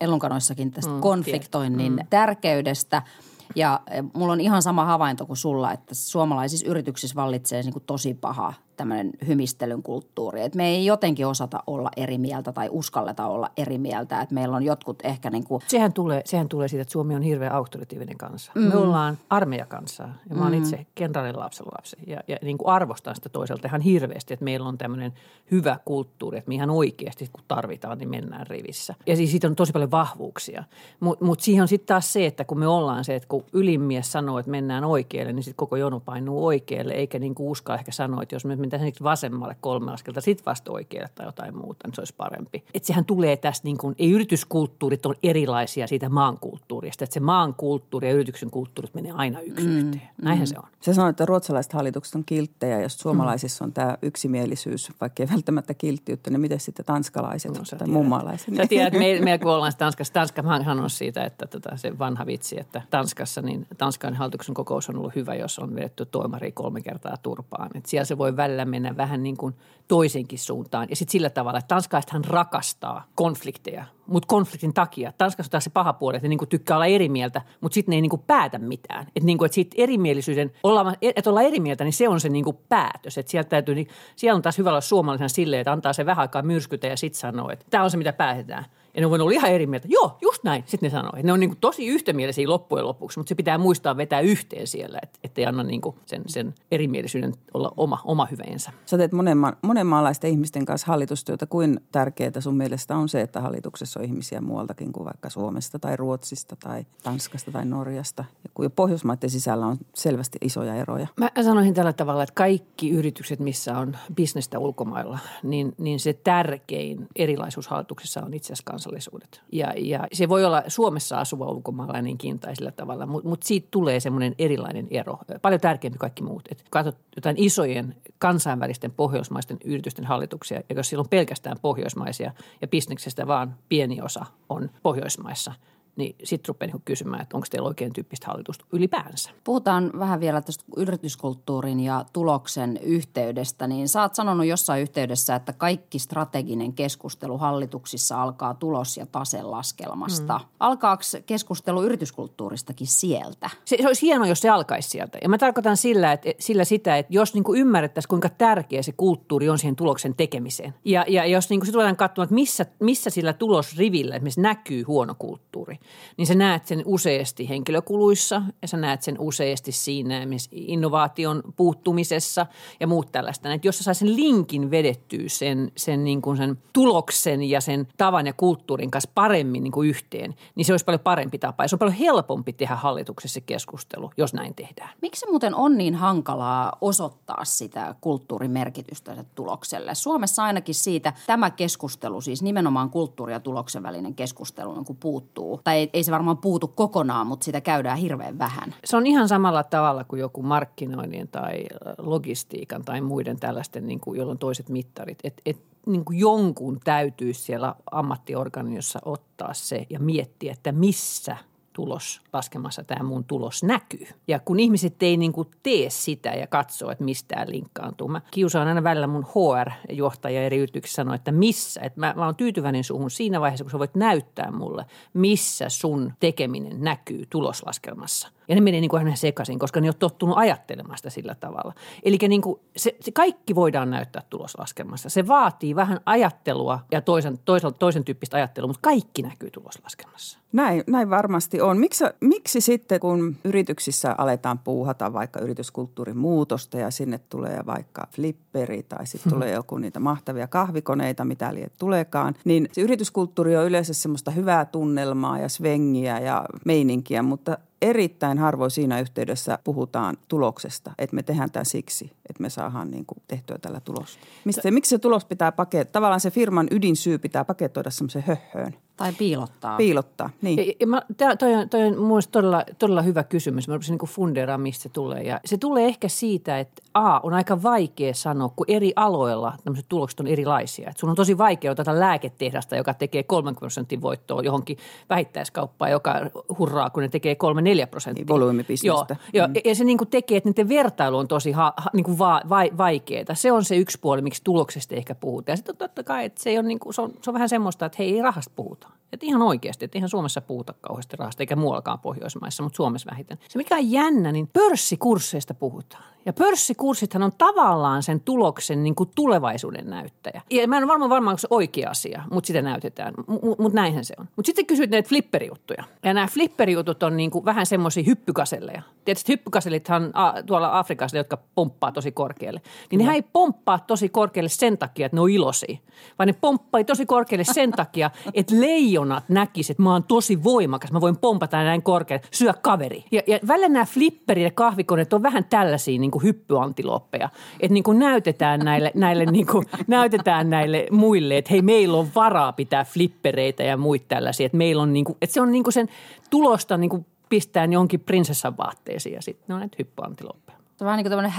Ellunkanoissakin 0.01 0.71
tästä 0.71 0.93
mm, 0.93 1.01
konfliktoinnin 1.01 1.93
mm. 1.93 2.07
tärkeydestä– 2.11 3.03
ja 3.57 3.81
mulla 4.13 4.33
on 4.33 4.41
ihan 4.41 4.63
sama 4.63 4.85
havainto 4.85 5.27
kuin 5.27 5.37
sulla, 5.37 5.73
että 5.73 5.95
suomalaisissa 5.95 6.67
yrityksissä 6.67 7.17
vallitsee 7.17 7.63
niin 7.63 7.73
kuin 7.73 7.85
tosi 7.87 8.15
paha 8.15 8.55
tämmöinen 8.77 9.11
hymistelyn 9.27 9.83
kulttuuri. 9.83 10.43
Että 10.43 10.57
me 10.57 10.69
ei 10.69 10.87
jotenkin 10.87 11.27
osata 11.27 11.63
olla 11.67 11.91
eri 11.97 12.19
mieltä 12.19 12.53
tai 12.53 12.69
uskalleta 12.71 13.27
olla 13.27 13.51
eri 13.57 13.79
mieltä. 13.79 14.21
Että 14.21 14.35
meillä 14.35 14.57
on 14.57 14.63
jotkut 14.63 14.99
ehkä 15.05 15.31
niin 15.31 15.45
kuin... 15.45 15.63
Sehän 15.69 15.93
tulee, 15.93 16.23
sehän 16.25 16.49
tulee 16.49 16.69
siitä, 16.69 16.83
että 16.83 16.93
Suomi 16.93 17.15
on 17.15 17.23
hirveän 17.23 17.53
auktoritiivinen 17.53 18.19
kanssa. 18.19 18.53
Mm. 18.55 18.63
Me 18.63 18.77
ollaan 18.77 19.19
armeijakansaa 19.31 20.15
ja 20.31 20.37
mä 20.37 20.43
oon 20.43 20.53
mm. 20.53 20.59
itse 20.59 20.87
kenraalin 20.95 21.39
lapsen 21.39 21.67
lapsi. 21.77 21.97
Ja, 22.07 22.21
ja 22.29 22.37
niin 22.43 22.59
kuin 22.59 22.69
arvostan 22.69 23.15
sitä 23.15 23.29
toiselta 23.29 23.69
ihan 23.69 23.81
hirveästi, 23.81 24.35
että 24.35 24.45
meillä 24.45 24.69
on 24.69 24.79
tämmöinen 24.79 25.13
hyvä 25.51 25.79
kulttuuri, 25.85 26.39
että 26.39 26.49
me 26.49 26.55
ihan 26.55 26.71
oikeasti 26.71 27.29
kun 27.33 27.45
tarvitaan, 27.49 27.99
niin 27.99 28.11
mennään 28.11 28.47
rivissä. 28.47 28.95
Ja 29.07 29.17
siis 29.17 29.31
siitä 29.31 29.47
on 29.47 29.57
tosi 29.57 29.73
paljon 29.73 29.91
vahvuuksia. 29.91 30.65
Mutta 31.01 31.25
mut 31.25 31.41
siihen 31.41 31.63
on 31.63 31.69
sitten 31.69 31.87
taas 31.87 32.13
se, 32.13 32.27
että 32.27 32.45
kun 32.45 32.59
me 32.59 32.67
ollaan 32.67 33.05
se, 33.05 33.15
että 33.15 33.29
kun 33.29 33.45
ylimies 33.53 34.13
sanoo, 34.13 34.39
että 34.39 34.51
mennään 34.51 34.85
oikealle, 34.85 35.33
niin 35.33 35.43
sitten 35.43 35.57
koko 35.57 35.77
jono 35.77 36.01
painuu 36.01 36.47
oikealle, 36.47 36.93
eikä 36.93 37.19
niin 37.19 37.35
kuin 37.35 37.49
uskalla 37.49 37.79
ehkä 37.79 37.93
sanoa, 37.93 38.23
että 38.23 38.35
jos 38.35 38.45
me 38.45 38.57
mentäisiin 38.62 38.94
vasemmalle 39.03 39.57
kolme 39.61 39.92
askelta, 39.92 40.20
sitten 40.20 40.44
vasta 40.44 40.72
oikealle 40.72 41.09
tai 41.14 41.27
jotain 41.27 41.57
muuta, 41.57 41.88
niin 41.88 41.94
se 41.94 42.01
olisi 42.01 42.14
parempi. 42.16 42.64
Että 42.75 42.87
sehän 42.87 43.05
tulee 43.05 43.37
tästä, 43.37 43.68
niin 43.68 43.79
kuin, 43.79 43.94
ei 43.98 44.11
yrityskulttuurit 44.11 45.07
on 45.07 45.14
erilaisia 45.22 45.87
siitä 45.87 46.09
maankulttuurista, 46.09 47.05
että 47.05 47.14
se 47.14 47.20
maankulttuuri 47.20 48.09
ja 48.09 48.14
yrityksen 48.14 48.51
kulttuurit 48.51 48.94
menee 48.94 49.12
aina 49.12 49.40
yksi 49.40 49.66
mm, 49.66 49.79
yhteen. 49.79 50.09
Näinhän 50.22 50.48
mm. 50.48 50.51
se 50.51 50.59
on. 50.59 50.68
Se 50.81 50.94
sanoo, 50.94 51.11
että 51.11 51.27
ruotsalaiset 51.27 51.72
hallitukset 51.72 52.14
on 52.14 52.25
kilttejä, 52.25 52.81
jos 52.81 52.98
suomalaisissa 52.98 53.64
mm. 53.64 53.68
on 53.68 53.72
tämä 53.72 53.96
yksimielisyys, 54.03 54.92
vaikka 55.01 55.22
ei 55.22 55.29
välttämättä 55.31 55.75
kilttiyttä, 55.75 56.31
niin 56.31 56.40
miten 56.40 56.61
sitten 56.61 56.85
tanskalaiset 56.85 57.53
no, 57.53 57.79
tai 57.79 57.88
mummalaiset? 57.88 58.57
Sä 58.57 58.66
tiedät, 58.66 58.92
me, 58.92 59.20
me 59.25 59.38
kun 59.38 59.53
ollaan 59.53 59.72
Tanskassa, 59.79 60.12
Tanska, 60.12 60.42
mä 60.42 60.64
sanon 60.64 60.90
siitä, 60.90 61.25
että 61.25 61.46
tota, 61.46 61.77
se 61.77 61.98
vanha 61.98 62.27
vitsi, 62.27 62.61
että 62.61 62.83
Tanskassa, 62.90 63.42
niin 63.42 63.66
Tanskan 63.79 64.14
hallituksen 64.14 64.55
kokous 64.55 64.88
on 64.88 64.96
ollut 64.96 65.14
hyvä, 65.14 65.35
jos 65.35 65.59
on 65.59 65.75
vedetty 65.75 66.07
toimari 66.07 66.53
kolme 66.53 66.81
kertaa 66.81 67.16
turpaan. 67.16 67.70
Et 67.75 67.87
siellä 67.87 68.05
se 68.05 68.18
voi 68.18 68.37
välillä 68.37 68.52
mennä 68.65 68.97
vähän 68.97 69.23
niin 69.23 69.37
kuin 69.37 69.55
toisenkin 69.88 70.38
suuntaan. 70.38 70.87
Ja 70.91 70.97
sitten 70.97 71.12
sillä 71.12 71.31
tavalla, 71.31 71.59
että 71.59 71.69
tanskalaisethan 71.69 72.25
rakastaa 72.25 73.07
konflikteja, 73.15 73.85
mutta 74.07 74.27
konfliktin 74.27 74.75
takia. 74.75 75.12
Tanskassa 75.19 75.49
on 75.49 75.51
taas 75.51 75.65
se 75.65 75.71
paha 75.71 75.93
puoli, 75.93 76.17
että 76.17 76.29
ne 76.29 76.37
niin 76.37 76.49
tykkää 76.49 76.77
olla 76.77 76.87
eri 76.87 77.09
mieltä, 77.09 77.43
mutta 77.61 77.75
sitten 77.75 77.93
ne 77.93 77.97
ei 77.97 78.01
niin 78.01 78.11
kuin 78.11 78.23
päätä 78.27 78.59
mitään. 78.59 79.07
Että 79.07 79.27
niin 79.27 79.38
kuin, 79.38 79.47
että 79.47 79.55
siitä 79.55 79.75
erimielisyyden, 79.79 80.53
olla, 80.62 80.95
että 81.03 81.31
olla 81.31 81.43
eri 81.43 81.61
mieltä, 81.61 81.85
niin 81.85 81.93
se 81.93 82.09
on 82.09 82.21
se 82.21 82.29
niin 82.29 82.45
kuin 82.45 82.59
päätös. 82.69 83.19
Että 83.19 83.31
sieltä 83.31 83.49
täytyy, 83.49 83.75
niin 83.75 83.88
siellä 84.17 84.37
on 84.37 84.43
taas 84.43 84.59
hyvä 84.59 84.71
olla 84.71 84.81
suomalaisena 84.81 85.29
silleen, 85.29 85.61
että 85.61 85.73
antaa 85.73 85.93
se 85.93 86.07
vähän 86.07 86.23
aikaa 86.23 86.43
myrskytä 86.43 86.87
ja 86.87 86.97
sitten 86.97 87.21
sanoo, 87.21 87.51
että 87.51 87.67
tämä 87.71 87.85
on 87.85 87.91
se, 87.91 87.97
mitä 87.97 88.12
päätetään– 88.12 88.65
ja 88.94 89.00
ne 89.00 89.07
on 89.07 89.11
voinut 89.11 89.24
olla 89.24 89.35
ihan 89.35 89.50
eri 89.50 89.66
mieltä. 89.66 89.88
Joo, 89.90 90.18
just 90.20 90.44
näin. 90.44 90.64
Sitten 90.66 90.87
ne 90.87 90.90
sanoo. 90.90 91.12
Ne 91.22 91.33
on 91.33 91.40
niin 91.40 91.50
kuin 91.50 91.61
tosi 91.61 91.87
yhtämielisiä 91.87 92.48
loppujen 92.48 92.87
lopuksi, 92.87 93.18
mutta 93.18 93.28
se 93.28 93.35
pitää 93.35 93.59
muistaa 93.59 93.96
vetää 93.96 94.20
yhteen 94.20 94.66
siellä, 94.66 94.98
että 95.02 95.18
ettei 95.24 95.46
anna 95.46 95.62
niin 95.62 95.81
kuin 95.81 95.96
sen, 96.07 96.22
sen 96.26 96.55
erimielisyyden 96.70 97.35
olla 97.55 97.72
oma, 97.76 98.00
oma 98.05 98.28
hyveensä. 98.31 98.72
Sä 98.87 98.98
teet 98.98 99.12
monen, 99.12 99.38
monenmaalaisten 99.62 100.31
ihmisten 100.31 100.64
kanssa 100.64 100.87
hallitustyötä. 100.87 101.46
Kuin 101.46 101.81
tärkeää 101.92 102.40
sun 102.40 102.57
mielestä 102.57 102.96
on 102.96 103.09
se, 103.09 103.20
että 103.20 103.40
hallituksessa 103.40 104.00
on 104.00 104.07
ihmisiä 104.07 104.40
muualtakin 104.40 104.92
kuin 104.92 105.05
vaikka 105.05 105.31
Suomesta 105.31 105.78
tai 105.78 105.96
Ruotsista 105.96 106.57
tai 106.57 106.87
Tanskasta 107.02 107.50
tai 107.52 107.64
Norjasta? 107.64 108.24
Ja 108.44 108.50
kun 108.55 108.64
jo 108.64 108.70
Pohjoismaiden 108.70 109.31
sisällä 109.31 109.66
on 109.66 109.76
selvästi 109.94 110.38
isoja 110.40 110.74
eroja. 110.74 111.07
Mä 111.16 111.31
sanoisin 111.42 111.74
tällä 111.74 111.92
tavalla, 111.92 112.22
että 112.22 112.35
kaikki 112.35 112.90
yritykset, 112.90 113.40
missä 113.40 113.78
on 113.78 113.96
bisnestä 114.14 114.59
ulkomailla, 114.59 115.18
niin, 115.42 115.74
niin 115.78 116.00
se 116.00 116.12
tärkein 116.12 117.09
erilaisuus 117.16 117.68
hallituksessa 117.68 118.20
on 118.20 118.35
itse 118.35 118.46
asiassa 118.46 118.64
kansallisuudet. 118.83 119.42
Ja, 119.53 119.75
ja 119.77 120.07
se 120.12 120.29
voi 120.29 120.45
olla 120.45 120.62
Suomessa 120.68 121.21
asuva 121.21 121.47
ulkomaalainenkin 121.47 122.38
tai 122.38 122.57
sillä 122.57 122.71
tavalla, 122.73 123.07
mutta 123.07 123.29
mut 123.29 123.42
siitä 123.42 123.68
tulee 123.71 124.01
semmoinen 124.01 124.35
erilainen 124.38 124.87
ero. 124.90 125.18
Paljon 125.42 125.61
tärkeämpi 125.61 125.99
kaikki 125.99 126.23
muut. 126.23 126.49
Et 126.51 126.64
katsot 126.71 126.97
jotain 127.16 127.37
isojen 127.38 127.97
kansainvälisten 128.18 128.90
pohjoismaisten 128.90 129.59
yritysten 129.64 130.05
hallituksia, 130.05 130.61
ja 130.68 130.75
jos 130.77 130.88
siellä 130.88 131.01
on 131.01 131.09
pelkästään 131.09 131.57
pohjoismaisia 131.62 132.33
ja 132.61 132.68
bisneksestä 132.68 133.27
vaan 133.27 133.57
pieni 133.68 134.01
osa 134.01 134.27
on 134.49 134.71
Pohjoismaissa– 134.83 135.53
niin 135.96 136.16
sitten 136.24 136.48
rupeaa 136.48 136.72
niin 136.72 136.83
kysymään, 136.85 137.22
että 137.22 137.37
onko 137.37 137.46
teillä 137.50 137.68
oikein 137.68 137.92
tyyppistä 137.92 138.26
hallitusta 138.26 138.64
ylipäänsä. 138.72 139.31
Puhutaan 139.44 139.90
vähän 139.98 140.20
vielä 140.20 140.40
tästä 140.40 140.64
yrityskulttuurin 140.76 141.81
ja 141.81 142.05
tuloksen 142.12 142.78
yhteydestä, 142.83 143.66
niin 143.66 143.88
sä 143.88 144.02
oot 144.02 144.14
sanonut 144.14 144.46
jossain 144.46 144.83
yhteydessä, 144.83 145.35
että 145.35 145.52
kaikki 145.52 145.98
strateginen 145.98 146.72
keskustelu 146.72 147.38
hallituksissa 147.38 148.22
alkaa 148.22 148.55
tulos- 148.55 148.96
ja 148.96 149.07
taselaskelmasta. 149.07 150.38
Hmm. 150.38 150.48
Alkaako 150.61 151.02
keskustelu 151.26 151.83
yrityskulttuuristakin 151.83 152.87
sieltä? 152.87 153.50
Se, 153.64 153.76
se 153.81 153.87
olisi 153.87 154.07
hienoa, 154.07 154.26
jos 154.26 154.40
se 154.40 154.48
alkaisi 154.48 154.88
sieltä. 154.88 155.18
Ja 155.22 155.28
mä 155.28 155.38
tarkoitan 155.38 155.76
sillä, 155.76 156.12
että, 156.12 156.31
sillä 156.38 156.64
sitä, 156.64 156.96
että 156.96 157.14
jos 157.14 157.35
niin 157.35 157.44
ymmärrettäisiin, 157.57 158.09
kuinka 158.09 158.28
tärkeä 158.28 158.83
se 158.83 158.92
kulttuuri 158.92 159.48
on 159.48 159.59
siihen 159.59 159.76
tuloksen 159.76 160.14
tekemiseen. 160.14 160.74
Ja, 160.85 161.05
ja 161.09 161.26
jos 161.26 161.50
niin 161.50 161.66
sitten 161.66 161.96
katsomaan, 161.96 162.26
että 162.26 162.35
missä, 162.35 162.66
missä 162.81 163.11
sillä 163.11 163.33
tulosrivillä 163.33 164.14
esimerkiksi 164.14 164.40
näkyy 164.40 164.83
huono 164.83 165.14
kulttuuri, 165.18 165.78
niin 166.16 166.27
sä 166.27 166.35
näet 166.35 166.66
sen 166.66 166.83
useasti 166.85 167.49
henkilökuluissa 167.49 168.42
ja 168.62 168.68
sä 168.68 168.77
näet 168.77 169.03
sen 169.03 169.16
useasti 169.18 169.73
siinä 169.73 170.27
innovaation 170.53 171.42
puuttumisessa 171.57 172.47
ja 172.81 172.87
muut 172.87 173.12
tällaista. 173.12 173.53
Että 173.53 173.68
jos 173.68 173.79
sä 173.79 173.95
sen 173.95 174.16
linkin 174.16 174.71
vedettyä 174.71 175.25
sen, 175.27 175.73
sen, 175.77 176.05
niin 176.05 176.23
kuin 176.23 176.37
sen 176.37 176.59
tuloksen 176.73 177.42
ja 177.42 177.61
sen 177.61 177.88
tavan 177.97 178.27
ja 178.27 178.33
kulttuurin 178.33 178.90
kanssa 178.90 179.11
paremmin 179.14 179.62
niin 179.62 179.73
kuin 179.73 179.88
yhteen, 179.88 180.35
niin 180.55 180.64
se 180.64 180.73
olisi 180.73 180.85
paljon 180.85 181.01
parempi 181.01 181.38
tapa. 181.38 181.64
Ja 181.64 181.68
se 181.68 181.75
on 181.75 181.79
paljon 181.79 181.97
helpompi 181.97 182.53
tehdä 182.53 182.77
hallituksessa 182.77 183.40
keskustelu, 183.40 184.11
jos 184.16 184.35
näin 184.35 184.55
tehdään. 184.55 184.90
Miksi 185.03 185.27
muuten 185.31 185.55
on 185.55 185.79
niin 185.79 185.95
hankalaa 185.95 186.77
osoittaa 186.81 187.45
sitä 187.45 187.95
kulttuurimerkitystä 188.01 189.25
tulokselle? 189.35 189.95
Suomessa 189.95 190.45
ainakin 190.45 190.75
siitä 190.75 191.12
tämä 191.27 191.51
keskustelu, 191.51 192.21
siis 192.21 192.42
nimenomaan 192.42 192.90
kulttuuri 192.90 193.33
ja 193.33 193.40
tuloksen 193.40 193.83
välinen 193.83 194.14
keskustelu 194.14 194.75
niin 194.75 194.97
puuttuu. 195.01 195.61
Tai 195.73 195.79
ei, 195.79 195.91
ei 195.93 196.05
se 196.05 196.13
varmaan 196.13 196.39
puutu 196.39 196.69
kokonaan, 196.69 197.27
mutta 197.27 197.45
sitä 197.45 197.61
käydään 197.61 197.99
hirveän 197.99 198.39
vähän. 198.39 198.75
Se 198.85 198.97
on 198.97 199.07
ihan 199.07 199.29
samalla 199.29 199.65
tavalla 199.65 200.05
kuin 200.05 200.21
joku 200.21 200.43
markkinoinnin 200.43 201.29
tai 201.29 201.65
logistiikan 201.99 202.85
tai 202.85 203.01
muiden 203.01 203.41
tällaisten, 203.41 203.87
niin 203.87 204.01
kuin, 204.01 204.19
jolloin 204.19 204.39
toiset 204.39 204.69
mittarit. 204.69 205.19
Et, 205.25 205.43
et, 205.47 205.63
niin 205.87 206.05
kuin 206.05 206.19
jonkun 206.19 206.81
täytyy 206.85 207.35
siellä 207.35 207.75
ammattiorganiossa 207.91 208.99
ottaa 209.05 209.55
se 209.55 209.87
ja 209.91 210.01
miettiä, 210.01 210.53
että 210.53 210.73
missä– 210.73 211.37
tulos 211.73 212.21
laskemassa 212.33 212.85
tämä 212.85 213.05
mun 213.05 213.25
tulos 213.25 213.63
näkyy. 213.63 214.07
Ja 214.29 214.39
kun 214.39 214.61
ihmiset 214.61 215.03
ei 215.03 215.17
niin 215.17 215.33
kuin 215.33 215.49
tee 215.63 215.91
sitä 215.91 216.31
ja 216.31 216.47
katsoo, 216.47 216.91
että 216.91 217.05
mistä 217.05 217.35
tämä 217.35 217.47
linkkaantuu. 217.49 218.09
Mä 218.09 218.21
kiusaan 218.31 218.69
aina 218.69 218.85
välillä 218.85 219.07
mun 219.07 219.27
HR-johtaja 219.27 220.43
eri 220.43 220.57
yrityksissä 220.59 220.97
sanoa, 220.97 221.15
että 221.15 221.33
missä. 221.33 221.81
Että 221.81 222.01
mä, 222.01 222.15
mä 222.17 222.25
oon 222.25 222.37
tyytyväinen 222.37 222.85
suhun 222.85 223.11
siinä 223.11 223.41
vaiheessa, 223.41 223.65
kun 223.65 223.71
sä 223.71 223.79
voit 223.79 223.95
näyttää 223.95 224.51
mulle, 224.51 224.85
missä 225.15 225.69
sun 225.69 226.13
tekeminen 226.21 226.81
näkyy 226.81 227.25
tuloslaskelmassa– 227.31 228.29
ja 228.53 228.55
ne 228.55 228.61
menee 228.61 228.81
niin 228.81 228.88
kuin 228.88 228.99
aina 228.99 229.17
sekaisin, 229.17 229.59
koska 229.59 229.81
ne 229.81 229.88
on 229.88 229.95
tottunut 229.99 230.38
ajattelemaan 230.38 230.99
sitä 230.99 231.11
sillä 231.11 231.35
tavalla. 231.35 231.75
Eli 232.03 232.19
niin 232.29 232.43
kuin 232.43 232.61
se, 232.77 232.97
se 233.01 233.12
kaikki 233.12 233.55
voidaan 233.55 233.91
näyttää 233.91 234.23
tuloslaskelmassa. 234.31 235.09
Se 235.09 235.27
vaatii 235.27 235.77
vähän 235.77 236.01
ajattelua 236.07 236.79
ja 236.91 237.01
toisen, 237.01 237.38
toisen, 237.45 237.75
toisen 237.75 238.05
tyyppistä 238.05 238.37
ajattelua, 238.37 238.69
mutta 238.69 238.81
kaikki 238.83 239.23
näkyy 239.23 239.51
tuloslaskelmassa. 239.51 240.38
Näin, 240.53 240.85
näin 240.87 241.11
varmasti 241.11 241.61
on. 241.61 241.79
Miksi, 241.79 242.05
miksi 242.21 242.61
sitten, 242.61 243.01
kun 243.01 243.37
yrityksissä 243.45 244.15
aletaan 244.19 244.59
puuhata 244.59 245.12
vaikka 245.12 245.41
yrityskulttuurin 245.41 246.17
muutosta 246.17 246.79
ja 246.79 246.91
sinne 246.91 247.19
tulee 247.19 247.61
vaikka 247.67 248.07
flipperi 248.11 248.83
tai 248.83 249.07
sitten 249.07 249.33
hmm. 249.33 249.41
tulee 249.41 249.53
joku 249.53 249.79
niitä 249.79 250.01
mahtavia 250.01 250.47
kahvikoneita, 250.47 251.25
mitä 251.25 251.55
liet 251.55 251.73
tuleekaan, 251.79 252.35
niin 252.45 252.69
se 252.73 252.81
yrityskulttuuri 252.81 253.57
on 253.57 253.67
yleensä 253.67 253.95
semmoista 253.95 254.31
hyvää 254.31 254.65
tunnelmaa 254.65 255.38
ja 255.38 255.49
svengiä 255.49 256.19
ja 256.19 256.45
meininkiä, 256.65 257.23
mutta 257.23 257.59
erittäin 257.83 258.38
harvoin 258.38 258.71
siinä 258.71 259.01
yhteydessä 259.01 259.59
puhutaan 259.64 260.16
tuloksesta, 260.29 260.92
että 260.99 261.16
me 261.16 261.23
tehdään 261.23 261.51
tämä 261.51 261.64
siksi, 261.64 262.05
että 262.05 262.42
me 262.42 262.51
saadaan 262.51 262.90
niin 262.90 263.07
kuin 263.07 263.23
tehtyä 263.29 263.59
tällä 263.59 263.81
tulosta. 263.81 264.18
Mistä, 264.45 264.71
miksi 264.71 264.90
se 264.90 264.99
tulos 264.99 265.25
pitää 265.25 265.53
paketoida? 265.53 265.90
Tavallaan 265.92 266.21
se 266.21 266.31
firman 266.31 266.68
ydinsyy 266.71 267.18
pitää 267.18 267.45
paketoida 267.45 267.90
semmoisen 267.90 268.25
höhöön. 268.27 268.75
Tai 269.03 269.12
piilottaa. 269.12 269.77
Piilottaa, 269.77 270.31
niin. 270.43 270.67
Ja, 270.67 270.73
ja 270.81 270.87
mä, 270.87 271.03
toi, 271.38 271.55
on, 271.55 271.69
toi 271.69 271.87
on 271.87 271.99
mun 271.99 272.21
todella, 272.33 272.65
todella 272.79 273.03
hyvä 273.03 273.25
kysymys. 273.25 273.69
Mä 273.69 273.75
rupesin 273.75 273.99
niin 274.01 274.09
fundeeraamaan, 274.09 274.62
mistä 274.62 274.83
se 274.83 274.88
tulee. 274.88 275.23
Ja 275.23 275.41
se 275.45 275.59
tulee 275.59 275.87
ehkä 275.87 276.09
siitä, 276.09 276.59
että 276.59 276.83
A, 276.95 277.21
on 277.23 277.35
aika 277.35 277.62
vaikea 277.62 278.15
sanoa, 278.15 278.49
kun 278.49 278.67
eri 278.69 278.93
aloilla 278.97 279.53
tämmöiset 279.65 279.88
tulokset 279.88 280.21
on 280.21 280.27
erilaisia. 280.27 280.91
Et 280.91 280.97
sun 280.97 281.11
on 281.11 281.17
tosi 281.17 281.38
vaikea 281.38 281.71
ottaa 281.71 282.01
lääketehdasta, 282.01 282.77
joka 282.77 282.95
tekee 282.95 283.23
30 283.23 283.59
prosentin 283.59 284.03
voittoa 284.03 284.43
johonkin 284.43 284.77
vähittäiskauppaan, 285.11 285.91
joka 285.91 286.15
hurraa, 286.59 286.91
kun 286.91 287.03
ne 287.03 287.09
tekee 287.09 287.37
3-4 287.85 287.87
prosenttia. 287.87 288.23
Niin, 288.23 288.29
volyymibisnestä. 288.29 289.17
Joo, 289.33 289.49
mm. 289.49 289.55
ja 289.65 289.75
se 289.75 289.85
niin 289.85 289.99
kuin 289.99 290.11
tekee, 290.11 290.37
että 290.37 290.49
niiden 290.49 290.69
vertailu 290.69 291.19
on 291.19 291.29
tosi 291.29 291.53
ha, 291.53 291.73
ha, 291.77 291.91
niin 291.93 292.05
kuin 292.05 292.19
va, 292.19 292.41
va, 292.49 292.59
vaikeaa. 292.79 293.35
Se 293.35 293.53
on 293.53 293.65
se 293.65 293.77
yksi 293.77 293.99
puoli, 294.01 294.23
miksi 294.23 294.45
tuloksesta 294.45 294.95
ehkä 294.95 295.15
puhutaan. 295.15 295.53
Ja 295.53 295.57
sitten 295.57 295.77
totta 295.77 296.05
kai, 296.05 296.25
että 296.25 296.43
se 296.43 296.59
on, 296.59 296.69
niin 296.69 296.79
kuin, 296.79 296.95
se 296.95 297.03
on, 297.03 297.11
se 297.23 297.31
on 297.31 297.35
vähän 297.35 297.49
semmoista, 297.49 297.87
että 297.87 297.97
hei, 297.99 298.15
ei 298.15 298.23
rahasta 298.23 298.53
puhuta. 298.57 298.88
Että 299.12 299.26
ihan 299.26 299.42
oikeasti, 299.42 299.85
että 299.85 299.98
ihan 299.98 300.09
Suomessa 300.09 300.40
puhuta 300.40 300.74
kauheasti 300.81 301.16
rahasta, 301.16 301.42
eikä 301.42 301.57
muuallakaan 301.57 301.98
Pohjoismaissa, 301.98 302.62
mutta 302.62 302.76
Suomessa 302.76 303.11
vähiten. 303.11 303.38
Se 303.48 303.59
mikä 303.59 303.76
on 303.76 303.90
jännä, 303.90 304.33
niin 304.33 304.48
pörssikursseista 304.52 305.55
puhutaan. 305.55 306.05
Ja 306.26 306.33
pörssikurssithan 306.33 307.22
on 307.22 307.33
tavallaan 307.38 308.02
sen 308.02 308.20
tuloksen 308.20 308.83
niin 308.83 308.94
kuin 308.94 309.11
tulevaisuuden 309.14 309.90
näyttäjä. 309.90 310.42
Ja 310.50 310.68
mä 310.68 310.78
en 310.78 310.88
varmaan 310.88 311.11
varmaan, 311.11 311.33
onko 311.33 311.38
se 311.38 311.46
oikea 311.50 311.90
asia, 311.90 312.22
mutta 312.31 312.46
sitä 312.46 312.62
näytetään. 312.62 313.14
Mutta 313.59 313.74
näinhän 313.74 314.05
se 314.05 314.14
on. 314.18 314.28
Mutta 314.37 314.46
sitten 314.46 314.66
kysyt 314.66 314.90
näitä 314.90 315.09
flipperijuttuja. 315.09 315.85
Ja 316.02 316.14
nämä 316.14 316.26
flipperijutut 316.26 317.02
on 317.02 317.16
niin 317.16 317.31
kuin 317.31 317.44
vähän 317.44 317.66
semmoisia 317.66 318.02
hyppykaselleja. 318.07 318.83
Tietysti 319.05 319.33
hyppykasellithan 319.33 320.11
a, 320.14 320.42
tuolla 320.42 320.78
Afrikassa, 320.78 321.16
jotka 321.16 321.38
pomppaa 321.55 321.92
tosi 321.92 322.12
korkealle. 322.12 322.61
Niin 322.64 322.98
mm. 322.98 322.98
nehän 322.98 323.14
ei 323.14 323.22
pomppaa 323.22 323.78
tosi 323.78 324.09
korkealle 324.09 324.48
sen 324.48 324.78
takia, 324.78 325.07
että 325.07 325.16
ne 325.16 325.20
on 325.20 325.31
iloisia. 325.31 325.78
Vaan 326.18 326.26
ne 326.26 326.35
pomppaa 326.40 326.85
tosi 326.85 327.07
korkealle 327.07 327.44
sen 327.44 327.70
takia, 327.70 328.11
että 328.35 328.61
leijonat 328.83 329.29
näkisivät, 329.29 329.75
että 329.75 329.83
mä 329.83 329.92
oon 329.92 330.05
tosi 330.05 330.45
voimakas. 330.45 330.92
Mä 330.92 331.01
voin 331.01 331.16
pompata 331.16 331.57
näin 331.57 331.83
korkealle, 331.83 332.27
syö 332.31 332.53
kaveri. 332.62 333.05
Ja, 333.12 333.23
ja 333.27 333.38
välillä 333.49 333.68
nämä 333.68 333.85
flipperit 333.85 334.45
ja 334.45 334.51
kahvikoneet 334.51 335.12
on 335.12 335.23
vähän 335.23 335.45
tällaisia 335.45 335.99
niin 335.99 336.11
kuin 336.11 336.23
hyppyantiloppeja. 336.23 337.29
Että 337.61 337.75
niin 337.75 337.85
kuin 337.85 337.99
näytetään 337.99 338.61
näille, 338.61 338.92
näille, 338.95 339.27
niin 339.27 339.47
kuin, 339.47 339.66
näytetään 339.87 340.51
näille 340.51 340.87
muille, 340.90 341.38
että 341.38 341.51
hei 341.51 341.62
meillä 341.62 341.97
on 341.97 342.09
varaa 342.14 342.53
pitää 342.53 342.85
flippereitä 342.85 343.62
ja 343.62 343.77
muita 343.77 344.05
tällaisia. 344.09 344.47
Että 344.47 344.59
meillä 344.59 344.83
on 344.83 344.92
niin 344.92 345.05
kuin, 345.05 345.18
että 345.23 345.35
se 345.35 345.40
on 345.40 345.53
niin 345.53 345.64
kuin 345.64 345.73
sen 345.73 345.88
tulosta 346.31 346.77
niin 346.77 346.90
kuin 346.90 347.07
pistää 347.29 347.64
johonkin 347.64 348.01
prinsessan 348.01 348.57
vaatteisiin 348.57 349.14
ja 349.14 349.23
sitten 349.23 349.45
ne 349.49 349.55
on 349.55 349.61
näitä 349.61 349.77
hyppyantiloppeja. 349.79 350.59
Se 350.77 350.85
on 350.85 350.87
vähän 350.87 350.97
niin 350.97 351.05
kuin 351.05 351.11
tämmöinen 351.11 351.31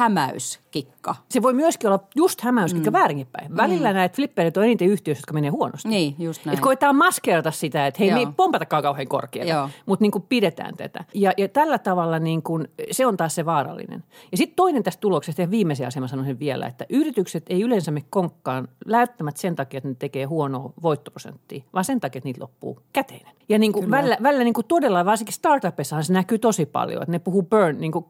hämäyskikka. 0.74 1.16
Se 1.30 1.42
voi 1.42 1.54
myöskin 1.54 1.90
olla 1.90 2.00
just 2.16 2.42
hämäyskikka 2.42 2.90
mm. 2.92 2.94
väärinpäin. 2.94 3.58
Välillä 3.58 3.90
mm. 3.90 3.96
näitä 3.96 4.16
flipperit 4.16 4.58
on 4.58 4.64
eniten 4.64 4.88
yhtiöissä, 4.88 5.22
jotka 5.22 5.34
menee 5.34 5.50
huonosti. 5.50 5.90
Niin, 5.90 6.16
just 6.20 6.46
näin. 6.46 6.54
Että 6.54 6.64
koetaan 6.64 6.96
maskeerata 6.96 7.52
sitä, 7.52 7.88
että 7.88 8.00
hei 8.00 8.10
Joo. 8.10 8.16
me 8.16 8.20
ei 8.20 8.28
pompatakaan 8.38 8.84
kauhean 8.84 9.08
korkealta, 9.08 9.70
mutta 9.86 10.04
niin 10.04 10.12
kuin 10.12 10.26
pidetään 10.30 10.78
tätä. 10.78 11.06
Ja, 11.14 11.34
ja 11.38 11.50
tällä 11.50 11.78
tavalla 11.78 12.20
niin 12.20 12.42
kuin, 12.42 12.68
se 12.92 13.06
on 13.06 13.18
taas 13.18 13.36
se 13.36 13.46
vaarallinen. 13.46 14.04
Ja 14.32 14.38
sitten 14.38 14.56
toinen 14.56 14.84
tästä 14.84 15.02
tuloksesta 15.02 15.42
ja 15.42 15.52
viimeisen 15.52 15.88
aseman 15.88 16.10
sanoisin 16.10 16.40
vielä, 16.40 16.68
että 16.68 16.86
yritykset 16.90 17.44
ei 17.50 17.62
yleensä 17.62 17.92
me 17.92 18.04
konkkaan 18.10 18.68
läyttämättä 18.86 19.42
sen 19.42 19.56
takia, 19.56 19.78
että 19.78 19.90
ne 19.90 19.96
tekee 20.00 20.26
huonoa 20.26 20.74
voittoprosenttia, 20.84 21.64
vaan 21.74 21.86
sen 21.86 22.00
takia, 22.00 22.20
että 22.20 22.28
niitä 22.28 22.42
loppuu 22.42 22.80
käteinen. 22.94 23.34
Ja 23.50 23.60
niin 23.60 23.74
kuin 23.74 23.92
välillä, 23.92 24.18
välillä 24.24 24.44
niin 24.44 24.54
kuin 24.54 24.68
todella, 24.68 25.06
varsinkin 25.06 25.34
startupissa 25.34 26.02
se 26.02 26.14
näkyy 26.14 26.40
tosi 26.40 26.66
paljon, 26.66 27.04
että 27.04 27.12
ne 27.12 27.20
puhuu 27.20 27.44
burn, 27.44 27.80
niin 27.80 27.92
kuin 27.92 28.06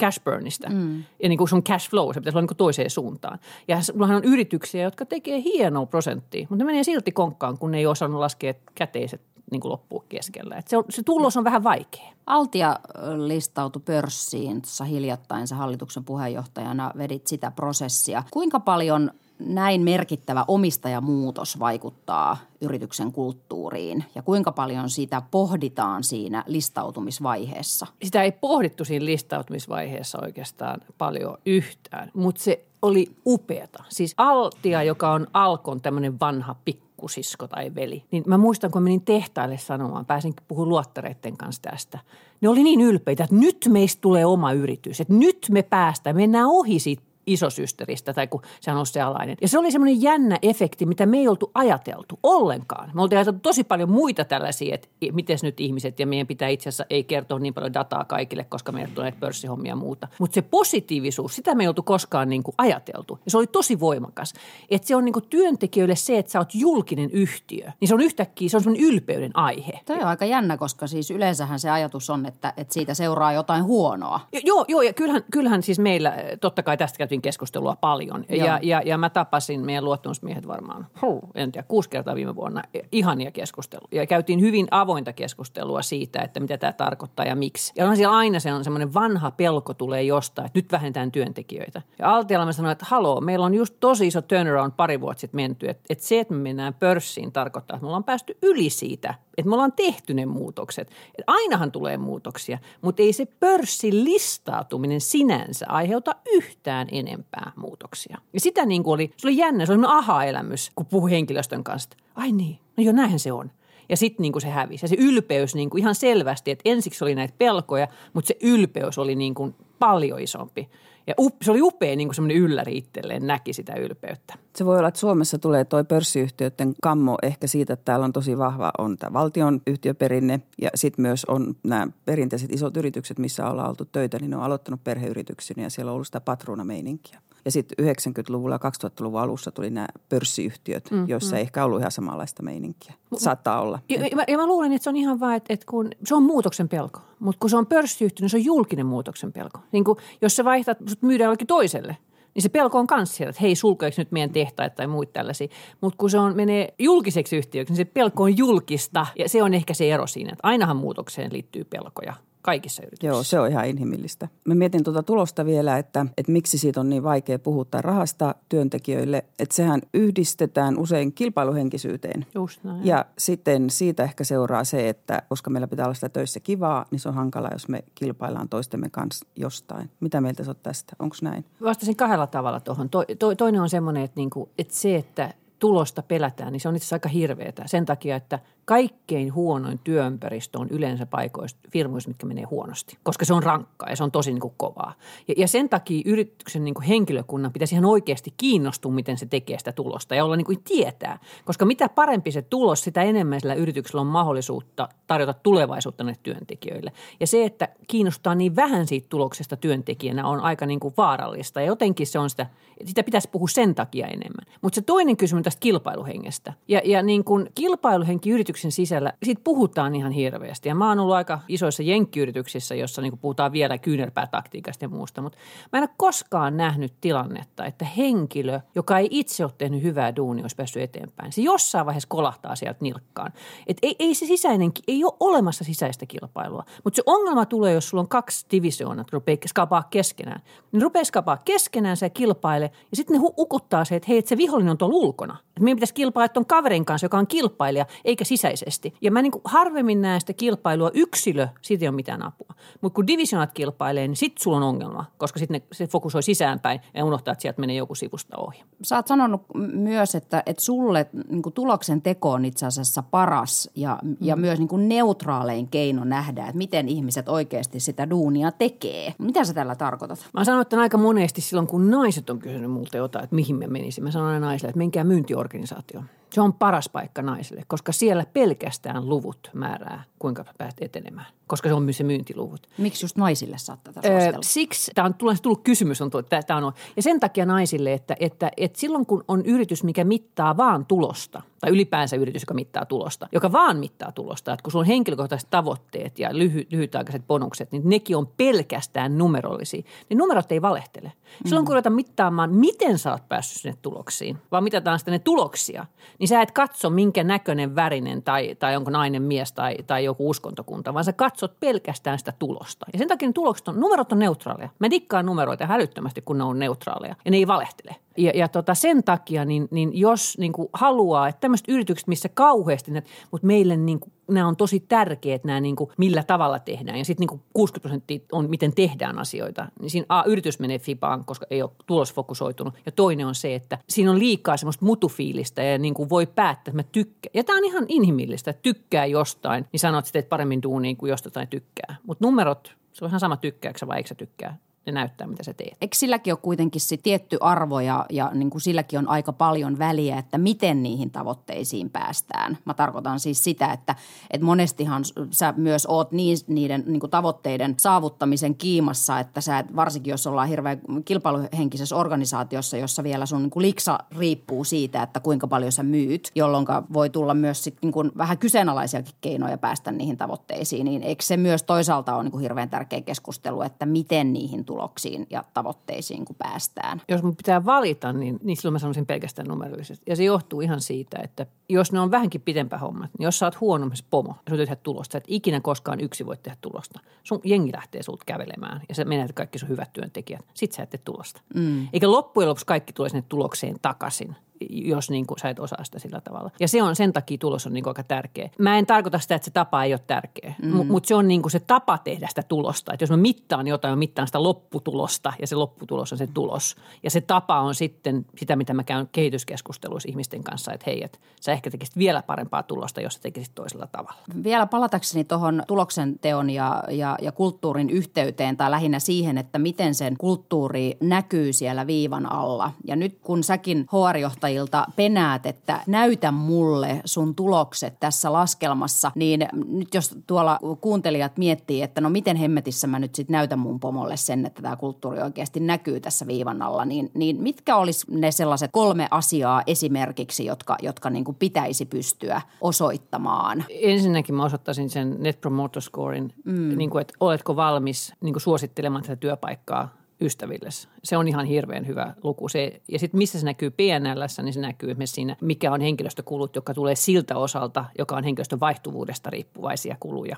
cash 0.00 0.24
burnista. 0.24 0.70
Mm. 0.70 1.04
Ja 1.22 1.28
niin 1.28 1.38
kuin 1.38 1.48
sun 1.48 1.62
cash 1.62 1.90
flow, 1.90 2.05
se 2.14 2.20
pitäisi 2.20 2.38
olla 2.38 2.46
niin 2.46 2.56
toiseen 2.56 2.90
suuntaan. 2.90 3.38
Ja 3.68 3.82
sullahan 3.82 4.16
on 4.16 4.24
yrityksiä, 4.24 4.82
jotka 4.82 5.06
tekee 5.06 5.40
hienoa 5.40 5.86
prosenttia, 5.86 6.46
mutta 6.50 6.64
ne 6.64 6.64
menee 6.64 6.84
silti 6.84 7.12
konkkaan, 7.12 7.58
kun 7.58 7.70
ne 7.70 7.78
ei 7.78 7.86
osannut 7.86 8.20
laskea 8.20 8.54
käteiset 8.74 9.20
niin 9.50 9.60
kuin 9.60 9.72
loppuun 9.72 10.04
keskellä. 10.08 10.56
Et 10.56 10.68
se, 10.68 10.76
on, 10.76 10.84
se 10.90 11.02
tulos 11.02 11.36
on 11.36 11.44
vähän 11.44 11.64
vaikea. 11.64 12.12
Altia 12.26 12.78
listautui 13.16 13.82
pörssiin 13.84 14.62
hiljattain, 14.88 15.48
se 15.48 15.54
hallituksen 15.54 16.04
puheenjohtajana 16.04 16.92
vedit 16.98 17.26
sitä 17.26 17.50
prosessia. 17.50 18.22
Kuinka 18.30 18.60
paljon– 18.60 19.10
näin 19.38 19.82
merkittävä 19.82 20.44
omistajamuutos 20.48 21.58
vaikuttaa 21.58 22.36
yrityksen 22.60 23.12
kulttuuriin 23.12 24.04
ja 24.14 24.22
kuinka 24.22 24.52
paljon 24.52 24.90
sitä 24.90 25.22
pohditaan 25.30 26.04
siinä 26.04 26.44
listautumisvaiheessa? 26.46 27.86
Sitä 28.02 28.22
ei 28.22 28.32
pohdittu 28.32 28.84
siinä 28.84 29.04
listautumisvaiheessa 29.04 30.18
oikeastaan 30.22 30.80
paljon 30.98 31.38
yhtään, 31.46 32.10
mutta 32.14 32.42
se 32.42 32.64
oli 32.82 33.16
upeata. 33.26 33.84
Siis 33.88 34.14
Altia, 34.16 34.82
joka 34.82 35.12
on 35.12 35.26
Alkon 35.32 35.80
tämmöinen 35.80 36.20
vanha 36.20 36.56
pikkusisko 36.64 37.48
tai 37.48 37.74
veli, 37.74 38.04
niin 38.10 38.24
mä 38.26 38.38
muistan, 38.38 38.70
kun 38.70 38.82
menin 38.82 39.04
tehtaille 39.04 39.58
sanomaan, 39.58 40.06
pääsin 40.06 40.34
puhumaan 40.48 40.68
luottareiden 40.68 41.36
kanssa 41.36 41.62
tästä. 41.62 41.98
Ne 42.40 42.48
oli 42.48 42.62
niin 42.62 42.80
ylpeitä, 42.80 43.24
että 43.24 43.36
nyt 43.36 43.68
meistä 43.68 44.00
tulee 44.00 44.26
oma 44.26 44.52
yritys, 44.52 45.00
että 45.00 45.14
nyt 45.14 45.46
me 45.50 45.62
päästään, 45.62 46.16
mennään 46.16 46.46
ohi 46.46 46.78
siitä 46.78 47.02
isosysteristä 47.26 48.12
tai 48.12 48.26
kun 48.26 48.42
se 48.60 48.72
on 48.72 48.86
se 48.86 49.00
alainen. 49.00 49.36
Ja 49.40 49.48
se 49.48 49.58
oli 49.58 49.72
semmoinen 49.72 50.02
jännä 50.02 50.38
efekti, 50.42 50.86
mitä 50.86 51.06
me 51.06 51.18
ei 51.18 51.28
oltu 51.28 51.50
ajateltu 51.54 52.18
ollenkaan. 52.22 52.90
Me 52.94 53.02
oltiin 53.02 53.18
ajateltu 53.18 53.40
tosi 53.40 53.64
paljon 53.64 53.90
muita 53.90 54.24
tällaisia, 54.24 54.74
että 54.74 54.88
miten 55.12 55.38
nyt 55.42 55.60
ihmiset 55.60 56.00
ja 56.00 56.06
meidän 56.06 56.26
pitää 56.26 56.48
itse 56.48 56.68
asiassa 56.68 56.86
ei 56.90 57.04
kertoa 57.04 57.38
niin 57.38 57.54
paljon 57.54 57.74
dataa 57.74 58.04
kaikille, 58.04 58.44
koska 58.44 58.72
meillä 58.72 58.94
tulee 58.94 59.12
pörssihommia 59.20 59.72
ja 59.72 59.76
muuta. 59.76 60.08
Mutta 60.18 60.34
se 60.34 60.42
positiivisuus, 60.42 61.36
sitä 61.36 61.54
me 61.54 61.64
ei 61.64 61.68
oltu 61.68 61.82
koskaan 61.82 62.28
niin 62.28 62.42
kuin 62.42 62.54
ajateltu. 62.58 63.18
Ja 63.24 63.30
se 63.30 63.38
oli 63.38 63.46
tosi 63.46 63.80
voimakas. 63.80 64.32
Että 64.70 64.88
se 64.88 64.96
on 64.96 65.04
niin 65.04 65.12
kuin 65.12 65.28
työntekijöille 65.28 65.96
se, 65.96 66.18
että 66.18 66.32
sä 66.32 66.38
oot 66.38 66.54
julkinen 66.54 67.10
yhtiö, 67.10 67.70
niin 67.80 67.88
se 67.88 67.94
on 67.94 68.00
yhtäkkiä, 68.00 68.48
se 68.48 68.56
on 68.56 68.62
semmoinen 68.62 68.88
ylpeyden 68.88 69.30
aihe. 69.34 69.80
Tämä 69.84 70.00
on 70.00 70.06
aika 70.06 70.24
jännä, 70.24 70.56
koska 70.56 70.86
siis 70.86 71.10
yleensähän 71.10 71.60
se 71.60 71.70
ajatus 71.70 72.10
on, 72.10 72.26
että, 72.26 72.52
että 72.56 72.74
siitä 72.74 72.94
seuraa 72.94 73.32
jotain 73.32 73.64
huonoa. 73.64 74.20
Joo, 74.44 74.64
joo 74.68 74.82
ja 74.82 74.92
kyllähän, 74.92 75.24
kyllähän 75.30 75.62
siis 75.62 75.78
meillä, 75.78 76.14
totta 76.40 76.62
kai 76.62 76.76
tästä 76.76 76.98
käytiin 76.98 77.15
käytiin 77.16 77.22
keskustelua 77.22 77.76
paljon. 77.76 78.24
Ja, 78.28 78.58
ja, 78.62 78.82
ja 78.84 78.98
mä 78.98 79.10
tapasin 79.10 79.64
meidän 79.64 79.84
luottamusmiehet 79.84 80.46
varmaan, 80.46 80.86
huh, 81.02 81.22
en 81.34 81.52
tiedä, 81.52 81.66
kuusi 81.68 81.90
kertaa 81.90 82.14
viime 82.14 82.34
vuonna. 82.34 82.62
Ihania 82.92 83.30
keskustelua. 83.30 83.88
Ja 83.92 84.06
käytiin 84.06 84.40
hyvin 84.40 84.66
avointa 84.70 85.12
keskustelua 85.12 85.82
siitä, 85.82 86.22
että 86.22 86.40
mitä 86.40 86.58
tämä 86.58 86.72
tarkoittaa 86.72 87.26
ja 87.26 87.36
miksi. 87.36 87.72
Ja 87.76 87.88
on 87.88 87.96
siellä 87.96 88.16
aina 88.16 88.40
se 88.40 88.52
on 88.52 88.64
semmoinen 88.64 88.94
vanha 88.94 89.30
pelko 89.30 89.74
tulee 89.74 90.02
jostain, 90.02 90.46
että 90.46 90.58
nyt 90.58 90.72
vähennetään 90.72 91.12
työntekijöitä. 91.12 91.82
Ja 91.98 92.14
Altialla 92.14 92.46
mä 92.46 92.52
sanoin, 92.52 92.72
että 92.72 92.86
haloo, 92.88 93.20
meillä 93.20 93.46
on 93.46 93.54
just 93.54 93.74
tosi 93.80 94.06
iso 94.06 94.22
turnaround 94.22 94.72
pari 94.76 95.00
vuotta 95.00 95.20
sitten 95.20 95.38
menty. 95.38 95.68
Että, 95.68 95.84
että 95.90 96.04
se, 96.04 96.20
että 96.20 96.34
me 96.34 96.40
mennään 96.40 96.74
pörssiin 96.74 97.32
tarkoittaa, 97.32 97.76
että 97.76 97.84
me 97.84 97.88
ollaan 97.88 98.04
päästy 98.04 98.38
yli 98.42 98.70
siitä, 98.70 99.14
että 99.38 99.48
me 99.48 99.54
ollaan 99.54 99.72
tehty 99.72 100.14
ne 100.14 100.26
muutokset. 100.26 100.88
Että 100.88 101.24
ainahan 101.26 101.72
tulee 101.72 101.96
muutoksia, 101.96 102.58
mutta 102.82 103.02
ei 103.02 103.12
se 103.12 103.26
pörssin 103.40 104.04
listautuminen 104.04 105.00
sinänsä 105.00 105.66
aiheuta 105.68 106.16
yhtään 106.32 106.88
enempää 106.92 107.52
muutoksia. 107.56 108.18
Ja 108.32 108.40
sitä 108.40 108.66
niin 108.66 108.82
kuin 108.82 108.94
oli, 108.94 109.10
se 109.16 109.28
oli 109.28 109.36
jännä, 109.36 109.66
se 109.66 109.72
oli 109.72 109.82
aha-elämys, 109.86 110.70
kun 110.74 110.86
puhui 110.86 111.10
henkilöstön 111.10 111.64
kanssa. 111.64 111.90
Ai 112.14 112.32
niin, 112.32 112.58
no 112.76 112.84
joo, 112.84 112.92
näinhän 112.92 113.18
se 113.18 113.32
on. 113.32 113.50
Ja 113.88 113.96
sitten 113.96 114.22
niin 114.22 114.40
se 114.40 114.48
hävisi. 114.48 114.84
Ja 114.84 114.88
se 114.88 114.96
ylpeys 114.98 115.54
niin 115.54 115.70
kuin 115.70 115.80
ihan 115.80 115.94
selvästi, 115.94 116.50
että 116.50 116.62
ensiksi 116.64 117.04
oli 117.04 117.14
näitä 117.14 117.34
pelkoja, 117.38 117.88
mutta 118.12 118.28
se 118.28 118.36
ylpeys 118.42 118.98
oli 118.98 119.14
niin 119.14 119.34
kuin 119.34 119.54
paljon 119.78 120.20
isompi. 120.20 120.68
Ja 121.06 121.14
up, 121.18 121.34
se 121.42 121.50
oli 121.50 121.62
upea 121.62 121.96
niin 121.96 122.14
semmoinen 122.14 122.36
ylläri 122.36 122.76
itselleen, 122.76 123.26
näki 123.26 123.52
sitä 123.52 123.74
ylpeyttä. 123.74 124.34
Se 124.56 124.66
voi 124.66 124.78
olla, 124.78 124.88
että 124.88 125.00
Suomessa 125.00 125.38
tulee 125.38 125.64
toi 125.64 125.84
pörssiyhtiöiden 125.84 126.74
kammo 126.82 127.18
ehkä 127.22 127.46
siitä, 127.46 127.72
että 127.72 127.84
täällä 127.84 128.04
on 128.04 128.12
tosi 128.12 128.38
vahva 128.38 128.72
on 128.78 128.96
tämä 128.96 129.12
valtion 129.12 129.60
yhtiöperinne 129.66 130.40
ja 130.62 130.70
sitten 130.74 131.02
myös 131.02 131.24
on 131.24 131.54
nämä 131.62 131.88
perinteiset 132.04 132.52
isot 132.52 132.76
yritykset, 132.76 133.18
missä 133.18 133.50
ollaan 133.50 133.68
oltu 133.68 133.84
töitä, 133.84 134.18
niin 134.18 134.30
ne 134.30 134.36
on 134.36 134.42
aloittanut 134.42 134.84
perheyrityksinä 134.84 135.62
ja 135.62 135.70
siellä 135.70 135.90
on 135.90 135.94
ollut 135.94 136.06
sitä 136.06 136.20
patruunameininkiä. 136.20 137.20
Ja 137.44 137.50
sitten 137.52 137.86
90-luvulla 137.86 138.58
ja 138.62 138.88
2000-luvun 138.88 139.20
alussa 139.20 139.50
tuli 139.50 139.70
nämä 139.70 139.86
pörssiyhtiöt, 140.08 140.90
mm, 140.90 141.08
joissa 141.08 141.34
mm. 141.34 141.36
ei 141.36 141.42
ehkä 141.42 141.64
ollut 141.64 141.80
ihan 141.80 141.92
samanlaista 141.92 142.42
meininkiä. 142.42 142.94
Saattaa 143.16 143.60
olla. 143.60 143.78
Ja, 143.88 144.06
ja, 144.06 144.16
mä, 144.16 144.24
ja 144.28 144.36
mä 144.36 144.46
luulen, 144.46 144.72
että 144.72 144.84
se 144.84 144.90
on 144.90 144.96
ihan 144.96 145.20
vaan, 145.20 145.34
että, 145.34 145.54
että 145.54 145.66
kun 145.66 145.90
se 146.04 146.14
on 146.14 146.22
muutoksen 146.22 146.68
pelko. 146.68 147.00
Mutta 147.18 147.38
kun 147.40 147.50
se 147.50 147.56
on 147.56 147.66
pörssiyhtiö, 147.66 148.24
niin 148.24 148.30
se 148.30 148.36
on 148.36 148.44
julkinen 148.44 148.86
muutoksen 148.86 149.32
pelko. 149.32 149.60
Niin 149.72 149.84
kun, 149.84 149.96
jos 150.22 150.36
se 150.36 150.44
vaihtaa, 150.44 150.74
sut 150.88 151.02
myydään 151.02 151.26
jollekin 151.26 151.46
toiselle, 151.46 151.96
niin 152.36 152.42
se 152.42 152.48
pelko 152.48 152.78
on 152.78 152.86
myös 152.96 153.16
siellä, 153.16 153.30
että 153.30 153.42
hei, 153.42 153.56
sulkeeko 153.56 153.94
nyt 153.98 154.12
meidän 154.12 154.30
tehtaita 154.30 154.76
tai 154.76 154.86
muita 154.86 155.12
tällaisia. 155.12 155.48
Mutta 155.80 155.96
kun 155.96 156.10
se 156.10 156.18
on, 156.18 156.36
menee 156.36 156.74
julkiseksi 156.78 157.36
yhtiöksi, 157.36 157.72
niin 157.72 157.76
se 157.76 157.84
pelko 157.84 158.22
on 158.22 158.36
julkista 158.36 159.06
ja 159.18 159.28
se 159.28 159.42
on 159.42 159.54
ehkä 159.54 159.74
se 159.74 159.92
ero 159.92 160.06
siinä, 160.06 160.32
että 160.32 160.48
ainahan 160.48 160.76
muutokseen 160.76 161.32
liittyy 161.32 161.64
pelkoja 161.64 162.14
kaikissa 162.46 162.82
yrityksissä. 162.82 163.06
Joo, 163.06 163.22
se 163.22 163.40
on 163.40 163.50
ihan 163.50 163.66
inhimillistä. 163.66 164.28
Mä 164.44 164.54
mietin 164.54 164.84
tuota 164.84 165.02
tulosta 165.02 165.46
vielä, 165.46 165.78
että, 165.78 166.06
että 166.16 166.32
miksi 166.32 166.58
siitä 166.58 166.80
on 166.80 166.88
niin 166.88 167.02
vaikea 167.02 167.38
puhuttaa 167.38 167.82
rahasta 167.82 168.34
työntekijöille. 168.48 169.24
Että 169.38 169.54
sehän 169.54 169.80
yhdistetään 169.94 170.78
usein 170.78 171.12
kilpailuhenkisyyteen. 171.12 172.26
Just 172.34 172.64
näin. 172.64 172.86
Ja 172.86 173.04
sitten 173.18 173.70
siitä 173.70 174.02
ehkä 174.02 174.24
seuraa 174.24 174.64
se, 174.64 174.88
että 174.88 175.22
koska 175.28 175.50
meillä 175.50 175.68
pitää 175.68 175.86
olla 175.86 175.94
sitä 175.94 176.08
töissä 176.08 176.40
kivaa, 176.40 176.86
niin 176.90 177.00
se 177.00 177.08
on 177.08 177.14
hankala, 177.14 177.48
jos 177.52 177.68
me 177.68 177.84
kilpaillaan 177.94 178.48
toistemme 178.48 178.90
kanssa 178.90 179.26
jostain. 179.36 179.90
Mitä 180.00 180.20
mieltä 180.20 180.44
sä 180.44 180.50
oot 180.50 180.62
tästä? 180.62 180.96
Onko 180.98 181.16
näin? 181.22 181.44
Vastasin 181.62 181.96
kahdella 181.96 182.26
tavalla 182.26 182.60
tuohon. 182.60 182.90
To, 182.90 183.04
to, 183.18 183.34
toinen 183.34 183.60
on 183.60 183.68
semmoinen, 183.70 184.02
että, 184.02 184.20
niinku, 184.20 184.48
että 184.58 184.74
se, 184.74 184.96
että 184.96 185.34
tulosta 185.58 186.02
pelätään, 186.02 186.52
niin 186.52 186.60
se 186.60 186.68
on 186.68 186.76
itse 186.76 186.84
asiassa 186.84 186.96
aika 186.96 187.08
hirveätä. 187.08 187.62
Sen 187.66 187.86
takia, 187.86 188.16
että 188.16 188.38
kaikkein 188.66 189.34
huonoin 189.34 189.78
työympäristö 189.78 190.58
on 190.58 190.68
yleensä 190.70 191.06
paikoista, 191.06 191.60
firmoissa, 191.72 192.08
mitkä 192.10 192.26
menee 192.26 192.44
huonosti, 192.44 192.98
koska 193.02 193.24
se 193.24 193.34
on 193.34 193.42
rankkaa 193.42 193.90
ja 193.90 193.96
se 193.96 194.04
on 194.04 194.10
tosi 194.10 194.32
niin 194.32 194.40
kuin 194.40 194.54
kovaa. 194.56 194.94
Ja, 195.28 195.34
ja 195.36 195.48
sen 195.48 195.68
takia 195.68 196.02
yrityksen 196.04 196.64
niin 196.64 196.74
kuin 196.74 196.84
henkilökunnan 196.84 197.52
pitäisi 197.52 197.74
ihan 197.74 197.84
oikeasti 197.84 198.34
kiinnostua, 198.36 198.92
miten 198.92 199.18
se 199.18 199.26
tekee 199.26 199.58
sitä 199.58 199.72
tulosta 199.72 200.14
ja 200.14 200.24
olla 200.24 200.36
niin 200.36 200.44
kuin 200.44 200.62
tietää. 200.64 201.18
Koska 201.44 201.64
mitä 201.64 201.88
parempi 201.88 202.30
se 202.30 202.42
tulos, 202.42 202.84
sitä 202.84 203.02
enemmän 203.02 203.40
sillä 203.40 203.54
yrityksellä 203.54 204.00
on 204.00 204.06
mahdollisuutta 204.06 204.88
tarjota 205.06 205.34
tulevaisuutta 205.34 206.04
näille 206.04 206.20
työntekijöille. 206.22 206.92
Ja 207.20 207.26
se, 207.26 207.44
että 207.44 207.68
kiinnostaa 207.88 208.34
niin 208.34 208.56
vähän 208.56 208.86
siitä 208.86 209.06
tuloksesta 209.08 209.56
työntekijänä 209.56 210.26
on 210.26 210.40
aika 210.40 210.66
niin 210.66 210.80
kuin 210.80 210.94
vaarallista 210.96 211.60
ja 211.60 211.66
jotenkin 211.66 212.06
se 212.06 212.18
on 212.18 212.30
sitä, 212.30 212.46
sitä 212.84 213.02
pitäisi 213.02 213.28
puhua 213.32 213.48
sen 213.48 213.74
takia 213.74 214.06
enemmän. 214.06 214.46
Mutta 214.62 214.74
se 214.74 214.82
toinen 214.82 215.16
kysymys 215.16 215.42
tästä 215.42 215.60
kilpailuhengestä. 215.60 216.52
Ja, 216.68 216.80
ja 216.84 217.02
niin 217.02 217.24
kuin 217.24 217.48
kilpailuhenki 217.54 218.30
yrityksen 218.30 218.55
sisällä, 218.56 219.12
siitä 219.22 219.40
puhutaan 219.44 219.94
ihan 219.94 220.12
hirveästi. 220.12 220.68
Ja 220.68 220.74
mä 220.74 220.88
oon 220.88 220.98
ollut 220.98 221.14
aika 221.14 221.40
isoissa 221.48 221.82
jenkkiyrityksissä, 221.82 222.74
jossa 222.74 223.02
niin 223.02 223.18
puhutaan 223.18 223.52
vielä 223.52 223.78
kyynärpäätaktiikasta 223.78 224.84
ja 224.84 224.88
muusta. 224.88 225.22
Mutta 225.22 225.38
mä 225.72 225.78
en 225.78 225.82
ole 225.82 225.90
koskaan 225.96 226.56
nähnyt 226.56 226.92
tilannetta, 227.00 227.64
että 227.64 227.84
henkilö, 227.84 228.60
joka 228.74 228.98
ei 228.98 229.08
itse 229.10 229.44
ole 229.44 229.52
tehnyt 229.58 229.82
hyvää 229.82 230.16
duunia, 230.16 230.44
olisi 230.44 230.56
päässyt 230.56 230.82
eteenpäin. 230.82 231.32
Se 231.32 231.40
jossain 231.40 231.86
vaiheessa 231.86 232.08
kolahtaa 232.08 232.56
sieltä 232.56 232.78
nilkkaan. 232.80 233.32
Et 233.66 233.76
ei, 233.82 233.96
ei 233.98 234.14
se 234.14 234.26
sisäinen, 234.26 234.72
ei 234.88 235.04
ole 235.04 235.12
olemassa 235.20 235.64
sisäistä 235.64 236.06
kilpailua. 236.06 236.64
Mutta 236.84 236.96
se 236.96 237.02
ongelma 237.06 237.46
tulee, 237.46 237.72
jos 237.72 237.88
sulla 237.88 238.00
on 238.00 238.08
kaksi 238.08 238.46
divisioonaa, 238.50 239.00
että 239.00 239.16
rupeaa 239.16 239.38
skapaa 239.46 239.82
keskenään. 239.90 240.42
Niin 240.72 240.82
rupeaa 240.82 241.04
skapaa 241.04 241.36
keskenään, 241.36 241.96
se 241.96 242.10
kilpailee 242.10 242.70
ja 242.90 242.96
sitten 242.96 243.20
ne 243.20 243.28
ukuttaa 243.38 243.84
se, 243.84 243.96
että 243.96 244.06
hei, 244.08 244.18
että 244.18 244.28
se 244.28 244.36
vihollinen 244.36 244.70
on 244.70 244.78
tuolla 244.78 244.96
ulkona. 244.96 245.36
Että 245.48 245.60
meidän 245.60 245.76
pitäisi 245.76 245.94
kilpailla 245.94 246.28
tuon 246.28 246.46
kaverin 246.46 246.84
kanssa, 246.84 247.04
joka 247.04 247.18
on 247.18 247.26
kilpailija, 247.26 247.86
eikä 248.04 248.24
sisäisesti. 248.46 248.94
Ja 249.00 249.10
mä 249.10 249.22
niin 249.22 249.32
kuin 249.32 249.42
harvemmin 249.44 250.02
näen 250.02 250.20
sitä 250.20 250.32
kilpailua 250.32 250.90
yksilö, 250.94 251.48
siitä 251.62 251.84
ei 251.84 251.88
ole 251.88 251.96
mitään 251.96 252.22
apua. 252.22 252.54
Mutta 252.80 252.94
kun 252.94 253.06
divisionat 253.06 253.52
kilpailee, 253.52 254.08
niin 254.08 254.16
sitten 254.16 254.42
sulla 254.42 254.56
on 254.56 254.62
ongelma, 254.62 255.04
koska 255.18 255.38
sitten 255.38 255.62
se 255.72 255.86
fokusoi 255.86 256.22
sisäänpäin 256.22 256.80
ja 256.94 257.04
unohtaa, 257.04 257.32
että 257.32 257.42
sieltä 257.42 257.60
menee 257.60 257.76
joku 257.76 257.94
sivusta 257.94 258.36
ohi. 258.36 258.62
Sä 258.82 258.96
oot 258.96 259.06
sanonut 259.06 259.42
myös, 259.72 260.14
että, 260.14 260.42
että 260.46 260.62
sulle 260.62 261.06
niin 261.28 261.42
kuin 261.42 261.52
tuloksen 261.52 262.02
teko 262.02 262.30
on 262.30 262.44
itse 262.44 262.66
asiassa 262.66 263.02
paras 263.02 263.70
ja, 263.74 263.98
mm. 264.02 264.16
ja 264.20 264.36
myös 264.36 264.58
niin 264.58 264.68
kuin 264.68 264.88
neutraalein 264.88 265.68
keino 265.68 266.04
nähdä, 266.04 266.42
että 266.42 266.58
miten 266.58 266.88
ihmiset 266.88 267.28
oikeasti 267.28 267.80
sitä 267.80 268.10
duunia 268.10 268.52
tekee. 268.52 269.14
Mitä 269.18 269.44
sä 269.44 269.54
tällä 269.54 269.74
tarkoitat? 269.74 270.26
Mä 270.32 270.44
sanon, 270.44 270.62
että 270.62 270.80
aika 270.80 270.98
monesti 270.98 271.40
silloin, 271.40 271.66
kun 271.66 271.90
naiset 271.90 272.30
on 272.30 272.38
kysynyt 272.38 272.70
multa 272.70 272.96
jotain, 272.96 273.24
että 273.24 273.36
mihin 273.36 273.56
me 273.56 273.66
menisimme. 273.66 274.08
Mä 274.08 274.12
sanon 274.12 274.28
aina 274.28 274.46
naisille, 274.46 274.68
että 274.68 274.78
menkää 274.78 275.04
myyntiorganisaatioon. 275.04 276.04
Se 276.36 276.40
on 276.40 276.52
paras 276.52 276.88
paikka 276.88 277.22
naiselle, 277.22 277.62
koska 277.66 277.92
siellä 277.92 278.24
pelkästään 278.32 279.08
luvut 279.08 279.50
määrää, 279.54 280.04
kuinka 280.18 280.44
pääset 280.58 280.82
etenemään 280.82 281.26
koska 281.46 281.68
se 281.68 281.74
on 281.74 281.82
myös 281.82 281.96
se 281.96 282.04
myyntiluvut. 282.04 282.68
Miksi 282.78 283.04
just 283.04 283.16
naisille 283.16 283.58
saattaa 283.58 283.92
tätä 283.92 284.08
öö, 284.08 284.32
Siksi, 284.42 284.90
tämä 284.94 285.06
on 285.06 285.14
tullut, 285.14 285.42
tullut 285.42 285.64
kysymys, 285.64 286.02
on 286.02 286.10
tullut, 286.10 286.28
tämä 286.46 286.66
on, 286.66 286.72
ja 286.96 287.02
sen 287.02 287.20
takia 287.20 287.46
naisille, 287.46 287.92
että, 287.92 288.16
että, 288.20 288.50
että 288.56 288.80
silloin 288.80 289.06
kun 289.06 289.24
on 289.28 289.46
yritys, 289.46 289.84
mikä 289.84 290.04
mittaa 290.04 290.56
vaan 290.56 290.86
tulosta, 290.86 291.42
tai 291.60 291.70
ylipäänsä 291.70 292.16
yritys, 292.16 292.42
joka 292.42 292.54
mittaa 292.54 292.84
tulosta, 292.84 293.28
joka 293.32 293.52
vaan 293.52 293.76
mittaa 293.76 294.12
tulosta, 294.12 294.52
että 294.52 294.62
kun 294.62 294.72
sulla 294.72 294.82
on 294.82 294.86
henkilökohtaiset 294.86 295.50
tavoitteet 295.50 296.18
ja 296.18 296.38
lyhy, 296.38 296.66
lyhytaikaiset 296.70 297.26
bonukset, 297.26 297.72
niin 297.72 297.82
nekin 297.84 298.16
on 298.16 298.26
pelkästään 298.26 299.18
numerollisia, 299.18 299.82
niin 300.08 300.18
numerot 300.18 300.52
ei 300.52 300.62
valehtele. 300.62 301.12
Silloin 301.44 301.64
mm. 301.64 301.66
kun 301.66 301.74
ruvetaan 301.74 301.94
mittaamaan, 301.94 302.54
miten 302.54 302.98
sä 302.98 303.12
oot 303.12 303.28
päässyt 303.28 303.62
sinne 303.62 303.78
tuloksiin, 303.82 304.38
vaan 304.52 304.64
mitataan 304.64 304.98
sitten 304.98 305.12
ne 305.12 305.18
tuloksia, 305.18 305.86
niin 306.18 306.28
sä 306.28 306.42
et 306.42 306.50
katso 306.50 306.90
minkä 306.90 307.24
näköinen, 307.24 307.74
värinen 307.74 308.22
tai, 308.22 308.54
tai 308.58 308.76
onko 308.76 308.90
nainen, 308.90 309.22
mies 309.22 309.52
tai, 309.52 309.76
tai 309.86 310.04
joku 310.04 310.30
uskontokunta, 310.30 310.94
vaan 310.94 311.04
sä 311.04 311.12
katsot 311.12 311.35
pelkästään 311.60 312.18
sitä 312.18 312.32
tulosta. 312.38 312.86
Ja 312.92 312.98
sen 312.98 313.08
takia 313.08 313.28
ne 313.28 313.32
tulokset 313.32 313.68
on, 313.68 313.80
numerot 313.80 314.12
on 314.12 314.18
neutraaleja. 314.18 314.68
Mä 314.78 314.90
dikkaan 314.90 315.26
numeroita 315.26 315.66
hälyttömästi, 315.66 316.22
kun 316.22 316.38
ne 316.38 316.44
on 316.44 316.58
neutraaleja 316.58 317.14
ja 317.24 317.30
ne 317.30 317.36
ei 317.36 317.46
valehtele. 317.46 317.96
Ja, 318.16 318.32
ja 318.34 318.48
tota, 318.48 318.74
sen 318.74 319.04
takia, 319.04 319.44
niin, 319.44 319.68
niin 319.70 319.98
jos 319.98 320.38
niin 320.38 320.52
kuin 320.52 320.68
haluaa, 320.72 321.28
että 321.28 321.40
tämmöiset 321.40 321.68
yritykset, 321.68 322.08
missä 322.08 322.28
kauheasti, 322.28 322.90
mutta 323.30 323.46
meille 323.46 323.76
niin 323.76 324.00
kuin, 324.00 324.12
nämä 324.30 324.48
on 324.48 324.56
tosi 324.56 324.80
tärkeät, 324.80 325.44
nämä 325.44 325.60
niin 325.60 325.76
kuin, 325.76 325.90
millä 325.98 326.22
tavalla 326.22 326.58
tehdään. 326.58 326.98
Ja 326.98 327.04
sitten 327.04 327.26
niin 327.30 327.40
60 327.52 327.82
prosenttia 327.82 328.20
on, 328.32 328.50
miten 328.50 328.72
tehdään 328.74 329.18
asioita. 329.18 329.66
Niin 329.80 329.90
siinä 329.90 330.06
A, 330.08 330.24
yritys 330.26 330.58
menee 330.58 330.78
FIBAan, 330.78 331.24
koska 331.24 331.46
ei 331.50 331.62
ole 331.62 331.70
tulosfokusoitunut. 331.86 332.74
Ja 332.86 332.92
toinen 332.92 333.26
on 333.26 333.34
se, 333.34 333.54
että 333.54 333.78
siinä 333.88 334.10
on 334.10 334.18
liikaa 334.18 334.56
semmoista 334.56 334.84
mutufiilistä 334.84 335.62
ja 335.62 335.78
niin 335.78 335.94
kuin 335.94 336.08
voi 336.08 336.26
päättää, 336.26 336.70
että 336.70 336.72
mä 336.72 336.82
tykkään. 336.82 337.30
Ja 337.34 337.44
tämä 337.44 337.56
on 337.58 337.64
ihan 337.64 337.84
inhimillistä, 337.88 338.50
että 338.50 338.62
tykkää 338.62 339.06
jostain, 339.06 339.66
niin 339.72 339.80
sanot, 339.80 340.06
että 340.14 340.28
paremmin 340.28 340.62
duunia 340.62 340.94
kuin 340.94 341.10
jostain 341.10 341.48
tykkää. 341.48 341.96
Mutta 342.06 342.24
numerot, 342.24 342.74
se 342.92 343.04
on 343.04 343.08
ihan 343.08 343.20
sama 343.20 343.36
tykkääksä 343.36 343.86
vai 343.86 343.96
eikö 343.96 344.08
sä 344.08 344.14
tykkää 344.14 344.58
ne 344.86 344.92
näyttää, 344.92 345.26
mitä 345.26 345.42
sä 345.42 345.54
teet. 345.54 345.76
Eikö 345.80 345.96
silläkin 345.96 346.32
ole 346.32 346.38
kuitenkin 346.42 346.80
se 346.80 346.96
tietty 346.96 347.38
arvo 347.40 347.80
ja, 347.80 348.06
ja 348.10 348.30
niin 348.34 348.50
kuin 348.50 348.62
silläkin 348.62 348.98
on 348.98 349.08
aika 349.08 349.32
paljon 349.32 349.78
väliä, 349.78 350.18
että 350.18 350.38
miten 350.38 350.82
niihin 350.82 351.10
tavoitteisiin 351.10 351.90
päästään. 351.90 352.58
Mä 352.64 352.74
tarkoitan 352.74 353.20
siis 353.20 353.44
sitä, 353.44 353.72
että, 353.72 353.94
että 354.30 354.44
monestihan 354.44 355.04
sä 355.30 355.54
myös 355.56 355.86
oot 355.86 356.12
niin, 356.12 356.36
niiden 356.46 356.84
niin 356.86 357.00
kuin 357.00 357.10
tavoitteiden 357.10 357.74
saavuttamisen 357.78 358.54
kiimassa, 358.54 359.20
että 359.20 359.40
sä 359.40 359.58
et, 359.58 359.76
varsinkin 359.76 360.10
jos 360.10 360.26
ollaan 360.26 360.48
hirveän 360.48 360.80
kilpailuhenkisessä 361.04 361.96
organisaatiossa, 361.96 362.76
jossa 362.76 363.04
vielä 363.04 363.26
sun 363.26 363.42
niin 363.42 363.50
kuin 363.50 363.62
liksa 363.62 363.98
riippuu 364.18 364.64
siitä, 364.64 365.02
että 365.02 365.20
kuinka 365.20 365.48
paljon 365.48 365.72
sä 365.72 365.82
myyt, 365.82 366.30
jolloin 366.34 366.66
voi 366.92 367.10
tulla 367.10 367.34
myös 367.34 367.64
sit 367.64 367.76
niin 367.82 367.92
kuin 367.92 368.10
vähän 368.18 368.38
kyseenalaisiakin 368.38 369.14
keinoja 369.20 369.58
päästä 369.58 369.92
niihin 369.92 370.16
tavoitteisiin, 370.16 370.84
niin 370.84 371.02
eikö 371.02 371.24
se 371.24 371.36
myös 371.36 371.62
toisaalta 371.62 372.14
ole 372.14 372.22
niin 372.22 372.32
kuin 372.32 372.42
hirveän 372.42 372.70
tärkeä 372.70 373.00
keskustelu, 373.00 373.62
että 373.62 373.86
miten 373.86 374.32
niihin 374.32 374.64
tulee 374.64 374.75
tuloksiin 374.76 375.26
ja 375.30 375.44
tavoitteisiin, 375.54 376.24
kun 376.24 376.36
päästään. 376.38 377.02
Jos 377.08 377.22
mun 377.22 377.36
pitää 377.36 377.64
valita, 377.64 378.12
niin, 378.12 378.38
niin 378.42 378.56
silloin 378.56 378.72
mä 378.72 378.78
sanoisin 378.78 379.06
pelkästään 379.06 379.48
numerollisesti. 379.48 380.04
Ja 380.10 380.16
se 380.16 380.24
johtuu 380.24 380.60
ihan 380.60 380.80
siitä, 380.80 381.18
että 381.22 381.46
jos 381.68 381.92
ne 381.92 382.00
on 382.00 382.10
vähänkin 382.10 382.40
pitempä 382.40 382.78
hommat, 382.78 383.10
niin 383.18 383.24
jos 383.24 383.38
sä 383.38 383.46
oot 383.46 383.60
huono 383.60 383.90
pomo 384.10 384.34
ja 384.46 384.50
sä 384.50 384.56
tehdä 384.56 384.76
tulosta, 384.76 385.12
sä 385.12 385.18
et 385.18 385.24
ikinä 385.28 385.60
koskaan 385.60 386.00
yksi 386.00 386.26
voi 386.26 386.36
tehdä 386.36 386.56
tulosta. 386.60 387.00
Sun 387.24 387.40
jengi 387.44 387.72
lähtee 387.72 388.02
sulta 388.02 388.24
kävelemään 388.26 388.80
ja 388.88 388.94
sä 388.94 389.04
menet 389.04 389.32
kaikki 389.32 389.58
sun 389.58 389.68
hyvät 389.68 389.92
työntekijät. 389.92 390.44
Sit 390.54 390.72
sä 390.72 390.82
et 390.82 390.90
tee 390.90 391.00
tulosta. 391.04 391.40
Mm. 391.54 391.88
Eikä 391.92 392.10
loppujen 392.10 392.48
lopuksi 392.48 392.66
kaikki 392.66 392.92
tulee 392.92 393.08
sinne 393.08 393.24
tulokseen 393.28 393.76
takaisin 393.82 394.36
jos 394.70 395.10
niin 395.10 395.26
kuin 395.26 395.38
sä 395.38 395.48
et 395.48 395.58
osaa 395.58 395.84
sitä 395.84 395.98
sillä 395.98 396.20
tavalla. 396.20 396.50
Ja 396.60 396.68
se 396.68 396.82
on 396.82 396.96
sen 396.96 397.12
takia 397.12 397.38
tulos 397.38 397.66
on 397.66 397.72
niin 397.72 397.84
kuin 397.84 397.90
aika 397.90 398.02
tärkeä. 398.02 398.50
Mä 398.58 398.78
en 398.78 398.86
tarkoita 398.86 399.18
sitä, 399.18 399.34
että 399.34 399.44
se 399.44 399.50
tapa 399.50 399.84
ei 399.84 399.92
ole 399.92 400.00
tärkeä, 400.06 400.54
mm. 400.62 400.86
mutta 400.86 401.06
se 401.06 401.14
on 401.14 401.28
niin 401.28 401.42
kuin 401.42 401.52
se 401.52 401.60
tapa 401.60 401.98
tehdä 401.98 402.26
sitä 402.28 402.42
tulosta. 402.42 402.92
Että 402.92 403.02
jos 403.02 403.10
mä 403.10 403.16
mittaan 403.16 403.66
jotain, 403.66 403.92
mä 403.92 403.96
mittaan 403.96 404.28
sitä 404.28 404.42
lopputulosta 404.42 405.32
ja 405.40 405.46
se 405.46 405.56
lopputulos 405.56 406.12
on 406.12 406.18
se 406.18 406.26
tulos. 406.26 406.76
Ja 407.02 407.10
se 407.10 407.20
tapa 407.20 407.60
on 407.60 407.74
sitten 407.74 408.26
sitä, 408.36 408.56
mitä 408.56 408.74
mä 408.74 408.84
käyn 408.84 409.08
kehityskeskusteluissa 409.12 410.08
ihmisten 410.08 410.44
kanssa, 410.44 410.72
että 410.72 410.84
hei, 410.86 411.04
että 411.04 411.18
sä 411.40 411.52
ehkä 411.52 411.70
tekisit 411.70 411.98
vielä 411.98 412.22
parempaa 412.22 412.62
tulosta, 412.62 413.00
jos 413.00 413.14
sä 413.14 413.20
tekisit 413.20 413.54
toisella 413.54 413.86
tavalla. 413.86 414.18
Vielä 414.44 414.66
palatakseni 414.66 415.24
tuohon 415.24 415.62
tuloksen 415.66 416.18
teon 416.18 416.50
ja, 416.50 416.84
ja, 416.90 417.18
ja 417.22 417.32
kulttuurin 417.32 417.90
yhteyteen 417.90 418.56
tai 418.56 418.70
lähinnä 418.70 418.98
siihen, 418.98 419.38
että 419.38 419.58
miten 419.58 419.94
sen 419.94 420.16
kulttuuri 420.18 420.96
näkyy 421.00 421.52
siellä 421.52 421.86
viivan 421.86 422.32
alla. 422.32 422.72
Ja 422.86 422.96
nyt 422.96 423.18
kun 423.22 423.44
säkin 423.44 423.86
hr 423.92 424.16
johtajilta 424.48 424.86
penaat, 424.96 425.46
että 425.46 425.80
näytä 425.86 426.32
mulle 426.32 427.00
sun 427.04 427.34
tulokset 427.34 428.00
tässä 428.00 428.32
laskelmassa, 428.32 429.12
niin 429.14 429.48
nyt 429.68 429.94
jos 429.94 430.16
tuolla 430.26 430.58
kuuntelijat 430.80 431.36
miettii, 431.36 431.82
että 431.82 432.00
no 432.00 432.10
miten 432.10 432.36
hemmetissä 432.36 432.86
mä 432.86 432.98
nyt 432.98 433.14
sitten 433.14 433.34
näytän 433.34 433.58
mun 433.58 433.80
pomolle 433.80 434.16
sen, 434.16 434.46
että 434.46 434.62
tämä 434.62 434.76
kulttuuri 434.76 435.22
oikeasti 435.22 435.60
näkyy 435.60 436.00
tässä 436.00 436.26
viivan 436.26 436.62
alla, 436.62 436.84
niin, 436.84 437.10
niin 437.14 437.42
mitkä 437.42 437.76
olisi 437.76 438.06
ne 438.10 438.32
sellaiset 438.32 438.70
kolme 438.72 439.08
asiaa 439.10 439.62
esimerkiksi, 439.66 440.44
jotka, 440.44 440.76
jotka 440.82 441.10
niin 441.10 441.24
kuin 441.24 441.36
pitäisi 441.36 441.84
pystyä 441.84 442.42
osoittamaan? 442.60 443.64
Ensinnäkin 443.68 444.34
mä 444.34 444.44
osoittaisin 444.44 444.90
sen 444.90 445.16
Net 445.18 445.40
Promoter 445.40 445.82
Scorein, 445.82 446.32
mm. 446.44 446.78
niin 446.78 446.90
kuin, 446.90 447.00
että 447.00 447.14
oletko 447.20 447.56
valmis 447.56 448.12
niin 448.20 448.34
kuin 448.34 448.42
suosittelemaan 448.42 449.02
tätä 449.02 449.16
työpaikkaa 449.16 450.05
ystäville. 450.20 450.68
Se 451.04 451.16
on 451.16 451.28
ihan 451.28 451.46
hirveän 451.46 451.86
hyvä 451.86 452.14
luku. 452.22 452.48
Se, 452.48 452.80
ja 452.88 452.98
sitten 452.98 453.18
missä 453.18 453.38
se 453.38 453.44
näkyy 453.44 453.70
PNL, 453.70 454.42
niin 454.42 454.52
se 454.52 454.60
näkyy 454.60 454.94
myös 454.94 455.12
siinä, 455.12 455.36
mikä 455.40 455.72
on 455.72 455.80
henkilöstökulut, 455.80 456.56
joka 456.56 456.74
tulee 456.74 456.94
siltä 456.94 457.36
osalta, 457.36 457.84
joka 457.98 458.16
on 458.16 458.24
henkilöstön 458.24 458.60
vaihtuvuudesta 458.60 459.30
riippuvaisia 459.30 459.96
kuluja 460.00 460.36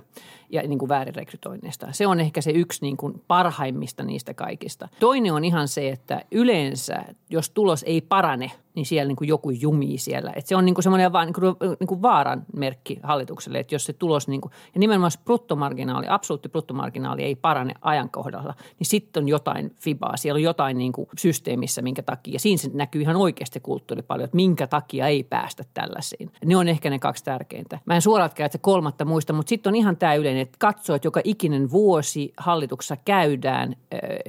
ja 0.51 0.63
niin 0.63 0.79
kuin 0.79 0.89
väärinrekrytoinnista. 0.89 1.93
Se 1.93 2.07
on 2.07 2.21
ehkä 2.21 2.41
se 2.41 2.51
yksi 2.51 2.83
niin 2.83 2.97
kuin 2.97 3.23
parhaimmista 3.29 4.05
niistä 4.05 4.35
kaikista. 4.35 4.89
Toinen 5.01 5.33
on 5.33 5.45
ihan 5.45 5.69
se, 5.69 5.89
että 5.89 6.25
yleensä, 6.31 7.05
jos 7.31 7.51
tulos 7.51 7.83
ei 7.83 8.01
parane– 8.01 8.51
niin 8.79 8.87
siellä 8.87 9.09
niin 9.09 9.17
kuin 9.17 9.29
joku 9.29 9.51
jumii 9.51 9.99
siellä. 9.99 10.33
Et 10.37 10.47
se 10.47 10.57
on 10.57 10.65
niin 10.65 10.75
kuin 10.75 10.83
semmoinen 10.83 11.13
vaan 11.13 11.27
niin 11.27 11.35
kuin, 11.35 11.57
niin 11.81 11.89
kuin 11.89 12.03
vaaran 12.03 12.45
merkki 12.57 13.01
hallitukselle, 13.03 13.59
että 13.59 13.75
jos 13.75 13.85
se 13.85 13.93
tulos, 13.93 14.29
niin 14.29 14.41
kuin, 14.41 14.53
ja 14.75 14.81
nimenomaan 14.81 15.11
bruttomarginaali, 15.25 16.07
absoluutti 16.09 16.49
bruttomarginaali 16.49 17.23
ei 17.23 17.35
parane 17.35 17.75
ajankohdalla, 17.81 18.55
niin 18.79 18.87
sitten 18.87 19.23
on 19.23 19.29
jotain 19.29 19.75
fibaa. 19.81 20.17
Siellä 20.17 20.37
on 20.37 20.43
jotain 20.43 20.79
niin 20.79 20.93
kuin 20.93 21.09
systeemissä, 21.19 21.83
minkä 21.83 22.03
takia. 22.03 22.33
Ja 22.33 22.41
siinä 22.41 22.59
se 22.59 22.71
näkyy 22.75 23.03
ihan 23.03 23.17
oikeasti 23.17 23.61
kulttuuri 23.61 24.03
paljon, 24.03 24.25
että 24.25 24.37
minkä 24.37 24.67
takia 24.67 25.07
ei 25.07 25.25
päästä 25.25 25.65
tällaisiin. 25.75 26.31
Ne 26.45 26.57
on 26.57 26.69
ehkä 26.69 26.91
ne 26.91 26.99
kaksi 26.99 27.25
tärkeintä. 27.25 27.79
Mä 27.85 27.95
en 27.95 28.03
suoraan 28.03 28.31
käytä 28.35 28.59
kolmatta 28.59 29.05
muista, 29.05 29.33
mutta 29.33 29.49
sitten 29.49 29.71
on 29.71 29.77
ihan 29.77 29.97
tämä 29.97 30.15
yleinen, 30.15 30.43
että 30.43 30.57
katsoo, 30.59 30.97
että 30.97 31.07
joka 31.07 31.21
ikinen 31.25 31.71
vuosi 31.71 32.33
hallituksessa 32.37 32.97
käydään 33.05 33.77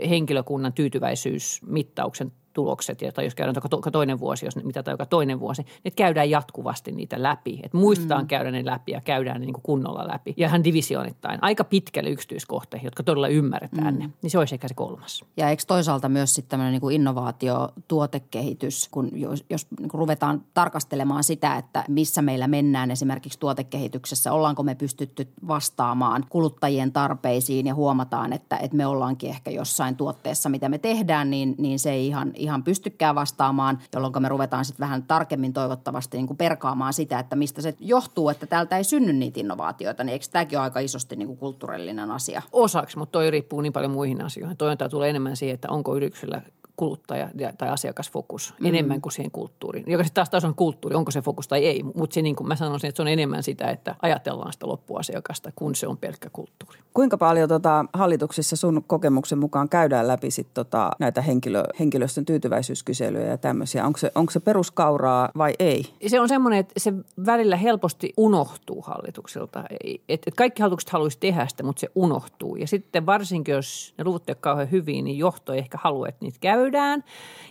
henkilökunnan 0.09 0.73
tyytyväisyysmittauksen 0.73 2.31
tulokset, 2.59 2.99
tai 3.13 3.23
jos 3.23 3.35
käydään 3.35 3.55
joka 3.71 3.91
toinen 3.91 4.19
vuosi, 4.19 4.45
jos 4.45 4.55
mitataan 4.55 4.93
joka 4.93 5.05
toinen 5.05 5.39
vuosi, 5.39 5.65
niin 5.83 5.93
käydään 5.95 6.29
jatkuvasti 6.29 6.91
niitä 6.91 7.23
läpi. 7.23 7.59
Että 7.63 7.77
muistetaan 7.77 8.23
mm. 8.23 8.27
käydä 8.27 8.51
ne 8.51 8.65
läpi 8.65 8.91
ja 8.91 9.01
käydään 9.01 9.39
ne 9.39 9.45
niin 9.45 9.53
kuin 9.53 9.63
kunnolla 9.63 10.07
läpi. 10.07 10.33
Ja 10.37 10.47
ihan 10.47 10.63
divisioonittain, 10.63 11.39
aika 11.41 11.63
pitkälle 11.63 12.09
yksityiskohteihin, 12.09 12.85
jotka 12.85 13.03
todella 13.03 13.27
ymmärretään 13.27 13.93
mm. 13.93 13.99
ne. 13.99 14.09
Niin 14.21 14.31
se 14.31 14.39
olisi 14.39 14.55
ehkä 14.55 14.67
se 14.67 14.73
kolmas. 14.73 15.25
Ja 15.37 15.49
eikö 15.49 15.63
toisaalta 15.67 16.09
myös 16.09 16.35
sitten 16.35 16.49
tämmöinen 16.49 16.71
niin 16.71 16.81
kuin 16.81 16.95
innovaatio, 16.95 17.69
tuotekehitys, 17.87 18.87
kun 18.91 19.09
jos, 19.13 19.45
jos 19.49 19.67
niin 19.79 19.89
kuin 19.89 19.99
ruvetaan 19.99 20.43
tarkastelemaan 20.53 21.23
sitä, 21.23 21.55
että 21.55 21.83
missä 21.87 22.21
meillä 22.21 22.47
mennään 22.47 22.91
esimerkiksi 22.91 23.39
tuotekehityksessä, 23.39 24.31
ollaanko 24.31 24.63
me 24.63 24.75
pystytty 24.75 25.27
vastaamaan 25.47 26.25
kuluttajien 26.29 26.91
tarpeisiin 26.91 27.67
ja 27.67 27.75
huomataan, 27.75 28.33
että, 28.33 28.57
että 28.57 28.77
me 28.77 28.85
ollaankin 28.85 29.29
ehkä 29.29 29.51
jossain 29.51 29.95
tuotteessa, 29.95 30.49
mitä 30.49 30.69
me 30.69 30.77
tehdään, 30.77 31.29
niin, 31.29 31.55
niin 31.57 31.79
se 31.79 31.91
ei 31.91 32.07
ihan, 32.07 32.31
ihan 32.35 32.48
pystykään 32.63 33.15
vastaamaan, 33.15 33.79
jolloin 33.93 34.13
me 34.19 34.29
ruvetaan 34.29 34.65
sitten 34.65 34.83
vähän 34.83 35.03
tarkemmin 35.03 35.53
toivottavasti 35.53 36.17
niin 36.17 36.27
kuin 36.27 36.37
perkaamaan 36.37 36.93
sitä, 36.93 37.19
että 37.19 37.35
mistä 37.35 37.61
se 37.61 37.75
johtuu, 37.79 38.29
että 38.29 38.45
täältä 38.47 38.77
ei 38.77 38.83
synny 38.83 39.13
niitä 39.13 39.39
innovaatioita, 39.39 40.03
niin 40.03 40.13
eikö 40.13 40.25
tämäkin 40.31 40.57
ole 40.57 40.63
aika 40.63 40.79
isosti 40.79 41.15
niin 41.15 41.27
kuin 41.27 41.37
kulttuurillinen 41.37 42.11
asia? 42.11 42.41
Osaksi, 42.51 42.97
mutta 42.97 43.11
toi 43.11 43.31
riippuu 43.31 43.61
niin 43.61 43.73
paljon 43.73 43.91
muihin 43.91 44.25
asioihin. 44.25 44.57
Toi 44.57 44.77
tulee 44.89 45.09
enemmän 45.09 45.37
siihen, 45.37 45.53
että 45.53 45.67
onko 45.71 45.95
yrityksellä 45.95 46.41
kuluttaja- 46.79 47.53
tai 47.57 47.69
asiakasfokus 47.69 48.53
mm. 48.59 48.65
enemmän 48.65 49.01
kuin 49.01 49.13
siihen 49.13 49.31
kulttuuriin. 49.31 49.85
Joka 49.87 50.03
sitten 50.03 50.15
taas 50.15 50.29
taas 50.29 50.45
on 50.45 50.55
kulttuuri, 50.55 50.95
onko 50.95 51.11
se 51.11 51.21
fokus 51.21 51.47
tai 51.47 51.65
ei. 51.65 51.83
Mutta 51.83 52.13
se 52.13 52.21
niin 52.21 52.35
kuin 52.35 52.47
mä 52.47 52.55
sanoisin, 52.55 52.87
että 52.87 52.97
se 52.97 53.01
on 53.01 53.07
enemmän 53.07 53.43
sitä, 53.43 53.69
että 53.69 53.95
ajatellaan 54.01 54.53
sitä 54.53 54.67
loppuasiakasta, 54.67 55.51
kun 55.55 55.75
se 55.75 55.87
on 55.87 55.97
pelkkä 55.97 56.29
kulttuuri. 56.33 56.79
Kuinka 56.93 57.17
paljon 57.17 57.49
tota, 57.49 57.85
hallituksissa 57.93 58.55
sun 58.55 58.83
kokemuksen 58.87 59.37
mukaan 59.37 59.69
käydään 59.69 60.07
läpi 60.07 60.31
sit, 60.31 60.47
tota, 60.53 60.91
näitä 60.99 61.21
henkilö, 61.21 61.63
henkilöstön 61.79 62.25
tyytyväisyyskyselyjä 62.25 63.27
ja 63.27 63.37
tämmöisiä? 63.37 63.85
Onko 63.85 63.97
se, 63.97 64.11
onko 64.15 64.31
se 64.31 64.39
peruskauraa 64.39 65.29
vai 65.37 65.53
ei? 65.59 65.85
Se 66.07 66.19
on 66.19 66.29
semmoinen, 66.29 66.59
että 66.59 66.73
se 66.77 66.93
välillä 67.25 67.55
helposti 67.55 68.13
unohtuu 68.17 68.81
hallitukselta. 68.81 69.63
Et, 70.09 70.21
et 70.27 70.35
kaikki 70.35 70.61
hallitukset 70.61 70.89
haluaisi 70.89 71.17
tehdä 71.19 71.47
sitä, 71.47 71.63
mutta 71.63 71.79
se 71.79 71.89
unohtuu. 71.95 72.55
Ja 72.55 72.67
sitten 72.67 73.05
varsinkin, 73.05 73.53
jos 73.55 73.93
ne 73.97 74.03
luvut 74.03 74.23
kauhean 74.39 74.71
hyvin, 74.71 75.05
niin 75.05 75.17
johto 75.17 75.53
ei 75.53 75.59
ehkä 75.59 75.77
halua, 75.81 76.07
että 76.07 76.25
niitä 76.25 76.37
käydään. 76.71 77.03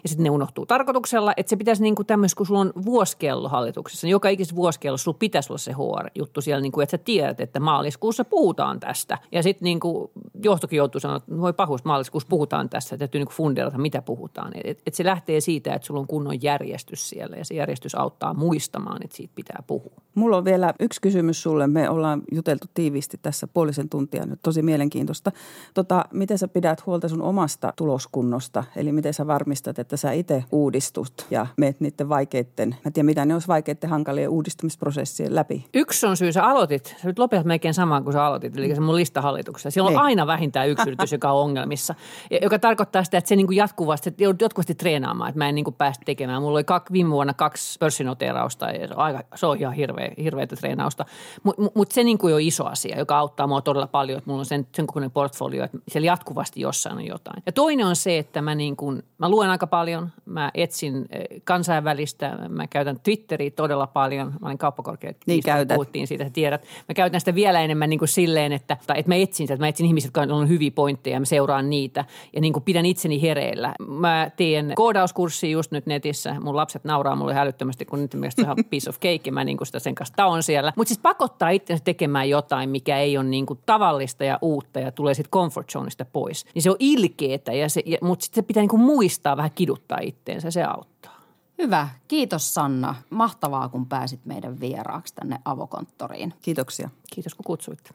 Ja 0.03 0.09
sitten 0.09 0.25
ne 0.25 0.31
unohtuu 0.31 0.67
tarkoituksella, 0.67 1.33
että 1.37 1.51
se 1.51 1.57
pitäisi 1.57 1.83
niin 1.83 1.95
kuin 1.95 2.07
tämmöistä, 2.07 2.37
kun 2.37 2.47
sulla 2.47 2.61
on 2.61 2.73
vuosikello 2.85 3.49
hallituksessa, 3.49 4.07
niin 4.07 4.13
joka 4.13 4.29
ikisessä 4.29 4.57
vuosikello 4.57 4.97
sulla 4.97 5.19
pitäisi 5.19 5.53
olla 5.53 5.59
se 5.59 5.73
HR-juttu 5.73 6.41
siellä, 6.41 6.63
niin 6.63 6.73
kuin, 6.73 6.83
että 6.83 6.97
sä 6.97 7.03
tiedät, 7.05 7.41
että 7.41 7.61
maaliskuussa 7.61 8.25
puhutaan 8.25 8.81
tästä. 8.81 9.19
Ja 9.33 9.43
sitten 9.43 9.65
niin 9.65 9.81
kuin 9.81 10.11
johtokin 10.43 10.77
joutuu 10.77 11.01
sanoa, 11.01 11.17
että 11.17 11.41
voi 11.41 11.53
pahuus 11.53 11.85
maaliskuussa 11.85 12.29
puhutaan 12.29 12.69
tässä, 12.69 12.95
että 12.95 12.99
täytyy 12.99 13.19
niin 13.19 13.29
funderata, 13.35 13.79
mitä 13.79 14.03
puhutaan. 14.03 14.53
Et, 14.65 14.83
et 14.87 14.95
se 14.95 15.05
lähtee 15.05 15.41
siitä, 15.41 15.75
että 15.75 15.87
sulla 15.87 16.01
on 16.01 16.07
kunnon 16.07 16.43
järjestys 16.43 17.09
siellä 17.09 17.37
ja 17.37 17.45
se 17.45 17.55
järjestys 17.55 17.95
auttaa 17.95 18.35
muistamaan, 18.35 19.03
että 19.05 19.17
siitä 19.17 19.33
pitää 19.35 19.63
puhua. 19.67 19.97
Mulla 20.15 20.37
on 20.37 20.45
vielä 20.45 20.75
yksi 20.81 21.01
kysymys 21.01 21.43
sulle. 21.43 21.67
Me 21.67 21.91
ollaan 21.91 22.23
juteltu 22.33 22.67
tiiviisti 22.75 23.19
tässä 23.23 23.47
puolisen 23.47 23.89
tuntia 23.89 24.27
nyt, 24.27 24.39
tosi 24.43 24.63
mielenkiintoista. 24.63 25.33
Tota, 25.75 26.05
miten 26.13 26.39
sä 26.39 26.49
pidät 26.49 26.87
huolta 26.87 27.09
sun 27.09 27.23
omasta 27.23 27.73
tuloskunnosta? 27.77 28.65
Eli 28.77 28.93
miten 28.93 29.08
sä 29.13 29.27
varmistat, 29.27 29.79
että 29.79 29.97
sä 29.97 30.13
itse 30.13 30.45
uudistut 30.53 31.27
ja 31.31 31.47
meet 31.57 31.81
niiden 31.81 32.09
vaikeiden, 32.09 32.77
mä 32.85 32.91
tiedän 32.91 33.07
mitä 33.07 33.25
ne 33.25 33.35
olisi 33.35 33.49
vaikeiden 33.49 33.91
hankalien 33.91 34.29
uudistumisprosessien 34.29 35.35
läpi? 35.35 35.65
Yksi 35.75 36.07
on 36.07 36.17
syy, 36.17 36.33
sä 36.33 36.45
aloitit, 36.45 36.97
sä 37.03 37.09
nyt 37.09 37.19
lopetat 37.19 37.47
melkein 37.47 37.75
samaan 37.75 38.05
kuin 38.05 38.13
sä 38.13 38.25
aloitit, 38.25 38.57
eli 38.57 38.75
se 38.75 38.81
mun 38.81 38.97
listahallituksessa. 38.97 39.71
Siellä 39.71 39.89
on 39.89 39.93
Ei. 39.93 40.01
aina 40.01 40.27
vähintään 40.27 40.69
yksi 40.69 40.89
yritys, 40.89 41.13
joka 41.13 41.33
on 41.33 41.43
ongelmissa, 41.43 41.95
joka 42.43 42.59
tarkoittaa 42.59 43.05
sitä, 43.05 43.19
että 43.19 43.29
se 43.29 43.37
niin 43.37 43.47
kuin 43.47 43.57
jatkuvasti, 43.57 44.15
joudut 44.19 44.41
jatkuvasti 44.41 44.75
treenaamaan, 44.75 45.29
että 45.29 45.39
mä 45.39 45.49
en 45.49 45.55
niin 45.55 45.65
kuin 45.65 45.75
päästä 45.75 46.03
tekemään. 46.05 46.43
Mulla 46.43 46.57
oli 46.57 46.65
kak, 46.65 46.93
viime 46.93 47.11
vuonna 47.11 47.35
kaksi 47.35 47.79
pörssinoteerausta 47.79 48.71
ja 48.71 48.89
aika, 48.97 49.23
se 49.35 49.47
on 49.47 49.59
ihan 49.59 49.75
hirveä, 49.75 50.11
hirveätä 50.23 50.57
treenausta. 50.57 51.05
Mutta 51.43 51.63
mut 51.75 51.93
se 51.93 52.03
niin 52.05 52.19
kuin 52.19 52.35
on 52.35 52.41
iso 52.41 52.65
asia, 52.65 52.99
joka 52.99 53.19
auttaa 53.19 53.47
mua 53.47 53.61
todella 53.61 53.87
paljon, 53.87 54.19
että 54.19 54.31
mulla 54.31 54.41
on 54.41 54.47
sen, 54.47 54.67
sen 54.75 54.87
kokoinen 54.87 55.11
portfolio, 55.11 55.65
että 55.65 55.79
siellä 55.89 56.07
jatkuvasti 56.07 56.61
jossain 56.61 56.97
on 56.97 57.07
jotain. 57.07 57.43
Ja 57.47 57.53
toinen 57.53 57.87
on 57.87 57.97
se, 57.97 58.19
että 58.19 58.43
mä, 58.43 58.55
niin 58.55 58.77
kuin, 58.77 58.98
mä 59.19 59.29
luen 59.29 59.51
aika 59.51 59.67
paljon, 59.67 60.11
mä 60.25 60.51
etsin 60.55 61.07
eh, 61.11 61.43
kansainvälistä, 61.45 62.39
mä 62.49 62.67
käytän 62.67 63.01
Twitteriä 63.01 63.51
todella 63.51 63.87
paljon. 63.87 64.35
Mä 64.41 64.47
olin 64.47 64.59
kauppakorkeat, 64.59 65.17
niin 65.27 65.43
käytät. 65.43 65.75
puhuttiin 65.75 66.07
siitä, 66.07 66.25
että 66.25 66.35
tiedät. 66.35 66.67
Mä 66.89 66.95
käytän 66.95 67.21
sitä 67.21 67.35
vielä 67.35 67.61
enemmän 67.61 67.91
niin 67.91 67.99
kuin 67.99 68.09
silleen, 68.09 68.53
että, 68.53 68.77
että 68.95 69.11
mä 69.11 69.15
etsin 69.15 69.45
sitä, 69.45 69.55
että 69.55 69.65
mä 69.65 69.69
etsin 69.69 69.87
ihmisiä, 69.87 70.07
jotka 70.07 70.35
on 70.35 70.49
hyviä 70.49 70.71
pointteja 70.71 71.17
ja 71.17 71.21
mä 71.21 71.27
seuraan 71.27 71.71
niitä 71.71 72.05
ja 72.33 72.41
niin 72.41 72.53
kuin 72.53 72.63
pidän 72.63 72.87
itseni 72.87 73.23
hereillä. 73.23 73.75
Mä 73.89 74.31
teen 74.37 74.73
koodauskurssia 74.75 75.51
just 75.51 75.73
nyt 75.73 75.87
netissä. 75.87 76.41
Mun 76.41 76.57
lapset 76.57 76.85
nauraa 76.85 77.17
mulle 77.17 77.35
hälyttömästi, 77.35 77.85
kun 77.85 78.03
nyt 78.03 78.15
mielestä 78.15 78.43
ihan 78.43 78.57
piece 78.71 78.91
of 78.91 79.01
cake. 79.01 79.31
Mä 79.31 79.45
niin 79.45 79.57
kuin 79.57 79.67
sitä 79.67 79.79
sen 79.79 79.95
kanssa 79.95 80.15
taon 80.17 80.43
siellä. 80.43 80.73
Mutta 80.77 80.89
siis 80.89 81.01
pakottaa 81.01 81.51
itsensä 81.51 81.85
tekemään 81.85 82.29
jotain, 82.29 82.71
mikä 82.71 82.99
ei 82.99 83.19
ole 83.19 83.27
niin 83.27 83.47
kuin 83.47 83.59
tavallista 83.67 84.25
ja 84.25 84.39
uutta 84.43 84.81
ja 84.81 84.93
tulee 84.93 85.15
sitten 85.15 85.31
comfort 85.31 85.71
zoneista 85.71 86.05
pois. 86.05 86.45
Niin 86.55 86.63
se 86.63 86.71
on 86.71 86.77
ilkeetä, 86.79 87.53
ja 87.53 87.69
se, 87.69 87.83
ja, 87.87 87.99
mutta 88.03 88.25
sitten 88.25 88.43
se 88.43 88.47
pitää 88.47 88.61
niin 88.61 88.69
kuin 88.69 88.78
muistaa 88.79 89.37
vähän 89.37 89.51
kiduttaa 89.55 89.99
itteensä. 90.03 90.51
Se 90.51 90.65
auttaa. 90.65 91.21
Hyvä. 91.59 91.89
Kiitos 92.09 92.55
Sanna. 92.55 92.95
Mahtavaa, 93.11 93.69
kun 93.69 93.87
pääsit 93.87 94.27
meidän 94.27 94.61
vieraaksi 94.61 95.15
tänne 95.15 95.39
avokonttoriin. 95.45 96.35
Kiitoksia. 96.43 96.91
Kiitos, 97.15 97.35
kun 97.35 97.45
kutsuitte. 97.45 97.91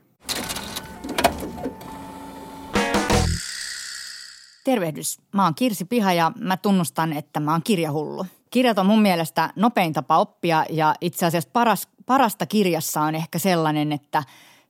Tervehdys. 4.63 5.21
Mä 5.33 5.43
oon 5.43 5.55
Kirsi 5.55 5.85
Piha 5.85 6.13
ja 6.13 6.31
mä 6.39 6.57
tunnustan, 6.57 7.13
että 7.13 7.39
mä 7.39 7.51
oon 7.51 7.63
kirjahullu. 7.63 8.25
Kirjat 8.49 8.77
on 8.77 8.85
mun 8.85 9.01
mielestä 9.01 9.53
nopein 9.55 9.93
tapa 9.93 10.17
oppia 10.17 10.65
ja 10.69 10.95
itse 11.01 11.25
asiassa 11.25 11.49
paras, 11.53 11.87
parasta 12.05 12.45
kirjassa 12.45 13.01
on 13.01 13.15
ehkä 13.15 13.39
sellainen, 13.39 13.91
että 13.91 14.23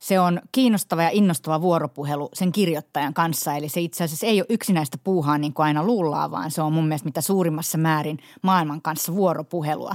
se 0.04 0.20
on 0.20 0.40
kiinnostava 0.52 1.02
ja 1.02 1.10
innostava 1.12 1.60
vuoropuhelu 1.60 2.28
sen 2.34 2.52
kirjoittajan 2.52 3.14
kanssa. 3.14 3.54
Eli 3.54 3.68
se 3.68 3.80
itse 3.80 4.04
asiassa 4.04 4.26
ei 4.26 4.40
ole 4.40 4.46
yksinäistä 4.48 4.98
puuhaa 5.04 5.38
niin 5.38 5.54
kuin 5.54 5.66
aina 5.66 5.84
luullaan, 5.84 6.30
vaan 6.30 6.50
se 6.50 6.62
on 6.62 6.72
mun 6.72 6.84
mielestä 6.84 7.08
mitä 7.08 7.20
suurimmassa 7.20 7.78
määrin 7.78 8.18
maailman 8.42 8.82
kanssa 8.82 9.14
vuoropuhelua. 9.14 9.94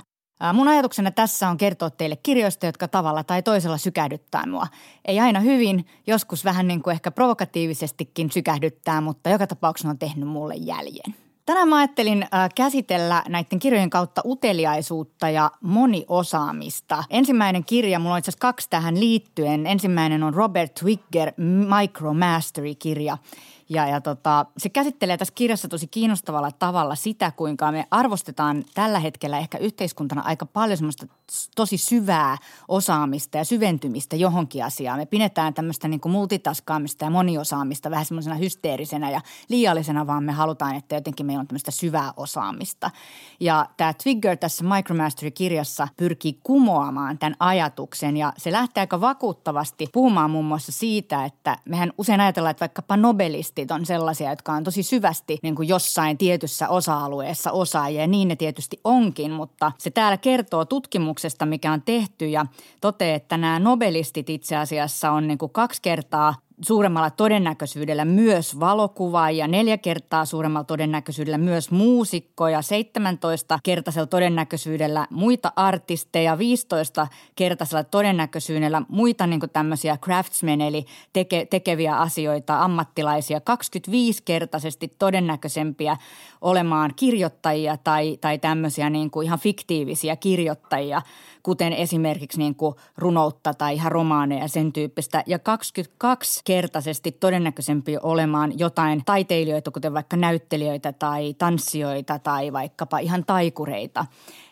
Mun 0.54 0.68
ajatuksena 0.68 1.12
tässä 1.12 1.50
on 1.50 1.58
kertoa 1.58 1.90
teille 1.90 2.16
kirjoista, 2.16 2.66
jotka 2.66 2.88
tavalla 2.88 3.24
tai 3.24 3.44
toisella 3.44 3.78
sykähdyttää 3.78 4.46
mua. 4.46 4.68
Ei 5.06 5.20
aina 5.20 5.40
hyvin, 5.40 5.86
joskus 6.08 6.46
vähän 6.46 6.68
niin 6.68 6.84
kuin 6.84 6.92
ehkä 6.92 7.12
provokatiivisestikin 7.12 8.32
sykähdyttää, 8.32 9.02
mutta 9.02 9.30
joka 9.30 9.48
tapauksessa 9.48 9.90
on 9.90 10.00
tehnyt 10.00 10.30
mulle 10.30 10.56
jäljen. 10.56 11.16
Tänään 11.50 11.68
mä 11.68 11.78
ajattelin 11.78 12.28
käsitellä 12.56 13.24
näiden 13.28 13.60
kirjojen 13.60 13.90
kautta 13.90 14.22
uteliaisuutta 14.26 15.30
ja 15.30 15.52
moniosaamista. 15.62 17.04
Ensimmäinen 17.10 17.66
kirja, 17.66 18.00
mulla 18.00 18.14
on 18.14 18.20
itse 18.20 18.30
asiassa 18.30 18.48
kaksi 18.48 18.70
tähän 18.70 19.00
liittyen. 19.00 19.68
Ensimmäinen 19.68 20.24
on 20.24 20.34
Robert 20.34 20.74
Twigger 20.74 21.32
Micromastery-kirja– 21.80 23.18
ja, 23.70 23.88
ja 23.88 24.02
tota, 24.02 24.46
se 24.58 24.70
käsittelee 24.70 25.18
tässä 25.18 25.34
kirjassa 25.36 25.68
tosi 25.68 25.88
kiinnostavalla 25.88 26.52
tavalla 26.52 26.96
sitä, 26.96 27.32
kuinka 27.32 27.72
me 27.72 27.86
arvostetaan 27.92 28.64
tällä 28.74 29.00
hetkellä 29.00 29.40
ehkä 29.40 29.58
yhteiskuntana 29.58 30.22
aika 30.22 30.46
paljon 30.46 30.78
semmoista 30.78 31.08
tosi 31.56 31.78
syvää 31.78 32.38
osaamista 32.68 33.38
ja 33.38 33.46
syventymistä 33.46 34.16
johonkin 34.16 34.66
asiaan. 34.66 35.00
Me 35.00 35.06
pidetään 35.06 35.54
tämmöistä 35.54 35.88
niin 35.88 36.00
kuin 36.00 36.12
multitaskaamista 36.12 37.06
ja 37.06 37.10
moniosaamista 37.10 37.92
vähän 37.92 38.06
semmoisena 38.06 38.36
hysteerisenä 38.36 39.12
ja 39.12 39.22
liiallisena, 39.50 40.08
vaan 40.08 40.24
me 40.24 40.32
halutaan, 40.32 40.76
että 40.76 40.96
jotenkin 40.96 41.26
meillä 41.26 41.42
on 41.42 41.48
tämmöistä 41.48 41.72
syvää 41.72 42.14
osaamista. 42.18 42.92
Ja 43.40 43.66
tämä 43.78 43.94
Twigger 43.94 44.38
tässä 44.38 44.66
Micromastery-kirjassa 44.66 45.88
pyrkii 45.98 46.40
kumoamaan 46.44 47.18
tämän 47.18 47.36
ajatuksen 47.40 48.18
ja 48.18 48.34
se 48.38 48.52
lähtee 48.52 48.82
aika 48.82 49.02
vakuuttavasti 49.02 49.88
puhumaan 49.94 50.32
muun 50.32 50.46
muassa 50.46 50.72
siitä, 50.72 51.26
että 51.26 51.58
mehän 51.66 51.94
usein 51.98 52.22
ajatellaan, 52.22 52.52
että 52.52 52.60
vaikkapa 52.60 52.98
nobelisti 52.98 53.59
artistit 53.60 53.72
on 53.72 53.86
sellaisia, 53.86 54.30
jotka 54.30 54.54
on 54.54 54.64
tosi 54.64 54.84
syvästi 54.84 55.38
niin 55.44 55.56
kuin 55.56 55.68
jossain 55.68 56.18
tietyssä 56.18 56.70
osa-alueessa 56.70 57.52
osaajia. 57.52 58.02
Ja 58.02 58.08
niin 58.08 58.28
ne 58.28 58.36
tietysti 58.36 58.80
onkin, 58.84 59.32
mutta 59.32 59.72
se 59.78 59.90
täällä 59.90 60.18
kertoo 60.18 60.66
tutkimuksesta, 60.66 61.46
mikä 61.46 61.74
on 61.74 61.82
tehty 61.82 62.28
ja 62.28 62.46
toteaa, 62.82 63.16
että 63.16 63.38
nämä 63.38 63.60
nobelistit 63.60 64.30
itse 64.30 64.56
asiassa 64.56 65.12
on 65.12 65.28
niin 65.28 65.38
kuin 65.38 65.52
kaksi 65.52 65.82
kertaa 65.82 66.36
suuremmalla 66.62 67.10
todennäköisyydellä 67.10 68.06
myös 68.06 68.60
valokuvaajia, 68.60 69.48
neljä 69.48 69.78
kertaa 69.78 70.26
suuremmalla 70.26 70.64
todennäköisyydellä 70.64 71.38
myös 71.38 71.72
muusikkoja, 71.72 72.62
17 72.62 73.60
kertaisella 73.64 74.08
todennäköisyydellä 74.08 75.08
muita 75.10 75.52
artisteja, 75.56 76.38
15 76.38 77.08
kertaisella 77.36 77.84
todennäköisyydellä 77.84 78.82
muita 78.90 79.28
niin 79.28 79.40
tämmöisiä 79.54 79.98
craftsmen 79.98 80.62
eli 80.62 80.86
teke, 81.14 81.46
tekeviä 81.46 81.98
asioita, 81.98 82.64
ammattilaisia, 82.64 83.42
25 83.42 84.24
kertaisesti 84.26 84.96
todennäköisempiä 85.00 85.98
olemaan 86.42 86.94
kirjoittajia 86.96 87.78
tai, 87.78 88.18
tai 88.22 88.40
tämmöisiä 88.40 88.90
niin 88.90 89.12
kuin 89.12 89.26
ihan 89.26 89.40
fiktiivisiä 89.40 90.16
kirjoittajia, 90.16 91.02
kuten 91.44 91.74
esimerkiksi 91.74 92.40
niin 92.40 92.56
kuin 92.56 92.76
runoutta 92.98 93.54
tai 93.54 93.76
ihan 93.76 93.92
romaaneja 93.92 94.48
sen 94.48 94.74
tyyppistä. 94.74 95.24
Ja 95.28 95.40
22 95.40 96.42
kertaisesti 96.44 97.12
todennäköisempi 97.12 97.98
olemaan 98.04 98.60
jotain 98.60 99.02
taiteilijoita, 99.06 99.72
kuten 99.72 99.94
vaikka 99.94 100.18
näyttelijöitä 100.18 100.94
tai 100.94 101.34
tanssijoita 101.34 102.20
tai 102.20 102.54
vaikkapa 102.54 103.00
ihan 103.00 103.26
taikureita. 103.26 104.06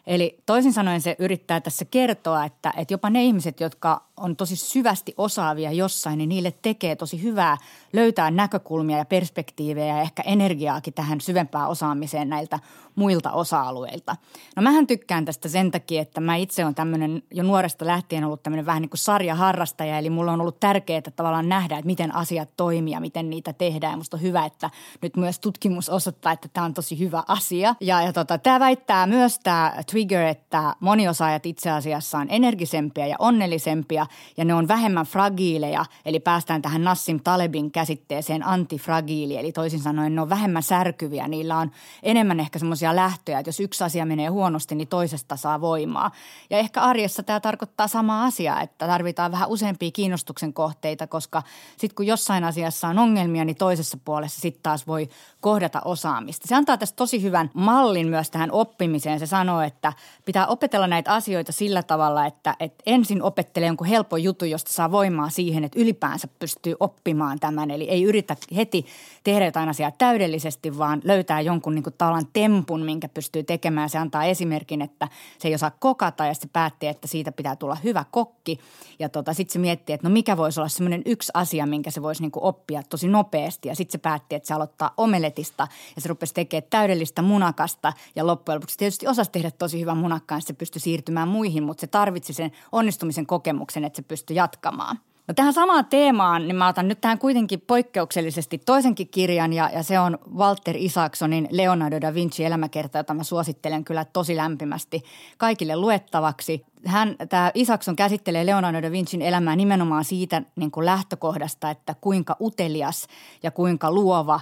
Eli 0.07 0.39
toisin 0.45 0.73
sanoen 0.73 1.01
se 1.01 1.15
yrittää 1.19 1.61
tässä 1.61 1.85
kertoa, 1.85 2.45
että, 2.45 2.73
että 2.77 2.93
jopa 2.93 3.09
ne 3.09 3.23
ihmiset, 3.23 3.59
jotka 3.59 4.01
on 4.17 4.35
tosi 4.35 4.55
syvästi 4.55 5.13
osaavia 5.17 5.71
jossain, 5.71 6.17
niin 6.17 6.29
niille 6.29 6.53
tekee 6.61 6.95
tosi 6.95 7.23
hyvää 7.23 7.57
löytää 7.93 8.31
näkökulmia 8.31 8.97
ja 8.97 9.05
perspektiivejä 9.05 9.97
ja 9.97 10.01
ehkä 10.01 10.23
energiaakin 10.25 10.93
tähän 10.93 11.21
syvempään 11.21 11.69
osaamiseen 11.69 12.29
näiltä 12.29 12.59
muilta 12.95 13.31
osa-alueilta. 13.31 14.15
No 14.55 14.61
mähän 14.61 14.87
tykkään 14.87 15.25
tästä 15.25 15.49
sen 15.49 15.71
takia, 15.71 16.01
että 16.01 16.21
mä 16.21 16.35
itse 16.35 16.63
olen 16.63 16.75
tämmöinen 16.77 17.23
jo 17.31 17.43
nuoresta 17.43 17.85
lähtien 17.85 18.23
ollut 18.23 18.43
tämmöinen 18.43 18.65
vähän 18.65 18.81
niin 18.81 18.89
kuin 18.89 18.99
sarjaharrastaja, 18.99 19.97
eli 19.97 20.09
mulla 20.09 20.31
on 20.31 20.41
ollut 20.41 20.59
tärkeää 20.59 21.01
tavallaan 21.15 21.49
nähdä, 21.49 21.77
että 21.77 21.85
miten 21.85 22.15
asiat 22.15 22.49
toimii 22.57 22.93
ja 22.93 22.99
miten 22.99 23.29
niitä 23.29 23.53
tehdään. 23.53 23.93
Ja 23.93 23.97
musta 23.97 24.17
on 24.17 24.21
hyvä, 24.21 24.45
että 24.45 24.69
nyt 25.01 25.17
myös 25.17 25.39
tutkimus 25.39 25.89
osoittaa, 25.89 26.31
että 26.31 26.47
tämä 26.53 26.65
on 26.65 26.73
tosi 26.73 26.99
hyvä 26.99 27.23
asia. 27.27 27.75
Ja, 27.81 28.01
ja 28.01 28.13
tota, 28.13 28.37
tämä 28.37 28.59
väittää 28.59 29.07
myös 29.07 29.39
tämä 29.39 29.73
Trigger, 29.91 30.21
että 30.21 30.75
moniosaajat 30.79 31.45
itse 31.45 31.71
asiassa 31.71 32.17
on 32.17 32.27
energisempiä 32.29 33.07
ja 33.07 33.15
onnellisempia 33.19 34.05
ja 34.37 34.45
ne 34.45 34.53
on 34.53 34.67
vähemmän 34.67 35.05
fragiileja, 35.05 35.85
eli 36.05 36.19
päästään 36.19 36.61
tähän 36.61 36.83
Nassim 36.83 37.19
Talebin 37.23 37.71
käsitteeseen 37.71 38.47
antifragiili, 38.47 39.37
eli 39.37 39.51
toisin 39.51 39.79
sanoen 39.79 40.15
ne 40.15 40.21
on 40.21 40.29
vähemmän 40.29 40.63
särkyviä, 40.63 41.27
niillä 41.27 41.57
on 41.57 41.71
enemmän 42.03 42.39
ehkä 42.39 42.59
semmoisia 42.59 42.95
lähtöjä, 42.95 43.39
että 43.39 43.49
jos 43.49 43.59
yksi 43.59 43.83
asia 43.83 44.05
menee 44.05 44.27
huonosti, 44.27 44.75
niin 44.75 44.87
toisesta 44.87 45.35
saa 45.35 45.61
voimaa. 45.61 46.11
Ja 46.49 46.57
ehkä 46.67 46.81
arjessa 46.81 47.23
tämä 47.23 47.39
tarkoittaa 47.39 47.87
samaa 47.87 48.25
asiaa, 48.25 48.61
että 48.61 48.87
tarvitaan 48.87 49.31
vähän 49.31 49.49
useampia 49.49 49.91
kiinnostuksen 49.91 50.53
kohteita, 50.53 51.07
koska 51.07 51.43
sitten 51.77 51.95
kun 51.95 52.07
jossain 52.07 52.43
asiassa 52.43 52.87
on 52.87 52.99
ongelmia, 52.99 53.45
niin 53.45 53.55
toisessa 53.55 53.97
puolessa 54.05 54.41
sitten 54.41 54.63
taas 54.63 54.87
voi 54.87 55.09
kohdata 55.41 55.81
osaamista. 55.85 56.47
Se 56.47 56.55
antaa 56.55 56.77
tästä 56.77 56.95
tosi 56.95 57.21
hyvän 57.21 57.51
mallin 57.53 58.07
myös 58.07 58.31
tähän 58.31 58.51
oppimiseen. 58.51 59.19
Se 59.19 59.25
sanoo, 59.25 59.61
että 59.61 59.93
pitää 60.25 60.47
opetella 60.47 60.87
näitä 60.87 61.13
asioita 61.13 61.51
sillä 61.51 61.83
tavalla, 61.83 62.25
että, 62.25 62.55
että 62.59 62.83
ensin 62.85 63.23
opettelee 63.23 63.67
jonkun 63.67 63.87
helppo 63.87 64.17
juttu, 64.17 64.45
josta 64.45 64.73
saa 64.73 64.91
voimaa 64.91 65.29
siihen, 65.29 65.63
että 65.63 65.79
ylipäänsä 65.79 66.27
pystyy 66.39 66.75
oppimaan 66.79 67.39
tämän. 67.39 67.71
Eli 67.71 67.89
ei 67.89 68.03
yritä 68.03 68.35
heti 68.55 68.85
tehdä 69.23 69.45
jotain 69.45 69.69
asiaa 69.69 69.91
täydellisesti, 69.91 70.77
vaan 70.77 71.01
löytää 71.03 71.41
jonkun 71.41 71.75
niin 71.75 71.83
kuin 71.83 71.95
tavallaan 71.97 72.27
tempun, 72.33 72.81
minkä 72.85 73.09
pystyy 73.09 73.43
tekemään. 73.43 73.89
Se 73.89 73.97
antaa 73.97 74.23
esimerkin, 74.23 74.81
että 74.81 75.07
se 75.39 75.47
ei 75.47 75.55
osaa 75.55 75.71
kokata 75.79 76.25
ja 76.25 76.33
se 76.33 76.47
päätti, 76.57 76.87
että 76.87 77.07
siitä 77.07 77.31
pitää 77.31 77.55
tulla 77.55 77.77
hyvä 77.83 78.05
kokki. 78.11 78.59
Ja 78.99 79.09
tota, 79.09 79.33
sitten 79.33 79.53
se 79.53 79.59
miettii, 79.59 79.93
että 79.93 80.07
no 80.07 80.13
mikä 80.13 80.37
voisi 80.37 80.59
olla 80.59 80.69
semmoinen 80.69 81.01
yksi 81.05 81.31
asia, 81.33 81.65
minkä 81.65 81.91
se 81.91 82.01
voisi 82.01 82.21
niin 82.21 82.31
kuin 82.31 82.43
oppia 82.43 82.83
tosi 82.89 83.07
nopeasti. 83.07 83.67
Ja 83.67 83.75
sitten 83.75 83.91
se 83.91 83.97
päätti, 83.97 84.35
että 84.35 84.47
se 84.47 84.53
aloittaa 84.53 84.93
omeletista 84.97 85.67
ja 85.95 86.01
se 86.01 86.09
rupesi 86.09 86.33
tekemään 86.33 86.67
täydellistä 86.69 87.21
munakasta. 87.21 87.93
Ja 88.15 88.27
loppujen 88.27 88.55
lopuksi 88.55 88.77
tietysti 88.77 89.07
osasi 89.07 89.31
tehdä 89.31 89.51
tosi 89.51 89.81
hyvän 89.81 89.97
munakkaan, 89.97 90.41
se 90.41 90.53
pystyi 90.53 90.81
siirtymään 90.81 91.27
muihin, 91.27 91.63
mutta 91.63 91.81
se 91.81 91.87
tarvitsi 91.87 92.33
sen 92.33 92.51
onnistumisen 92.71 93.25
kokemuksen, 93.25 93.83
että 93.83 93.97
se 93.97 94.01
pystyi 94.01 94.35
jatkamaan. 94.35 94.99
No 95.27 95.33
tähän 95.33 95.53
samaan 95.53 95.85
teemaan, 95.85 96.47
niin 96.47 96.55
mä 96.55 96.67
otan 96.67 96.87
nyt 96.87 97.01
tähän 97.01 97.19
kuitenkin 97.19 97.61
poikkeuksellisesti 97.61 98.57
toisenkin 98.57 99.07
kirjan 99.07 99.53
ja, 99.53 99.69
ja 99.73 99.83
se 99.83 99.99
on 99.99 100.17
Walter 100.35 100.75
Isaacsonin 100.77 101.47
Leonardo 101.51 102.01
da 102.01 102.13
Vinci 102.13 102.45
elämäkerta, 102.45 102.97
jota 102.97 103.13
mä 103.13 103.23
suosittelen 103.23 103.83
kyllä 103.83 104.05
tosi 104.05 104.35
lämpimästi 104.35 105.03
kaikille 105.37 105.75
luettavaksi. 105.75 106.65
Hän, 106.85 107.15
tämä 107.29 107.51
Isaacson 107.53 107.95
käsittelee 107.95 108.45
Leonardo 108.45 108.81
da 108.81 108.91
Vincin 108.91 109.21
elämää 109.21 109.55
nimenomaan 109.55 110.05
siitä 110.05 110.41
niin 110.55 110.71
kuin 110.71 110.85
lähtökohdasta, 110.85 111.69
että 111.69 111.95
kuinka 112.01 112.35
utelias 112.41 113.07
ja 113.43 113.51
kuinka 113.51 113.91
luova 113.91 114.39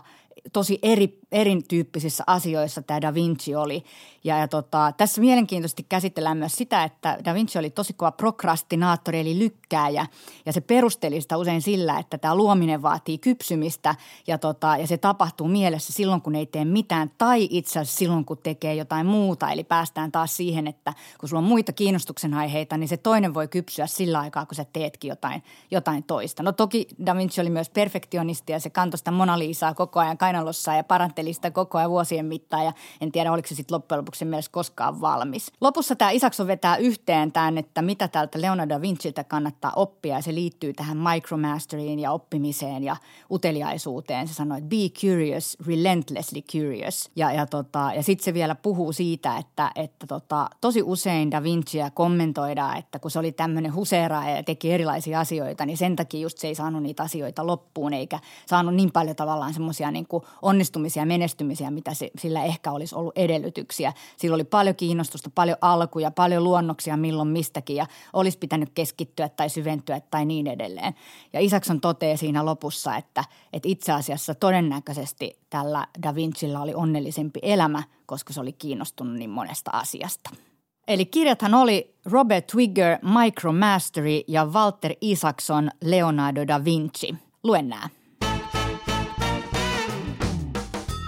tosi 0.54 0.80
eri, 0.84 1.20
erityyppisissä 1.32 2.24
asioissa 2.28 2.82
tämä 2.82 3.02
Da 3.02 3.14
Vinci 3.14 3.56
oli. 3.56 3.84
Ja, 4.24 4.38
ja 4.38 4.48
tota, 4.48 4.93
tässä 4.98 5.22
mielenkiintoisesti 5.22 5.86
käsitellään 5.89 6.38
myös 6.38 6.56
sitä, 6.56 6.84
että 6.84 7.18
Da 7.26 7.34
Vinci 7.34 7.60
oli 7.60 7.70
tosi 7.70 7.93
kova 7.93 8.12
prokrastinaattori 8.12 9.20
eli 9.20 9.39
lykkääjä. 9.39 10.08
Ja 10.46 10.54
se 10.54 10.62
perusteli 10.62 11.22
sitä 11.22 11.38
usein 11.38 11.62
sillä, 11.62 12.00
että 12.00 12.18
tämä 12.18 12.36
luominen 12.36 12.82
vaatii 12.82 13.18
kypsymistä 13.18 13.96
ja, 14.28 14.38
tota, 14.38 14.78
ja 14.78 14.88
se 14.88 14.98
tapahtuu 14.98 15.48
mielessä 15.48 15.93
silloin, 15.93 16.22
kun 16.22 16.36
ei 16.36 16.46
tee 16.46 16.66
mitään 16.66 17.12
tai 17.18 17.48
itse 17.52 17.80
asiassa 17.80 17.98
silloin, 17.98 18.26
kun 18.26 18.38
tekee 18.38 18.76
jotain 18.76 19.06
muuta. 19.06 19.52
Eli 19.52 19.64
päästään 19.64 20.12
taas 20.12 20.38
siihen, 20.38 20.68
että 20.68 20.93
kun 21.20 21.30
sulla 21.30 21.41
on 21.41 21.48
muita 21.48 21.74
kiinnostuksen 21.74 22.34
aiheita, 22.34 22.78
niin 22.78 22.88
se 22.88 22.98
toinen 22.98 23.34
voi 23.34 23.48
kypsyä 23.48 23.88
sillä 23.88 24.20
aikaa, 24.20 24.46
kun 24.46 24.56
sä 24.56 24.66
teetkin 24.74 25.10
jotain, 25.10 25.43
jotain 25.72 26.04
toista. 26.04 26.43
No 26.43 26.52
toki 26.52 26.88
Da 27.06 27.16
Vinci 27.16 27.41
oli 27.41 27.50
myös 27.50 27.70
perfektionisti 27.70 28.52
ja 28.52 28.60
se 28.60 28.70
kantoi 28.70 28.98
sitä 28.98 29.12
Mona 29.12 29.39
Lisaa 29.39 29.74
koko 29.74 30.00
ajan 30.00 30.18
kainalossa 30.36 30.73
ja 30.73 30.83
paranteli 30.83 31.33
sitä 31.33 31.51
koko 31.51 31.77
ajan 31.77 31.89
vuosien 31.89 32.25
mittaan 32.25 32.65
ja 32.65 32.73
en 33.01 33.11
tiedä, 33.11 33.31
oliko 33.31 33.47
se 33.47 33.55
sitten 33.55 33.75
loppujen 33.75 33.99
lopuksi 33.99 34.25
mielessä 34.25 34.51
koskaan 34.51 35.01
valmis. 35.01 35.51
Lopussa 35.61 35.95
tämä 35.95 36.11
Isakso 36.11 36.47
vetää 36.47 36.77
yhteen 36.77 37.31
tämän, 37.31 37.57
että 37.57 37.81
mitä 37.81 38.07
tältä 38.07 38.41
Leonardo 38.41 38.75
da 38.75 38.81
Vinciltä 38.81 39.23
kannattaa 39.23 39.71
oppia 39.75 40.15
ja 40.15 40.21
se 40.21 40.36
liittyy 40.36 40.73
tähän 40.73 40.97
micromasteriin 40.97 41.99
ja 41.99 42.11
oppimiseen 42.11 42.83
ja 42.83 42.95
uteliaisuuteen. 43.31 44.27
Se 44.27 44.33
sanoi, 44.33 44.57
että 44.57 44.69
be 44.69 44.89
curious, 45.01 45.57
relentlessly 45.67 46.41
curious. 46.41 47.11
Ja, 47.15 47.31
ja, 47.31 47.45
tota, 47.45 47.91
ja 47.95 48.03
sitten 48.03 48.25
se 48.25 48.33
vielä 48.33 48.55
puhuu 48.55 48.93
siitä, 48.93 49.38
että, 49.38 49.71
että 49.75 50.07
tota, 50.07 50.49
tosi 50.61 50.83
usein 50.83 51.31
Da 51.31 51.43
Vinciä 51.43 51.89
kommentoidaan, 51.89 52.77
että 52.77 52.99
kun 52.99 53.11
se 53.11 53.19
oli 53.19 53.31
tämmöinen 53.31 53.75
huseeraaja 53.75 54.36
ja 54.36 54.43
teki 54.43 54.71
erilaisia 54.71 55.19
asioita, 55.19 55.65
niin 55.65 55.77
sen 55.77 55.95
takia 55.95 56.19
just 56.19 56.38
se 56.38 56.47
ei 56.47 56.55
saanut 56.55 56.83
niitä 56.83 57.03
asioita 57.03 57.47
loppuun 57.47 57.93
eikä 57.93 58.19
saanut 58.45 58.75
niin 58.75 58.91
paljon 58.91 59.15
tavallaan 59.15 59.53
semmoisia 59.53 59.91
niin 59.91 60.07
kuin 60.07 60.23
onnistumisia 60.41 61.01
ja 61.01 61.05
menestymisiä, 61.05 61.71
mitä 61.71 61.93
se, 61.93 62.11
sillä 62.19 62.43
ehkä 62.43 62.71
olisi 62.71 62.95
ollut 62.95 63.17
edellytyksiä. 63.17 63.93
Sillä 64.17 64.36
oli 64.36 64.43
paljon 64.43 64.76
kiinnostusta, 64.76 65.30
paljon 65.36 65.57
alkuja, 65.61 66.11
paljon 66.11 66.43
luonnoksia 66.43 66.97
milloin 66.97 67.28
mistäkin 67.28 67.76
ja 67.76 67.86
olisi 68.13 68.38
pitänyt 68.38 68.69
keskittyä 68.73 69.30
tai 69.30 69.49
syventyä 69.49 70.01
tai 70.11 70.26
niin 70.26 70.47
edelleen. 70.47 70.95
Ja 71.34 71.39
Isakson 71.39 71.82
toteaa 71.82 72.17
siinä 72.17 72.45
lopussa, 72.45 72.95
että, 72.97 73.23
että 73.53 73.69
itse 73.69 73.91
asiassa 73.91 74.36
todennäköisesti 74.36 75.39
tällä 75.49 75.88
Da 76.03 76.15
Vincilla 76.15 76.61
oli 76.61 76.73
onnellisempi 76.73 77.39
elämä, 77.43 77.84
koska 78.05 78.34
se 78.34 78.41
oli 78.41 78.53
kiinnostunut 78.53 79.13
niin 79.13 79.30
monesta 79.30 79.71
asiasta. 79.73 80.30
Eli 80.88 81.05
kirjathan 81.05 81.53
oli 81.53 81.95
Robert 82.05 82.47
Twigger, 82.47 82.97
Micromastery 83.21 84.21
ja 84.28 84.45
Walter 84.45 84.93
Isaacson, 85.01 85.71
Leonardo 85.84 86.47
da 86.47 86.65
Vinci. 86.65 87.15
Luen 87.43 87.69
nää. 87.69 87.89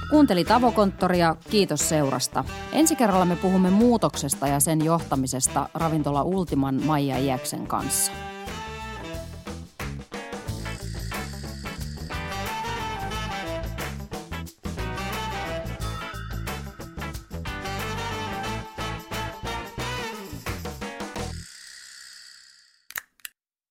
Kuuntelit 0.09 0.51
Avokonttoria, 0.51 1.35
kiitos 1.49 1.89
seurasta. 1.89 2.43
Ensi 2.71 2.95
kerralla 2.95 3.25
me 3.25 3.35
puhumme 3.35 3.69
muutoksesta 3.69 4.47
ja 4.47 4.59
sen 4.59 4.85
johtamisesta 4.85 5.69
ravintola 5.73 6.23
Ultiman 6.23 6.81
Maija 6.85 7.17
Iäksen 7.17 7.67
kanssa. 7.67 8.11